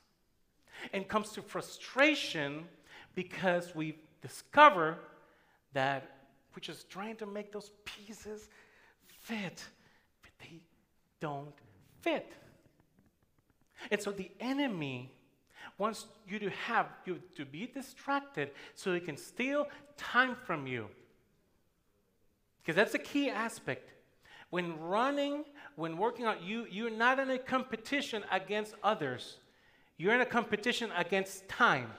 And 0.94 1.08
comes 1.08 1.32
to 1.32 1.42
frustration 1.42 2.66
because 3.16 3.74
we 3.74 3.98
discover 4.22 4.98
that 5.74 6.12
we're 6.56 6.62
just 6.62 6.90
trying 6.90 7.16
to 7.18 7.26
make 7.26 7.52
those 7.52 7.72
pieces 7.86 8.50
fit, 9.26 9.66
but 10.22 10.32
they 10.40 10.60
don't 11.20 11.54
fit. 12.02 12.32
And 13.92 14.02
so 14.02 14.12
the 14.12 14.32
enemy 14.40 15.12
wants 15.78 16.06
you 16.28 16.40
to 16.40 16.50
have 16.50 16.88
you 17.06 17.20
to 17.36 17.46
be 17.46 17.66
distracted 17.68 18.52
so 18.76 18.94
he 18.94 19.00
can 19.00 19.18
steal 19.18 19.68
time 19.98 20.36
from 20.46 20.68
you. 20.68 20.88
Because 22.62 22.76
that's 22.76 22.94
a 22.94 23.00
key 23.00 23.30
aspect. 23.30 23.90
When 24.50 24.80
running, 24.80 25.44
when 25.76 25.98
working 25.98 26.26
out, 26.26 26.42
you, 26.44 26.66
you're 26.70 26.90
not 26.90 27.20
in 27.20 27.30
a 27.30 27.38
competition 27.38 28.24
against 28.32 28.76
others. 28.84 29.38
You're 29.98 30.14
in 30.14 30.22
a 30.22 30.26
competition 30.26 30.92
against 30.96 31.48
time. 31.50 31.92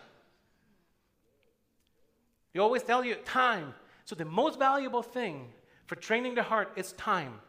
You 2.55 2.63
always 2.63 2.83
tell 2.83 3.05
you 3.05 3.17
time. 3.17 3.75
So 4.05 4.15
the 4.15 4.25
most 4.25 4.59
valuable 4.59 5.03
thing 5.03 5.49
for 5.87 5.95
training 5.97 6.35
the 6.35 6.43
heart 6.43 6.73
it's 6.77 6.93
time. 6.93 7.41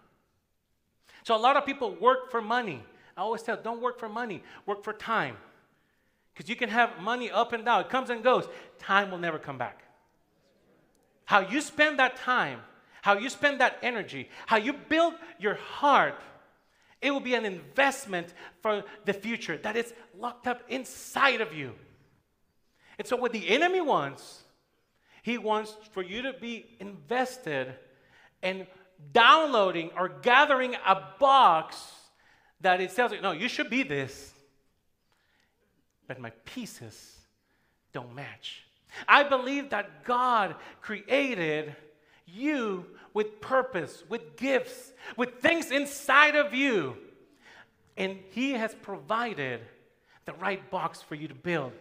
So 1.23 1.35
a 1.35 1.37
lot 1.37 1.57
of 1.57 1.65
people 1.65 1.95
work 1.95 2.31
for 2.31 2.41
money. 2.41 2.83
I 3.17 3.21
always 3.21 3.41
tell, 3.41 3.57
don't 3.57 3.81
work 3.81 3.99
for 3.99 4.07
money, 4.07 4.43
work 4.65 4.83
for 4.83 4.93
time. 4.93 5.35
Because 6.33 6.49
you 6.49 6.55
can 6.55 6.69
have 6.69 7.01
money 7.01 7.31
up 7.31 7.51
and 7.51 7.65
down, 7.65 7.81
it 7.81 7.89
comes 7.89 8.09
and 8.09 8.23
goes. 8.23 8.47
Time 8.79 9.11
will 9.11 9.17
never 9.17 9.39
come 9.39 9.57
back. 9.57 9.83
How 11.25 11.39
you 11.39 11.59
spend 11.59 11.99
that 11.99 12.15
time, 12.15 12.61
how 13.01 13.17
you 13.17 13.29
spend 13.29 13.59
that 13.59 13.77
energy, 13.81 14.29
how 14.45 14.57
you 14.57 14.71
build 14.71 15.15
your 15.39 15.55
heart, 15.55 16.21
it 17.01 17.11
will 17.11 17.19
be 17.19 17.35
an 17.35 17.45
investment 17.45 18.33
for 18.61 18.83
the 19.05 19.13
future 19.13 19.57
that 19.57 19.75
is 19.75 19.93
locked 20.17 20.47
up 20.47 20.61
inside 20.69 21.41
of 21.41 21.53
you. 21.53 21.73
And 22.97 23.07
so, 23.07 23.15
what 23.15 23.33
the 23.33 23.49
enemy 23.49 23.81
wants, 23.81 24.43
he 25.21 25.37
wants 25.37 25.75
for 25.91 26.01
you 26.01 26.21
to 26.23 26.33
be 26.33 26.77
invested 26.79 27.75
in 28.41 28.67
downloading 29.11 29.91
or 29.97 30.09
gathering 30.09 30.75
a 30.85 31.01
box 31.19 31.91
that 32.61 32.81
it 32.81 32.95
tells 32.95 33.11
you, 33.11 33.21
no, 33.21 33.31
you 33.31 33.47
should 33.47 33.69
be 33.69 33.83
this 33.83 34.33
but 36.07 36.19
my 36.19 36.31
pieces 36.45 37.17
don't 37.93 38.15
match. 38.15 38.63
I 39.07 39.23
believe 39.23 39.69
that 39.69 40.05
God 40.05 40.55
created 40.81 41.75
you 42.25 42.85
with 43.13 43.41
purpose, 43.41 44.03
with 44.09 44.37
gifts, 44.37 44.93
with 45.15 45.39
things 45.39 45.71
inside 45.71 46.35
of 46.35 46.53
you. 46.53 46.95
And 47.97 48.19
He 48.31 48.51
has 48.53 48.73
provided 48.81 49.61
the 50.25 50.33
right 50.33 50.69
box 50.71 51.01
for 51.01 51.15
you 51.15 51.27
to 51.27 51.35
build. 51.35 51.73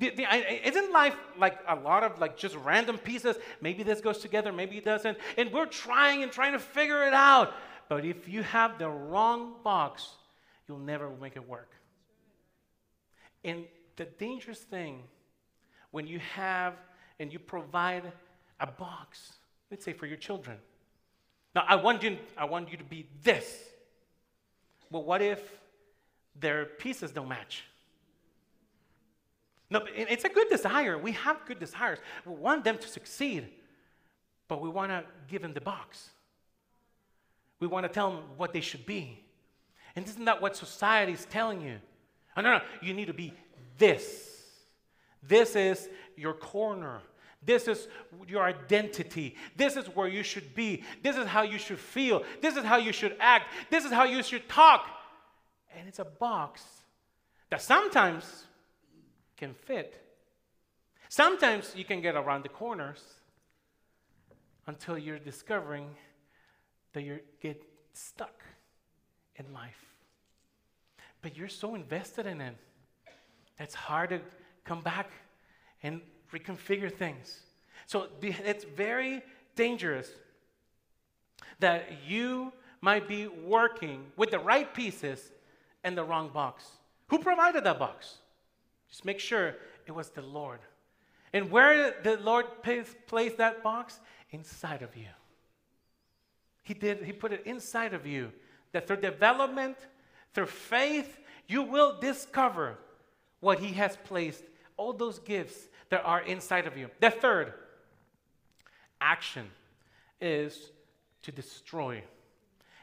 The, 0.00 0.10
the, 0.10 0.66
isn't 0.66 0.92
life 0.92 1.14
like 1.38 1.58
a 1.68 1.76
lot 1.76 2.02
of 2.02 2.18
like 2.18 2.36
just 2.36 2.56
random 2.56 2.96
pieces? 2.96 3.36
Maybe 3.60 3.82
this 3.82 4.00
goes 4.00 4.18
together, 4.18 4.50
maybe 4.50 4.78
it 4.78 4.84
doesn't. 4.84 5.18
And 5.36 5.52
we're 5.52 5.66
trying 5.66 6.22
and 6.22 6.32
trying 6.32 6.52
to 6.52 6.58
figure 6.58 7.04
it 7.04 7.12
out. 7.12 7.52
But 7.90 8.06
if 8.06 8.26
you 8.26 8.42
have 8.42 8.78
the 8.78 8.88
wrong 8.88 9.56
box, 9.62 10.08
you'll 10.66 10.78
never 10.78 11.10
make 11.20 11.36
it 11.36 11.46
work. 11.46 11.70
And 13.44 13.66
the 13.96 14.06
dangerous 14.06 14.60
thing 14.60 15.02
when 15.90 16.06
you 16.06 16.18
have 16.34 16.74
and 17.18 17.30
you 17.30 17.38
provide 17.38 18.10
a 18.58 18.66
box, 18.66 19.34
let's 19.70 19.84
say 19.84 19.92
for 19.92 20.06
your 20.06 20.16
children. 20.16 20.56
Now, 21.54 21.64
I 21.68 21.76
want 21.76 22.02
you, 22.02 22.16
I 22.38 22.46
want 22.46 22.70
you 22.70 22.78
to 22.78 22.84
be 22.84 23.06
this. 23.22 23.64
But 24.90 25.04
what 25.04 25.20
if 25.20 25.42
their 26.38 26.64
pieces 26.64 27.12
don't 27.12 27.28
match? 27.28 27.64
No, 29.70 29.82
it's 29.94 30.24
a 30.24 30.28
good 30.28 30.48
desire. 30.48 30.98
We 30.98 31.12
have 31.12 31.44
good 31.46 31.60
desires. 31.60 31.98
We 32.26 32.34
want 32.34 32.64
them 32.64 32.76
to 32.78 32.88
succeed, 32.88 33.48
but 34.48 34.60
we 34.60 34.68
want 34.68 34.90
to 34.90 35.04
give 35.28 35.42
them 35.42 35.54
the 35.54 35.60
box. 35.60 36.10
We 37.60 37.68
want 37.68 37.84
to 37.84 37.88
tell 37.88 38.10
them 38.10 38.22
what 38.36 38.52
they 38.52 38.60
should 38.60 38.84
be. 38.84 39.22
And 39.94 40.06
isn't 40.06 40.24
that 40.24 40.42
what 40.42 40.56
society 40.56 41.12
is 41.12 41.24
telling 41.26 41.60
you? 41.60 41.78
Oh, 42.36 42.40
no, 42.40 42.58
no, 42.58 42.64
you 42.82 42.94
need 42.94 43.06
to 43.06 43.14
be 43.14 43.32
this. 43.78 44.42
This 45.22 45.54
is 45.54 45.88
your 46.16 46.32
corner. 46.32 47.00
This 47.44 47.68
is 47.68 47.88
your 48.28 48.42
identity. 48.42 49.36
This 49.56 49.76
is 49.76 49.86
where 49.86 50.08
you 50.08 50.22
should 50.22 50.54
be. 50.54 50.82
This 51.02 51.16
is 51.16 51.26
how 51.26 51.42
you 51.42 51.58
should 51.58 51.78
feel. 51.78 52.24
This 52.40 52.56
is 52.56 52.64
how 52.64 52.76
you 52.76 52.92
should 52.92 53.16
act. 53.20 53.52
This 53.70 53.84
is 53.84 53.92
how 53.92 54.04
you 54.04 54.22
should 54.22 54.48
talk. 54.48 54.88
And 55.76 55.88
it's 55.88 56.00
a 56.00 56.04
box 56.04 56.64
that 57.50 57.62
sometimes 57.62 58.46
can 59.40 59.54
fit. 59.54 59.90
Sometimes 61.08 61.72
you 61.74 61.84
can 61.84 62.00
get 62.00 62.14
around 62.14 62.44
the 62.44 62.48
corners 62.48 63.02
until 64.66 64.96
you're 64.96 65.18
discovering 65.18 65.88
that 66.92 67.02
you 67.02 67.18
get 67.40 67.60
stuck 67.92 68.44
in 69.36 69.52
life. 69.52 69.82
But 71.22 71.36
you're 71.36 71.48
so 71.48 71.74
invested 71.74 72.26
in 72.26 72.40
it 72.40 72.54
it's 73.60 73.74
hard 73.74 74.08
to 74.08 74.20
come 74.64 74.80
back 74.80 75.10
and 75.82 76.00
reconfigure 76.32 76.92
things. 76.92 77.40
So 77.86 78.08
it's 78.22 78.64
very 78.64 79.22
dangerous 79.54 80.08
that 81.58 81.82
you 82.08 82.52
might 82.80 83.06
be 83.06 83.28
working 83.28 84.06
with 84.16 84.30
the 84.30 84.38
right 84.38 84.72
pieces 84.72 85.30
in 85.84 85.94
the 85.94 86.02
wrong 86.02 86.30
box. 86.30 86.64
Who 87.08 87.18
provided 87.18 87.64
that 87.64 87.78
box? 87.78 88.16
Just 88.90 89.04
make 89.04 89.20
sure 89.20 89.54
it 89.86 89.92
was 89.92 90.10
the 90.10 90.22
Lord. 90.22 90.60
And 91.32 91.50
where 91.50 91.94
the 92.02 92.16
Lord 92.16 92.46
place 92.62 93.34
that 93.38 93.62
box? 93.62 94.00
Inside 94.32 94.82
of 94.82 94.96
you. 94.96 95.06
He 96.62 96.74
did, 96.74 97.02
He 97.02 97.12
put 97.12 97.32
it 97.32 97.42
inside 97.46 97.94
of 97.94 98.06
you. 98.06 98.32
That 98.72 98.86
through 98.86 98.98
development, 98.98 99.76
through 100.34 100.46
faith, 100.46 101.18
you 101.48 101.62
will 101.62 101.98
discover 101.98 102.78
what 103.40 103.58
He 103.58 103.72
has 103.72 103.96
placed, 104.04 104.44
all 104.76 104.92
those 104.92 105.18
gifts 105.18 105.68
that 105.88 106.04
are 106.04 106.20
inside 106.22 106.66
of 106.66 106.76
you. 106.76 106.88
The 107.00 107.10
third 107.10 107.54
action 109.00 109.46
is 110.20 110.70
to 111.22 111.32
destroy. 111.32 112.02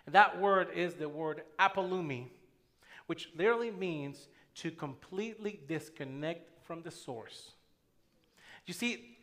And 0.06 0.16
that 0.16 0.40
word 0.40 0.70
is 0.74 0.96
the 0.96 1.10
word 1.10 1.44
apolumi, 1.60 2.28
which 3.08 3.30
literally 3.36 3.72
means 3.72 4.28
to 4.58 4.72
completely 4.72 5.60
disconnect 5.68 6.66
from 6.66 6.82
the 6.82 6.92
source. 6.92 7.52
You 8.66 8.74
see 8.74 9.18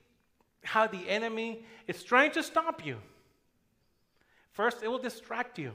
how 0.62 0.86
the 0.86 1.08
enemy 1.08 1.64
is 1.86 2.02
trying 2.02 2.32
to 2.32 2.42
stop 2.42 2.84
you. 2.84 2.98
First, 4.52 4.82
it 4.82 4.88
will 4.88 4.98
distract 4.98 5.58
you. 5.58 5.72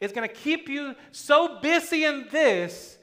It's 0.00 0.12
going 0.12 0.28
to 0.28 0.34
keep 0.34 0.68
you 0.68 0.94
so 1.10 1.60
busy 1.60 2.04
in 2.04 2.26
this 2.30 2.96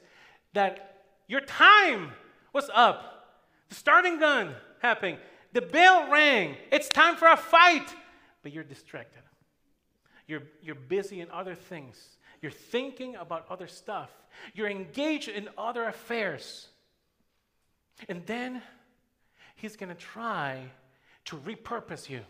that 0.54 1.02
your 1.28 1.42
time 1.42 2.12
was 2.52 2.70
up. 2.74 3.38
The 3.68 3.74
starting 3.74 4.18
gun 4.18 4.54
happened. 4.80 5.18
The 5.52 5.60
bell 5.60 6.10
rang. 6.10 6.56
It's 6.72 6.88
time 6.88 7.16
for 7.16 7.28
a 7.28 7.36
fight. 7.36 7.94
But 8.42 8.52
you're 8.52 8.64
distracted. 8.64 9.22
You're, 10.26 10.42
you're 10.62 10.74
busy 10.74 11.20
in 11.20 11.30
other 11.30 11.54
things. 11.54 12.17
You're 12.40 12.52
thinking 12.52 13.16
about 13.16 13.46
other 13.50 13.66
stuff. 13.66 14.10
You're 14.54 14.68
engaged 14.68 15.28
in 15.28 15.48
other 15.56 15.84
affairs. 15.84 16.68
And 18.08 18.24
then 18.26 18.62
he's 19.56 19.76
going 19.76 19.88
to 19.88 20.00
try 20.00 20.62
to 21.26 21.36
repurpose 21.36 22.08
you 22.08 22.20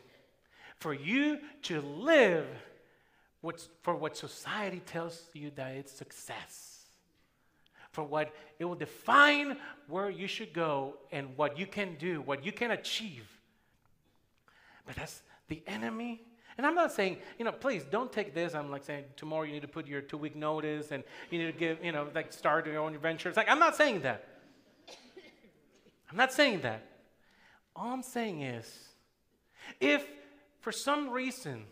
for 0.77 0.95
you 0.95 1.39
to 1.63 1.81
live 1.81 2.47
what's, 3.41 3.69
for 3.83 3.95
what 3.95 4.17
society 4.17 4.81
tells 4.81 5.21
you 5.35 5.51
that 5.57 5.73
it's 5.73 5.93
success 5.93 6.79
for 7.99 8.05
what 8.05 8.33
it 8.61 8.65
will 8.65 8.75
define 8.75 9.57
where 9.89 10.09
you 10.09 10.27
should 10.27 10.53
go 10.53 10.95
and 11.11 11.37
what 11.37 11.59
you 11.59 11.67
can 11.67 11.97
do, 11.97 12.21
what 12.21 12.45
you 12.45 12.53
can 12.53 12.71
achieve. 12.71 13.27
But 14.87 14.97
that's 14.97 15.23
the 15.49 15.63
enemy. 15.67 16.23
And 16.59 16.67
I'm 16.67 16.75
not 16.75 16.93
saying, 16.93 17.19
you 17.39 17.45
know, 17.45 17.53
please 17.53 17.85
don't 17.85 18.13
take 18.13 18.35
this. 18.35 18.53
I'm 18.55 18.69
like 18.71 18.85
saying 18.85 19.05
tomorrow 19.17 19.45
you 19.45 19.53
need 19.53 19.63
to 19.63 19.69
put 19.69 19.87
your 19.87 20.01
two 20.01 20.19
week 20.19 20.35
notice 20.35 20.91
and 20.91 21.05
you 21.31 21.39
need 21.39 21.53
to 21.53 21.59
give, 21.59 21.83
you 21.83 21.93
know, 21.93 22.09
like 22.13 22.33
start 22.33 22.67
your 22.67 22.81
own 22.81 22.99
venture. 22.99 23.29
It's 23.29 23.37
like, 23.37 23.49
I'm 23.49 23.61
not 23.61 23.77
saying 23.77 24.01
that. 24.01 24.27
I'm 26.11 26.17
not 26.17 26.33
saying 26.33 26.63
that. 26.63 26.83
All 27.77 27.93
I'm 27.93 28.03
saying 28.03 28.43
is 28.43 28.89
If 29.81 30.05
for 30.61 30.73
some 30.73 31.11
reason 31.11 31.65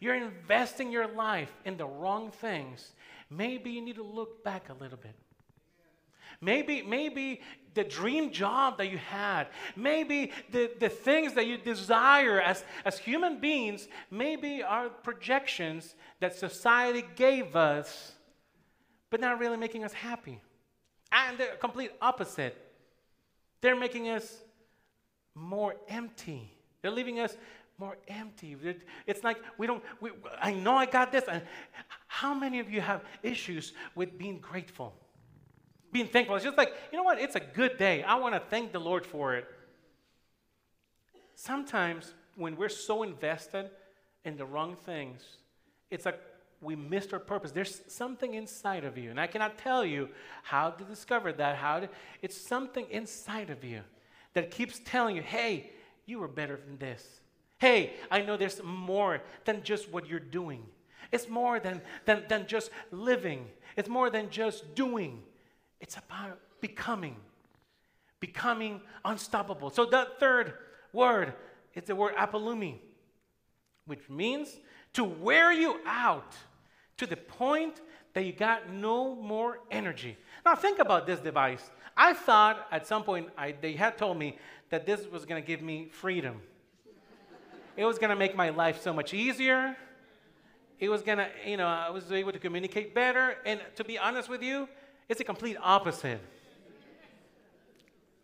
you're 0.00 0.14
investing 0.14 0.90
your 0.90 1.08
life 1.08 1.52
in 1.64 1.76
the 1.76 1.86
wrong 1.86 2.30
things, 2.30 2.92
maybe 3.28 3.70
you 3.70 3.82
need 3.82 3.96
to 3.96 4.02
look 4.02 4.42
back 4.42 4.70
a 4.70 4.74
little 4.74 4.98
bit. 4.98 5.14
Maybe, 6.40 6.80
maybe 6.80 7.42
the 7.74 7.84
dream 7.84 8.30
job 8.30 8.78
that 8.78 8.90
you 8.90 8.98
had, 8.98 9.46
maybe 9.76 10.32
the, 10.50 10.70
the 10.80 10.88
things 10.88 11.34
that 11.34 11.46
you 11.46 11.56
desire 11.56 12.40
as, 12.40 12.64
as 12.84 12.98
human 12.98 13.40
beings, 13.40 13.88
maybe 14.10 14.62
are 14.62 14.88
projections 14.88 15.94
that 16.20 16.34
society 16.34 17.04
gave 17.16 17.56
us, 17.56 18.12
but 19.10 19.20
not 19.20 19.38
really 19.38 19.56
making 19.56 19.84
us 19.84 19.92
happy. 19.92 20.40
And 21.12 21.38
the 21.38 21.48
complete 21.58 21.92
opposite. 22.00 22.56
They're 23.60 23.76
making 23.76 24.08
us 24.08 24.38
more 25.34 25.76
empty. 25.88 26.50
They're 26.82 26.90
leaving 26.90 27.20
us 27.20 27.36
more 27.78 27.96
empty. 28.08 28.56
It's 29.06 29.24
like 29.24 29.38
we 29.58 29.66
don't, 29.66 29.82
we, 30.00 30.10
I 30.40 30.52
know 30.52 30.76
I 30.76 30.86
got 30.86 31.12
this. 31.12 31.24
And 31.28 31.42
how 32.06 32.34
many 32.34 32.60
of 32.60 32.70
you 32.70 32.80
have 32.80 33.04
issues 33.22 33.72
with 33.94 34.16
being 34.18 34.38
grateful? 34.38 34.94
Being 35.92 36.06
thankful. 36.06 36.36
It's 36.36 36.44
just 36.44 36.56
like, 36.56 36.72
you 36.92 36.98
know 36.98 37.04
what? 37.04 37.20
It's 37.20 37.36
a 37.36 37.40
good 37.40 37.76
day. 37.76 38.02
I 38.02 38.14
want 38.16 38.34
to 38.34 38.40
thank 38.40 38.72
the 38.72 38.78
Lord 38.78 39.04
for 39.04 39.34
it. 39.34 39.46
Sometimes 41.34 42.14
when 42.36 42.56
we're 42.56 42.68
so 42.68 43.02
invested 43.02 43.70
in 44.24 44.36
the 44.36 44.44
wrong 44.44 44.76
things, 44.84 45.22
it's 45.90 46.04
like 46.04 46.20
we 46.60 46.76
missed 46.76 47.12
our 47.12 47.18
purpose. 47.18 47.50
There's 47.50 47.80
something 47.88 48.34
inside 48.34 48.84
of 48.84 48.98
you, 48.98 49.10
and 49.10 49.18
I 49.18 49.26
cannot 49.26 49.58
tell 49.58 49.84
you 49.84 50.10
how 50.42 50.70
to 50.70 50.84
discover 50.84 51.32
that. 51.32 51.56
How 51.56 51.80
to, 51.80 51.88
it's 52.22 52.36
something 52.36 52.86
inside 52.90 53.50
of 53.50 53.64
you 53.64 53.80
that 54.34 54.50
keeps 54.50 54.80
telling 54.84 55.16
you, 55.16 55.22
hey, 55.22 55.70
you 56.06 56.18
were 56.18 56.28
better 56.28 56.56
than 56.56 56.78
this. 56.78 57.20
Hey, 57.58 57.94
I 58.10 58.22
know 58.22 58.36
there's 58.36 58.62
more 58.62 59.22
than 59.44 59.62
just 59.62 59.90
what 59.90 60.06
you're 60.06 60.20
doing. 60.20 60.64
It's 61.12 61.28
more 61.28 61.58
than, 61.58 61.82
than, 62.04 62.24
than 62.28 62.46
just 62.46 62.70
living, 62.90 63.46
it's 63.76 63.88
more 63.88 64.10
than 64.10 64.30
just 64.30 64.74
doing. 64.74 65.22
It's 65.80 65.96
about 65.96 66.38
becoming, 66.60 67.16
becoming 68.20 68.80
unstoppable. 69.04 69.70
So, 69.70 69.86
the 69.86 70.08
third 70.18 70.54
word 70.92 71.34
is 71.74 71.84
the 71.84 71.96
word 71.96 72.14
apolumi, 72.16 72.78
which 73.86 74.08
means 74.08 74.60
to 74.92 75.04
wear 75.04 75.52
you 75.52 75.80
out 75.86 76.34
to 76.98 77.06
the 77.06 77.16
point 77.16 77.80
that 78.12 78.24
you 78.24 78.32
got 78.32 78.70
no 78.70 79.14
more 79.14 79.60
energy. 79.70 80.16
Now, 80.44 80.54
think 80.54 80.78
about 80.78 81.06
this 81.06 81.20
device. 81.20 81.70
I 81.96 82.12
thought 82.12 82.66
at 82.70 82.86
some 82.86 83.04
point 83.04 83.28
I, 83.38 83.52
they 83.52 83.72
had 83.72 83.96
told 83.96 84.18
me 84.18 84.38
that 84.70 84.86
this 84.86 85.06
was 85.06 85.24
going 85.24 85.40
to 85.40 85.46
give 85.46 85.62
me 85.62 85.88
freedom. 85.90 86.40
It 87.76 87.84
was 87.84 87.98
going 87.98 88.10
to 88.10 88.16
make 88.16 88.36
my 88.36 88.50
life 88.50 88.82
so 88.82 88.92
much 88.92 89.14
easier. 89.14 89.76
It 90.78 90.88
was 90.88 91.02
going 91.02 91.18
to, 91.18 91.28
you 91.46 91.56
know, 91.56 91.66
I 91.66 91.90
was 91.90 92.10
able 92.10 92.32
to 92.32 92.38
communicate 92.38 92.94
better. 92.94 93.36
And 93.46 93.60
to 93.76 93.84
be 93.84 93.98
honest 93.98 94.28
with 94.28 94.42
you, 94.42 94.68
it's 95.10 95.18
the 95.18 95.24
complete 95.24 95.56
opposite. 95.60 96.20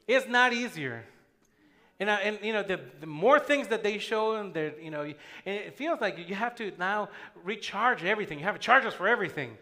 It's 0.07 0.28
not 0.28 0.53
easier. 0.53 1.05
And, 1.99 2.09
and 2.09 2.39
you 2.43 2.53
know, 2.53 2.62
the, 2.62 2.78
the 3.01 3.09
more 3.09 3.41
things 3.41 3.66
that 3.68 3.82
they 3.82 3.99
show, 3.99 4.34
and 4.37 4.55
you 4.80 4.93
know, 4.93 5.12
it 5.45 5.76
feels 5.76 6.01
like 6.01 6.28
you 6.28 6.37
have 6.37 6.55
to 6.57 6.70
now 6.78 7.09
recharge 7.43 8.05
everything. 8.05 8.39
You 8.39 8.45
have 8.45 8.61
chargers 8.61 8.95
for 8.95 9.09
everything. 9.09 9.59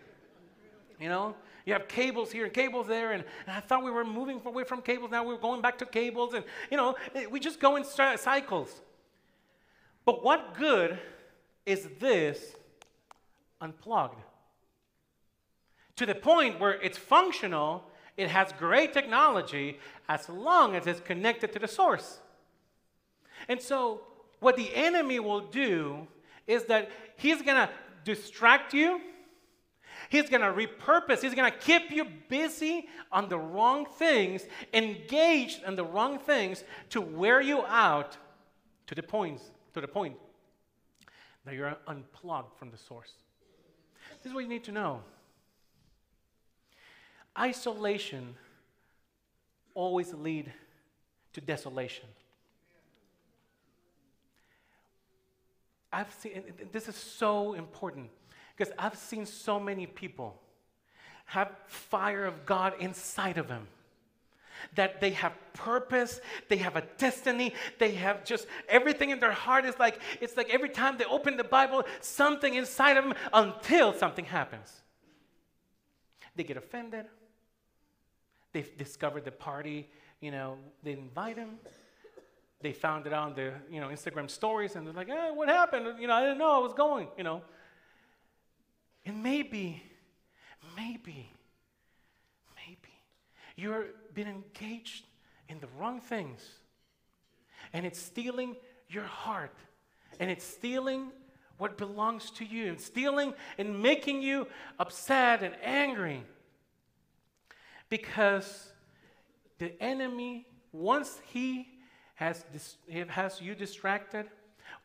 You 1.01 1.09
know, 1.09 1.35
you 1.65 1.73
have 1.73 1.89
cables 1.89 2.31
here 2.31 2.45
and 2.45 2.53
cables 2.53 2.87
there, 2.87 3.13
and, 3.13 3.25
and 3.47 3.57
I 3.57 3.61
thought 3.61 3.83
we 3.83 3.91
were 3.91 4.05
moving 4.05 4.43
away 4.45 4.65
from 4.65 4.83
cables. 4.83 5.11
Now 5.11 5.25
we're 5.25 5.39
going 5.39 5.63
back 5.63 5.79
to 5.79 5.87
cables, 5.87 6.35
and 6.35 6.45
you 6.71 6.77
know, 6.77 6.95
eh, 7.15 7.25
we 7.25 7.41
just 7.41 7.59
go 7.59 7.77
in 7.77 7.85
cycles. 7.85 8.83
But 10.05 10.23
what 10.23 10.55
good 10.59 10.99
is 11.65 11.89
this 11.99 12.55
unplugged? 13.63 14.21
To 15.97 16.07
the 16.07 16.15
point 16.15 16.59
where 16.59 16.73
it's 16.73 16.99
functional, 16.99 17.85
it 18.17 18.29
has 18.29 18.53
great 18.59 18.93
technology 18.93 19.79
as 20.09 20.29
long 20.29 20.75
as 20.75 20.87
it's 20.87 21.01
connected 21.01 21.53
to 21.53 21.59
the 21.59 21.69
source. 21.69 22.21
And 23.49 23.61
so, 23.61 24.01
what 24.41 24.57
the 24.57 24.75
enemy 24.75 25.21
will 25.21 25.41
do 25.41 26.07
is 26.47 26.65
that 26.65 26.91
he's 27.17 27.43
going 27.43 27.57
to 27.57 27.71
distract 28.05 28.75
you. 28.75 29.01
He's 30.11 30.29
going 30.29 30.43
to 30.43 30.53
repurpose. 30.53 31.23
He's 31.23 31.35
going 31.35 31.51
to 31.51 31.59
keep 31.59 31.91
you 31.91 32.07
busy 32.29 32.89
on 33.11 33.29
the 33.29 33.39
wrong 33.39 33.87
things, 33.87 34.47
engaged 34.73 35.63
in 35.67 35.77
the 35.77 35.85
wrong 35.85 36.19
things 36.19 36.63
to 36.91 37.01
wear 37.01 37.41
you 37.41 37.65
out 37.65 38.17
to 38.87 38.95
the 38.95 39.03
point, 39.03 39.41
to 39.73 39.81
the 39.81 39.89
point 39.89 40.17
that 41.45 41.55
you're 41.55 41.77
unplugged 41.87 42.57
from 42.59 42.71
the 42.71 42.77
source. 42.77 43.13
This 44.23 44.31
is 44.31 44.35
what 44.35 44.41
you 44.41 44.49
need 44.49 44.65
to 44.65 44.73
know. 44.73 45.01
Isolation 47.39 48.35
always 49.75 50.15
lead 50.15 50.53
to 51.33 51.41
desolation. 51.41 52.07
I've 55.93 56.13
seen 56.13 56.43
this 56.73 56.89
is 56.89 56.97
so 56.97 57.55
important 57.55 58.11
because 58.57 58.73
I've 58.79 58.97
seen 58.97 59.27
so 59.27 59.61
many 59.61 59.87
people 59.87 60.41
have 61.27 61.51
fire 61.67 62.25
of 62.25 62.47
God 62.47 62.75
inside 62.81 63.39
of 63.39 63.49
them 63.49 63.69
that 64.75 65.01
they 65.01 65.11
have 65.11 65.33
purpose, 65.53 66.21
they 66.49 66.57
have 66.57 66.77
a 66.77 66.83
destiny, 66.99 67.55
they 67.79 67.93
have 67.93 68.25
just 68.25 68.47
everything 68.69 69.11
in 69.11 69.21
their 69.21 69.33
heart 69.33 69.65
is 69.65 69.79
like, 69.79 70.01
it's 70.21 70.37
like 70.37 70.51
every 70.51 70.69
time 70.69 70.97
they 70.97 71.05
open 71.05 71.37
the 71.37 71.45
Bible, 71.45 71.85
something 72.01 72.55
inside 72.55 72.97
of 72.97 73.05
them 73.05 73.15
until 73.33 73.93
something 73.93 74.25
happens. 74.25 74.83
They 76.37 76.45
get 76.45 76.57
offended. 76.57 77.07
They've 78.55 78.79
discovered 78.79 79.27
the 79.27 79.33
party, 79.33 79.91
you 80.21 80.31
know, 80.31 80.57
they 80.83 80.93
invite 80.93 81.37
them. 81.37 81.59
They 82.63 82.73
found 82.73 83.07
it 83.07 83.13
on 83.13 83.35
the, 83.35 83.53
you 83.71 83.81
know, 83.81 83.89
Instagram 83.89 84.31
stories 84.31 84.75
and 84.75 84.87
they're 84.87 84.95
like, 84.95 85.11
eh, 85.11 85.31
what 85.33 85.49
happened? 85.49 86.01
You 86.01 86.07
know, 86.07 86.15
I 86.15 86.23
didn't 86.23 86.39
know 86.39 86.51
I 86.51 86.59
was 86.59 86.73
going, 86.73 87.09
you 87.19 87.25
know. 87.25 87.43
And 89.05 89.23
maybe, 89.23 89.83
maybe 90.75 91.31
maybe 92.57 92.95
you're 93.57 93.87
been 94.15 94.29
engaged 94.29 95.05
in 95.49 95.61
the 95.61 95.69
wrong 95.79 96.01
things. 96.01 96.41
And 97.73 97.85
it's 97.85 98.01
stealing 98.01 98.57
your 98.89 99.05
heart. 99.05 99.57
And 100.21 100.31
it's 100.31 100.45
stealing 100.45 101.11
what 101.59 101.77
belongs 101.77 102.31
to 102.33 102.45
you. 102.45 102.69
And 102.69 102.81
stealing 102.81 103.35
and 103.59 103.83
making 103.83 104.23
you 104.23 104.47
upset 104.79 105.43
and 105.43 105.55
angry. 105.63 106.25
Because 107.95 108.73
the 109.59 109.81
enemy, 109.81 110.49
once 110.73 111.21
he 111.29 111.69
has, 112.17 112.45
has 113.07 113.41
you 113.41 113.55
distracted, 113.55 114.27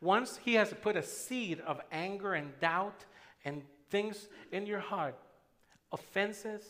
once 0.00 0.38
he 0.44 0.54
has 0.54 0.72
put 0.80 0.94
a 0.94 1.02
seed 1.02 1.58
of 1.66 1.80
anger 1.90 2.34
and 2.34 2.56
doubt 2.60 3.04
and 3.44 3.62
things 3.90 4.28
in 4.52 4.64
your 4.64 4.78
heart, 4.78 5.18
offenses, 5.90 6.62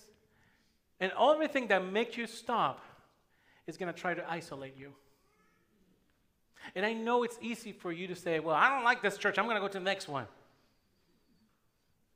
and 0.99 1.13
everything 1.21 1.69
that 1.69 1.85
makes 1.85 2.17
you 2.17 2.27
stop 2.27 2.83
is 3.67 3.77
going 3.77 3.93
to 3.93 4.01
try 4.01 4.15
to 4.15 4.25
isolate 4.27 4.79
you. 4.79 4.95
And 6.75 6.87
I 6.87 6.95
know 6.95 7.23
it's 7.23 7.39
easy 7.43 7.73
for 7.73 7.93
you 7.93 8.07
to 8.07 8.17
say, 8.17 8.41
well, 8.41 8.57
I 8.57 8.71
don't 8.71 8.85
like 8.85 9.03
this 9.03 9.19
church. 9.19 9.39
I'm 9.39 9.45
going 9.45 9.57
to 9.57 9.61
go 9.61 9.69
to 9.69 9.79
the 9.79 9.85
next 9.85 10.09
one. 10.09 10.27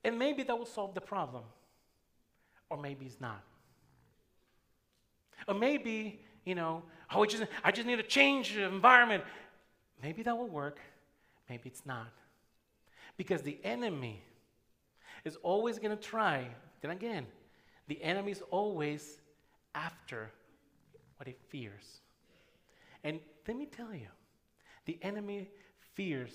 And 0.03 0.19
maybe 0.19 0.45
that 0.45 0.59
will 0.59 0.65
solve 0.65 0.95
the 0.95 1.03
problem. 1.03 1.43
Or 2.71 2.79
maybe 2.79 3.05
it's 3.05 3.21
not. 3.21 3.43
Or 5.47 5.55
maybe, 5.55 6.21
you 6.45 6.55
know, 6.55 6.83
oh, 7.15 7.23
I 7.23 7.27
just, 7.27 7.45
I 7.63 7.71
just 7.71 7.87
need 7.87 7.97
to 7.97 8.03
change 8.03 8.55
the 8.55 8.65
environment. 8.65 9.25
Maybe 10.03 10.23
that 10.23 10.37
will 10.37 10.49
work. 10.49 10.79
Maybe 11.49 11.69
it's 11.69 11.85
not. 11.87 12.13
Because 13.17 13.43
the 13.43 13.59
enemy 13.65 14.23
is 15.25 15.37
always 15.43 15.79
going 15.79 15.97
to 15.97 16.03
try, 16.03 16.49
then 16.81 16.91
again, 16.91 17.27
the 17.89 18.03
enemy 18.03 18.33
is 18.33 18.43
always 18.51 19.19
after 19.75 20.31
what 21.17 21.27
he 21.27 21.35
fears. 21.49 22.01
And 23.03 23.21
let 23.47 23.57
me 23.57 23.67
tell 23.67 23.95
you, 23.95 24.09
the 24.87 24.99
enemy 25.03 25.51
fears 25.95 26.33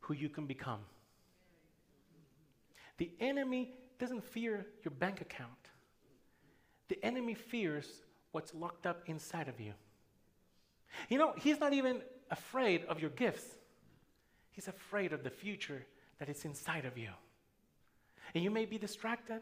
who 0.00 0.14
you 0.14 0.28
can 0.28 0.46
become. 0.46 0.80
The 2.98 3.10
enemy 3.20 3.74
doesn't 3.98 4.24
fear 4.24 4.66
your 4.84 4.92
bank 4.92 5.20
account. 5.20 5.50
The 6.88 6.98
enemy 7.04 7.34
fears 7.34 8.02
what's 8.38 8.54
locked 8.54 8.86
up 8.86 9.02
inside 9.06 9.48
of 9.48 9.58
you. 9.58 9.72
You 11.08 11.18
know, 11.18 11.32
he's 11.36 11.58
not 11.58 11.72
even 11.72 12.02
afraid 12.30 12.84
of 12.84 13.00
your 13.00 13.10
gifts, 13.10 13.44
he's 14.52 14.68
afraid 14.68 15.12
of 15.12 15.24
the 15.24 15.30
future 15.30 15.84
that 16.20 16.28
is 16.28 16.44
inside 16.44 16.84
of 16.84 16.96
you. 16.96 17.10
And 18.36 18.44
you 18.44 18.52
may 18.52 18.64
be 18.64 18.78
distracted. 18.78 19.40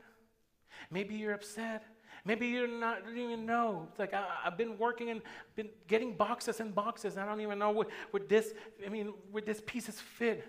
Maybe 0.91 1.15
you're 1.15 1.35
upset. 1.35 1.85
Maybe 2.25 2.47
you're 2.47 2.67
not, 2.67 3.03
you 3.07 3.17
don't 3.17 3.33
even 3.33 3.45
know. 3.45 3.87
It's 3.91 3.99
like 3.99 4.15
I, 4.15 4.25
have 4.45 4.57
been 4.57 4.79
working 4.79 5.11
and 5.11 5.21
been 5.57 5.69
getting 5.89 6.17
boxes 6.17 6.61
and 6.61 6.75
boxes. 6.75 7.19
I 7.19 7.27
don't 7.27 7.43
even 7.43 7.59
know 7.59 7.73
where, 7.73 8.23
this, 8.27 8.55
I 8.85 8.89
mean, 8.89 9.13
where 9.31 9.43
this 9.43 9.61
piece 9.61 9.85
pieces 9.85 10.01
fit. 10.01 10.43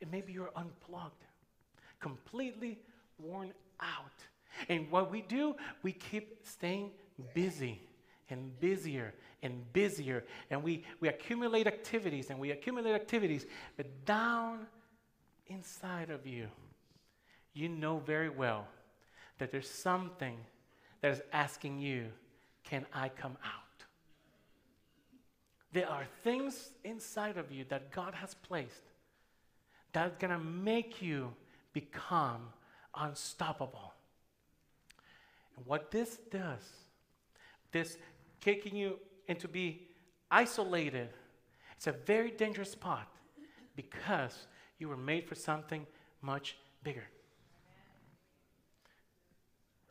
And 0.00 0.10
maybe 0.10 0.32
you're 0.32 0.52
unplugged, 0.56 1.24
completely 2.00 2.78
worn 3.18 3.52
out. 3.80 4.18
And 4.68 4.90
what 4.90 5.10
we 5.10 5.22
do, 5.22 5.56
we 5.82 5.92
keep 5.92 6.46
staying 6.46 6.92
busy 7.34 7.80
and 8.28 8.58
busier 8.60 9.14
and 9.42 9.72
busier. 9.72 10.24
And 10.50 10.62
we, 10.62 10.84
we 11.00 11.08
accumulate 11.08 11.66
activities 11.66 12.30
and 12.30 12.38
we 12.38 12.50
accumulate 12.50 12.94
activities. 12.94 13.46
But 13.76 14.04
down 14.04 14.66
inside 15.46 16.10
of 16.10 16.26
you, 16.26 16.48
you 17.52 17.68
know 17.68 17.98
very 17.98 18.28
well 18.28 18.66
that 19.38 19.50
there's 19.50 19.70
something 19.70 20.36
that 21.00 21.12
is 21.12 21.22
asking 21.32 21.80
you, 21.80 22.06
Can 22.64 22.86
I 22.94 23.08
come 23.08 23.36
out? 23.44 23.84
There 25.72 25.88
are 25.88 26.04
things 26.22 26.70
inside 26.84 27.36
of 27.36 27.50
you 27.52 27.64
that 27.68 27.90
God 27.90 28.14
has 28.14 28.34
placed 28.34 28.82
that's 29.92 30.16
going 30.16 30.32
to 30.32 30.38
make 30.38 31.02
you 31.02 31.32
become 31.72 32.42
unstoppable. 32.94 33.92
And 35.56 35.66
what 35.66 35.90
this 35.90 36.18
does, 36.30 36.62
this 37.72 37.96
kicking 38.40 38.76
you 38.76 38.98
into 39.28 39.48
be 39.48 39.86
isolated, 40.30 41.08
it's 41.76 41.86
a 41.86 41.92
very 41.92 42.30
dangerous 42.30 42.72
spot 42.72 43.08
because 43.76 44.46
you 44.78 44.88
were 44.88 44.96
made 44.96 45.28
for 45.28 45.34
something 45.34 45.86
much 46.22 46.56
bigger. 46.82 47.04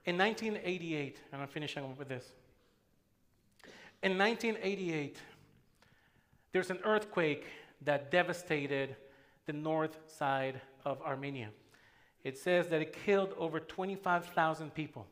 In 0.05 0.17
1988, 0.17 1.19
and 1.31 1.41
I'm 1.41 1.47
finishing 1.47 1.95
with 1.97 2.07
this. 2.07 2.31
In 4.01 4.17
1988, 4.17 5.17
there's 6.51 6.69
an 6.69 6.79
earthquake 6.83 7.45
that 7.81 8.11
devastated 8.11 8.95
the 9.45 9.53
north 9.53 9.97
side 10.07 10.61
of 10.85 11.01
Armenia. 11.01 11.49
It 12.23 12.37
says 12.37 12.67
that 12.67 12.81
it 12.81 12.97
killed 13.05 13.33
over 13.37 13.59
25,000 13.59 14.73
people. 14.73 15.05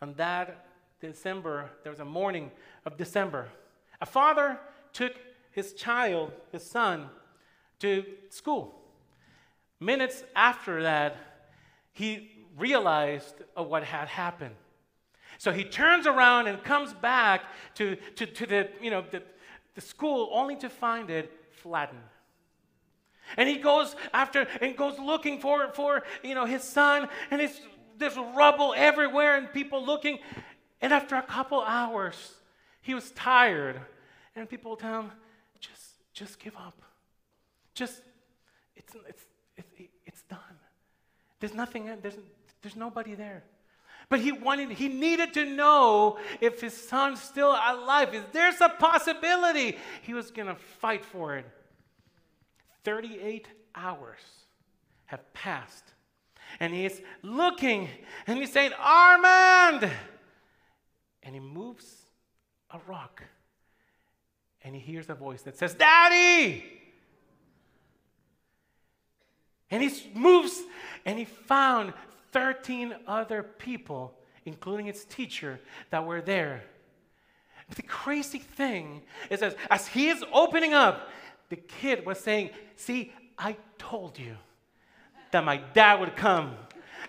And 0.00 0.16
that 0.16 0.66
December, 1.10 1.70
there 1.82 1.90
was 1.90 2.00
a 2.00 2.04
morning 2.04 2.50
of 2.86 2.96
December. 2.96 3.48
A 4.00 4.06
father 4.06 4.58
took 4.92 5.12
his 5.50 5.74
child, 5.74 6.32
his 6.52 6.64
son, 6.64 7.08
to 7.80 8.04
school. 8.30 8.74
Minutes 9.80 10.22
after 10.36 10.82
that, 10.84 11.16
he 11.92 12.30
realized 12.56 13.34
what 13.54 13.82
had 13.82 14.08
happened. 14.08 14.54
So 15.38 15.50
he 15.50 15.64
turns 15.64 16.06
around 16.06 16.46
and 16.46 16.62
comes 16.62 16.92
back 16.94 17.42
to, 17.74 17.96
to, 18.16 18.26
to 18.26 18.46
the, 18.46 18.68
you 18.80 18.90
know, 18.90 19.04
the, 19.10 19.22
the 19.74 19.80
school 19.80 20.30
only 20.32 20.56
to 20.56 20.68
find 20.68 21.10
it 21.10 21.32
flattened. 21.50 22.00
And 23.36 23.48
he 23.48 23.56
goes 23.56 23.96
after 24.14 24.46
and 24.60 24.76
goes 24.76 24.98
looking 24.98 25.40
for, 25.40 25.72
for 25.72 26.02
you 26.22 26.34
know, 26.34 26.44
his 26.44 26.62
son, 26.62 27.08
and 27.30 27.40
it's, 27.40 27.60
there's 27.98 28.16
rubble 28.16 28.74
everywhere 28.76 29.36
and 29.36 29.52
people 29.52 29.84
looking. 29.84 30.18
And 30.82 30.92
after 30.92 31.14
a 31.14 31.22
couple 31.22 31.62
hours, 31.62 32.32
he 32.82 32.92
was 32.92 33.12
tired. 33.12 33.80
And 34.34 34.50
people 34.50 34.76
tell 34.76 35.02
him, 35.02 35.12
just, 35.60 35.94
just 36.12 36.38
give 36.40 36.56
up. 36.56 36.82
Just, 37.72 38.02
it's, 38.76 38.92
it's, 39.08 39.22
it's, 39.56 39.68
it's 40.04 40.22
done. 40.22 40.38
There's 41.38 41.54
nothing, 41.54 41.88
there's, 42.02 42.18
there's 42.60 42.76
nobody 42.76 43.14
there. 43.14 43.44
But 44.08 44.20
he 44.20 44.32
wanted, 44.32 44.72
he 44.72 44.88
needed 44.88 45.32
to 45.34 45.46
know 45.46 46.18
if 46.40 46.60
his 46.60 46.74
son's 46.74 47.22
still 47.22 47.50
alive. 47.50 48.12
Is 48.14 48.24
there's 48.32 48.60
a 48.60 48.68
possibility 48.68 49.78
he 50.02 50.12
was 50.12 50.30
going 50.30 50.48
to 50.48 50.56
fight 50.56 51.04
for 51.04 51.36
it. 51.36 51.46
38 52.84 53.46
hours 53.74 54.20
have 55.06 55.32
passed. 55.32 55.84
And 56.60 56.74
he's 56.74 57.00
looking 57.22 57.88
and 58.26 58.38
he's 58.38 58.52
saying, 58.52 58.72
Armand! 58.78 59.90
And 61.22 61.34
he 61.34 61.40
moves 61.40 61.86
a 62.70 62.78
rock. 62.86 63.22
And 64.62 64.74
he 64.74 64.80
hears 64.80 65.08
a 65.10 65.14
voice 65.14 65.42
that 65.42 65.56
says, 65.56 65.74
Daddy! 65.74 66.64
And 69.70 69.82
he 69.82 69.90
moves 70.14 70.62
and 71.06 71.18
he 71.18 71.24
found 71.24 71.94
13 72.32 72.94
other 73.06 73.42
people, 73.42 74.14
including 74.44 74.86
its 74.86 75.04
teacher, 75.04 75.58
that 75.90 76.06
were 76.06 76.20
there. 76.20 76.62
But 77.68 77.76
the 77.76 77.82
crazy 77.82 78.38
thing 78.38 79.02
is 79.30 79.40
that 79.40 79.56
as 79.70 79.88
he 79.88 80.08
is 80.08 80.22
opening 80.32 80.74
up, 80.74 81.08
the 81.48 81.56
kid 81.56 82.04
was 82.04 82.20
saying, 82.20 82.50
See, 82.76 83.12
I 83.38 83.56
told 83.78 84.18
you 84.18 84.36
that 85.30 85.44
my 85.44 85.56
dad 85.56 86.00
would 86.00 86.16
come 86.16 86.56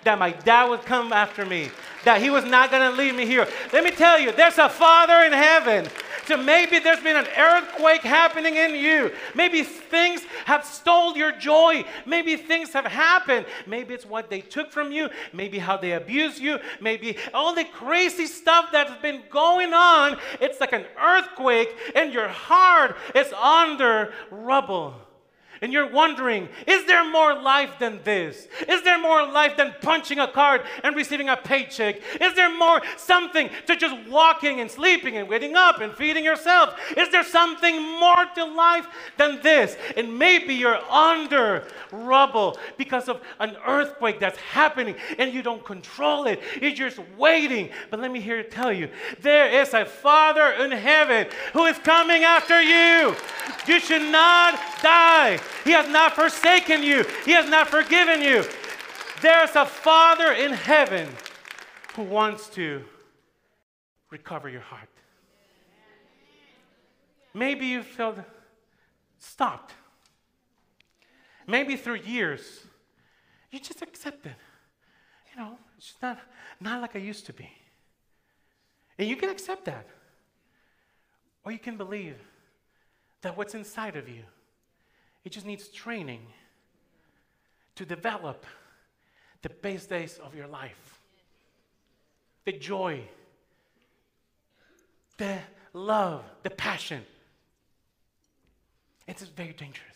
that 0.03 0.19
my 0.19 0.31
dad 0.31 0.69
would 0.69 0.83
come 0.83 1.13
after 1.13 1.45
me, 1.45 1.69
that 2.03 2.21
he 2.21 2.29
was 2.29 2.45
not 2.45 2.71
going 2.71 2.89
to 2.89 2.97
leave 2.97 3.15
me 3.15 3.25
here. 3.25 3.47
Let 3.71 3.83
me 3.83 3.91
tell 3.91 4.19
you, 4.19 4.31
there's 4.31 4.57
a 4.57 4.69
Father 4.69 5.23
in 5.25 5.33
heaven. 5.33 5.87
So 6.25 6.37
maybe 6.37 6.79
there's 6.79 7.01
been 7.01 7.17
an 7.17 7.27
earthquake 7.37 8.01
happening 8.01 8.55
in 8.55 8.75
you. 8.75 9.11
Maybe 9.35 9.63
things 9.63 10.21
have 10.45 10.65
stole 10.65 11.17
your 11.17 11.33
joy. 11.33 11.83
Maybe 12.05 12.37
things 12.37 12.71
have 12.71 12.85
happened. 12.85 13.45
Maybe 13.67 13.93
it's 13.93 14.05
what 14.05 14.29
they 14.29 14.39
took 14.39 14.71
from 14.71 14.91
you. 14.91 15.09
Maybe 15.33 15.59
how 15.59 15.75
they 15.75 15.93
abused 15.93 16.39
you. 16.39 16.59
Maybe 16.79 17.17
all 17.33 17.53
the 17.53 17.65
crazy 17.65 18.25
stuff 18.25 18.69
that's 18.71 19.01
been 19.01 19.21
going 19.29 19.73
on. 19.73 20.17
It's 20.39 20.61
like 20.61 20.73
an 20.73 20.85
earthquake, 21.01 21.75
and 21.93 22.13
your 22.13 22.29
heart 22.29 22.95
is 23.15 23.31
under 23.33 24.13
rubble 24.31 24.95
and 25.63 25.71
you're 25.71 25.89
wondering, 25.89 26.49
is 26.67 26.85
there 26.87 27.09
more 27.09 27.33
life 27.33 27.79
than 27.79 28.01
this? 28.03 28.49
Is 28.67 28.83
there 28.83 28.99
more 28.99 29.25
life 29.25 29.55
than 29.55 29.73
punching 29.81 30.19
a 30.19 30.27
card 30.27 30.61
and 30.83 30.93
receiving 30.93 31.29
a 31.29 31.37
paycheck? 31.37 32.01
Is 32.19 32.35
there 32.35 32.53
more 32.53 32.81
something 32.97 33.49
to 33.67 33.77
just 33.77 33.95
walking 34.09 34.59
and 34.59 34.69
sleeping 34.69 35.15
and 35.15 35.29
waking 35.29 35.55
up 35.55 35.79
and 35.79 35.93
feeding 35.93 36.25
yourself? 36.25 36.77
Is 36.97 37.09
there 37.11 37.23
something 37.23 37.81
more 37.97 38.25
to 38.35 38.43
life 38.43 38.85
than 39.17 39.41
this? 39.41 39.77
And 39.95 40.19
maybe 40.19 40.53
you're 40.53 40.83
under 40.91 41.65
rubble 41.93 42.57
because 42.75 43.07
of 43.07 43.21
an 43.39 43.55
earthquake 43.65 44.19
that's 44.19 44.39
happening 44.39 44.95
and 45.17 45.33
you 45.33 45.41
don't 45.41 45.63
control 45.63 46.27
it. 46.27 46.41
You're 46.61 46.71
just 46.71 46.99
waiting. 47.17 47.69
But 47.89 48.01
let 48.01 48.11
me 48.11 48.19
here 48.19 48.43
tell 48.43 48.73
you, 48.73 48.89
there 49.21 49.61
is 49.61 49.73
a 49.73 49.85
Father 49.85 50.61
in 50.61 50.71
heaven 50.71 51.27
who 51.53 51.63
is 51.67 51.77
coming 51.77 52.25
after 52.25 52.61
you. 52.61 53.15
You 53.65 53.79
should 53.79 54.11
not 54.11 54.59
die. 54.81 55.39
He 55.63 55.71
has 55.71 55.87
not 55.89 56.13
forsaken 56.13 56.83
you, 56.83 57.05
He 57.25 57.31
has 57.31 57.49
not 57.49 57.67
forgiven 57.67 58.21
you. 58.21 58.43
There's 59.21 59.55
a 59.55 59.65
Father 59.65 60.33
in 60.33 60.51
heaven 60.51 61.07
who 61.95 62.03
wants 62.03 62.49
to 62.49 62.83
recover 64.09 64.49
your 64.49 64.61
heart. 64.61 64.89
Maybe 67.33 67.65
you 67.67 67.83
felt 67.83 68.17
stopped. 69.17 69.73
Maybe 71.47 71.75
through 71.75 71.95
years, 71.95 72.61
you 73.51 73.59
just 73.59 73.81
accepted. 73.81 74.35
You 75.31 75.41
know, 75.41 75.57
it's 75.77 75.95
not, 76.01 76.19
not 76.59 76.81
like 76.81 76.95
I 76.95 76.99
used 76.99 77.25
to 77.27 77.33
be. 77.33 77.49
And 78.97 79.07
you 79.07 79.15
can 79.15 79.29
accept 79.29 79.65
that. 79.65 79.87
Or 81.43 81.51
you 81.51 81.59
can 81.59 81.75
believe 81.75 82.17
that 83.21 83.35
what's 83.35 83.55
inside 83.55 83.95
of 83.95 84.07
you 84.07 84.23
it 85.23 85.31
just 85.31 85.45
needs 85.45 85.67
training 85.69 86.21
to 87.75 87.85
develop 87.85 88.45
the 89.41 89.49
best 89.49 89.89
days 89.89 90.19
of 90.23 90.35
your 90.35 90.47
life. 90.47 91.01
The 92.45 92.53
joy, 92.53 93.01
the 95.17 95.39
love, 95.73 96.23
the 96.43 96.49
passion. 96.49 97.03
It's 99.07 99.23
very 99.23 99.53
dangerous. 99.53 99.93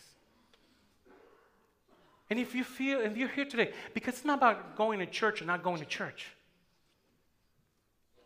And 2.30 2.38
if 2.38 2.54
you 2.54 2.64
feel, 2.64 3.00
if 3.00 3.16
you're 3.16 3.28
here 3.28 3.46
today, 3.46 3.72
because 3.94 4.14
it's 4.14 4.24
not 4.24 4.38
about 4.38 4.76
going 4.76 4.98
to 4.98 5.06
church 5.06 5.40
or 5.40 5.46
not 5.46 5.62
going 5.62 5.78
to 5.78 5.86
church. 5.86 6.26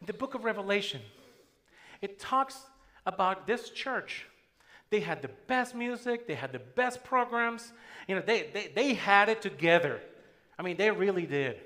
In 0.01 0.07
the 0.07 0.13
book 0.13 0.35
of 0.35 0.45
Revelation, 0.45 1.01
it 2.01 2.19
talks 2.19 2.57
about 3.07 3.47
this 3.47 3.71
church 3.71 4.27
they 4.93 5.01
had 5.01 5.23
the 5.23 5.31
best 5.47 5.75
music, 5.75 6.27
they 6.27 6.35
had 6.35 6.53
the 6.53 6.59
best 6.59 7.03
programs. 7.03 7.73
You 8.07 8.15
know, 8.15 8.21
they, 8.21 8.51
they, 8.53 8.71
they 8.75 8.93
had 8.93 9.31
it 9.31 9.41
together. 9.41 10.03
I 10.59 10.63
mean, 10.63 10.77
they 10.77 10.91
really 10.91 11.25
did. 11.25 11.57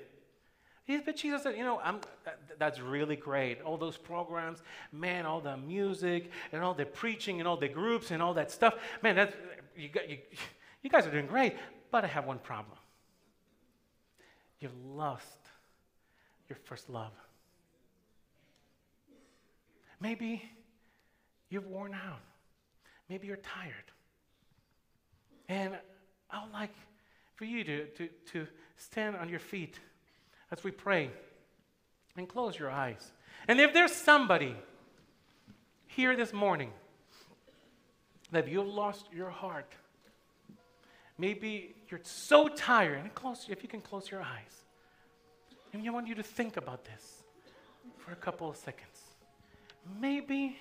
But 0.87 1.17
Jesus 1.17 1.43
said, 1.43 1.57
you 1.57 1.65
know, 1.65 1.79
uh, 1.79 1.95
that, 2.23 2.39
that's 2.57 2.79
really 2.79 3.17
great. 3.17 3.61
All 3.61 3.77
those 3.77 3.97
programs, 3.97 4.63
man, 4.93 5.25
all 5.25 5.41
the 5.41 5.57
music 5.57 6.31
and 6.53 6.63
all 6.63 6.73
the 6.73 6.85
preaching 6.85 7.39
and 7.39 7.47
all 7.49 7.57
the 7.57 7.67
groups 7.67 8.11
and 8.11 8.23
all 8.23 8.33
that 8.35 8.49
stuff. 8.49 8.75
Man, 9.03 9.17
that's, 9.17 9.33
uh, 9.33 9.37
you, 9.75 9.89
you, 10.07 10.17
you 10.81 10.89
guys 10.89 11.05
are 11.05 11.11
doing 11.11 11.27
great. 11.27 11.53
But 11.91 12.05
I 12.05 12.07
have 12.07 12.25
one 12.25 12.39
problem. 12.39 12.77
You've 14.61 14.77
lost 14.95 15.37
your 16.47 16.57
first 16.63 16.89
love. 16.89 17.11
Maybe 19.99 20.49
you've 21.49 21.67
worn 21.67 21.93
out. 21.93 22.21
Maybe 23.09 23.27
you're 23.27 23.37
tired. 23.37 23.73
And 25.49 25.77
I 26.29 26.43
would 26.43 26.53
like 26.53 26.73
for 27.35 27.45
you 27.45 27.63
to, 27.63 27.85
to, 27.85 28.09
to 28.33 28.47
stand 28.75 29.15
on 29.15 29.29
your 29.29 29.39
feet 29.39 29.79
as 30.51 30.63
we 30.63 30.71
pray 30.71 31.09
and 32.17 32.27
close 32.27 32.57
your 32.57 32.69
eyes. 32.69 33.11
And 33.47 33.59
if 33.59 33.73
there's 33.73 33.93
somebody 33.93 34.55
here 35.87 36.15
this 36.15 36.33
morning 36.33 36.71
that 38.31 38.47
you've 38.47 38.67
lost 38.67 39.05
your 39.13 39.29
heart, 39.29 39.71
maybe 41.17 41.75
you're 41.89 42.01
so 42.03 42.47
tired, 42.49 42.99
and 42.99 43.13
close, 43.15 43.47
if 43.49 43.63
you 43.63 43.69
can 43.69 43.81
close 43.81 44.11
your 44.11 44.21
eyes, 44.21 44.65
and 45.73 45.87
I 45.87 45.91
want 45.91 46.07
you 46.07 46.15
to 46.15 46.23
think 46.23 46.57
about 46.57 46.85
this 46.85 47.23
for 47.97 48.11
a 48.11 48.15
couple 48.15 48.49
of 48.49 48.57
seconds. 48.57 48.99
Maybe 49.99 50.57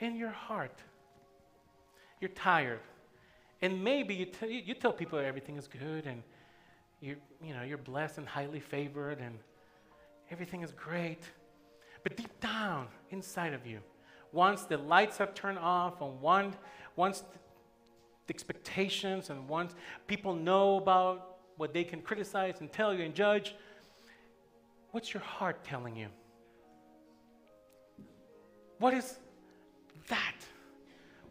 in 0.00 0.16
your 0.16 0.30
heart, 0.30 0.78
you're 2.24 2.30
tired. 2.30 2.80
And 3.60 3.84
maybe 3.84 4.14
you, 4.14 4.24
t- 4.24 4.62
you 4.64 4.72
tell 4.72 4.94
people 4.94 5.18
everything 5.18 5.58
is 5.58 5.68
good 5.68 6.06
and 6.06 6.22
you, 7.02 7.16
you 7.42 7.52
know, 7.52 7.62
you're 7.62 7.76
blessed 7.76 8.16
and 8.16 8.26
highly 8.26 8.60
favored 8.60 9.18
and 9.18 9.38
everything 10.30 10.62
is 10.62 10.72
great. 10.72 11.22
But 12.02 12.16
deep 12.16 12.40
down 12.40 12.86
inside 13.10 13.52
of 13.52 13.66
you, 13.66 13.80
once 14.32 14.62
the 14.62 14.78
lights 14.78 15.18
have 15.18 15.34
turned 15.34 15.58
off 15.58 16.00
and 16.00 16.18
one, 16.22 16.54
once 16.96 17.24
the 18.26 18.32
expectations 18.34 19.28
and 19.28 19.46
once 19.46 19.74
people 20.06 20.34
know 20.34 20.78
about 20.78 21.36
what 21.58 21.74
they 21.74 21.84
can 21.84 22.00
criticize 22.00 22.54
and 22.60 22.72
tell 22.72 22.94
you 22.94 23.04
and 23.04 23.14
judge, 23.14 23.54
what's 24.92 25.12
your 25.12 25.22
heart 25.22 25.62
telling 25.62 25.94
you? 25.94 26.08
What 28.78 28.94
is 28.94 29.18
that 30.08 30.33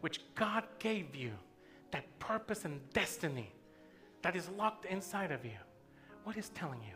which 0.04 0.20
God 0.34 0.64
gave 0.80 1.16
you, 1.16 1.30
that 1.90 2.04
purpose 2.18 2.66
and 2.66 2.78
destiny 2.92 3.50
that 4.20 4.36
is 4.36 4.50
locked 4.50 4.84
inside 4.84 5.32
of 5.32 5.46
you? 5.46 5.56
What 6.24 6.36
is 6.36 6.50
telling 6.50 6.80
you? 6.82 6.94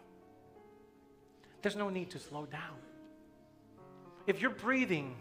There's 1.62 1.74
no 1.74 1.88
need 1.88 2.10
to 2.10 2.18
slow 2.18 2.44
down. 2.44 2.76
If 4.26 4.42
you're 4.42 4.50
breathing, 4.50 5.16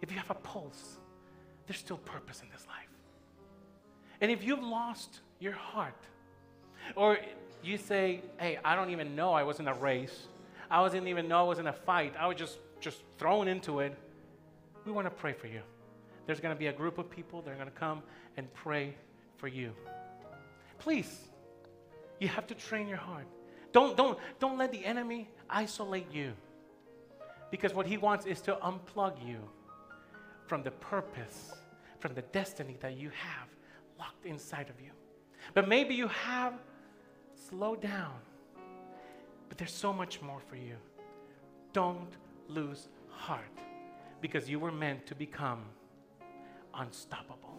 if 0.00 0.10
you 0.10 0.16
have 0.16 0.30
a 0.30 0.34
pulse, 0.36 0.96
there's 1.66 1.78
still 1.78 1.98
purpose 1.98 2.40
in 2.40 2.48
this 2.48 2.66
life. 2.66 2.88
And 4.22 4.30
if 4.30 4.42
you've 4.42 4.64
lost 4.64 5.20
your 5.40 5.52
heart, 5.52 6.02
or 6.96 7.18
you 7.62 7.76
say, 7.76 8.22
hey, 8.38 8.60
I 8.64 8.74
don't 8.74 8.88
even 8.88 9.14
know 9.14 9.34
I 9.34 9.42
was 9.42 9.60
in 9.60 9.68
a 9.68 9.74
race, 9.74 10.28
I 10.70 10.82
didn't 10.88 11.08
even 11.08 11.28
know 11.28 11.40
I 11.40 11.48
was 11.48 11.58
in 11.58 11.66
a 11.66 11.72
fight, 11.74 12.14
I 12.18 12.26
was 12.26 12.38
just, 12.38 12.56
just 12.80 13.02
thrown 13.18 13.46
into 13.46 13.80
it, 13.80 13.94
we 14.86 14.92
want 14.92 15.06
to 15.06 15.10
pray 15.10 15.34
for 15.34 15.48
you. 15.48 15.60
There's 16.28 16.40
going 16.40 16.54
to 16.54 16.58
be 16.58 16.66
a 16.66 16.74
group 16.74 16.98
of 16.98 17.08
people 17.08 17.40
that 17.40 17.50
are 17.50 17.54
going 17.54 17.70
to 17.70 17.74
come 17.74 18.02
and 18.36 18.52
pray 18.52 18.94
for 19.38 19.48
you. 19.48 19.72
Please, 20.78 21.30
you 22.20 22.28
have 22.28 22.46
to 22.48 22.54
train 22.54 22.86
your 22.86 22.98
heart. 22.98 23.26
Don't, 23.72 23.96
don't, 23.96 24.18
don't 24.38 24.58
let 24.58 24.70
the 24.70 24.84
enemy 24.84 25.30
isolate 25.48 26.12
you. 26.12 26.34
Because 27.50 27.72
what 27.72 27.86
he 27.86 27.96
wants 27.96 28.26
is 28.26 28.42
to 28.42 28.56
unplug 28.56 29.26
you 29.26 29.38
from 30.46 30.62
the 30.62 30.70
purpose, 30.70 31.54
from 31.98 32.12
the 32.12 32.20
destiny 32.20 32.76
that 32.80 32.98
you 32.98 33.08
have 33.08 33.48
locked 33.98 34.26
inside 34.26 34.68
of 34.68 34.78
you. 34.82 34.90
But 35.54 35.66
maybe 35.66 35.94
you 35.94 36.08
have 36.08 36.52
slowed 37.48 37.80
down, 37.80 38.16
but 39.48 39.56
there's 39.56 39.72
so 39.72 39.94
much 39.94 40.20
more 40.20 40.40
for 40.46 40.56
you. 40.56 40.76
Don't 41.72 42.18
lose 42.48 42.88
heart 43.08 43.40
because 44.20 44.50
you 44.50 44.60
were 44.60 44.72
meant 44.72 45.06
to 45.06 45.14
become 45.14 45.64
unstoppable. 46.80 47.57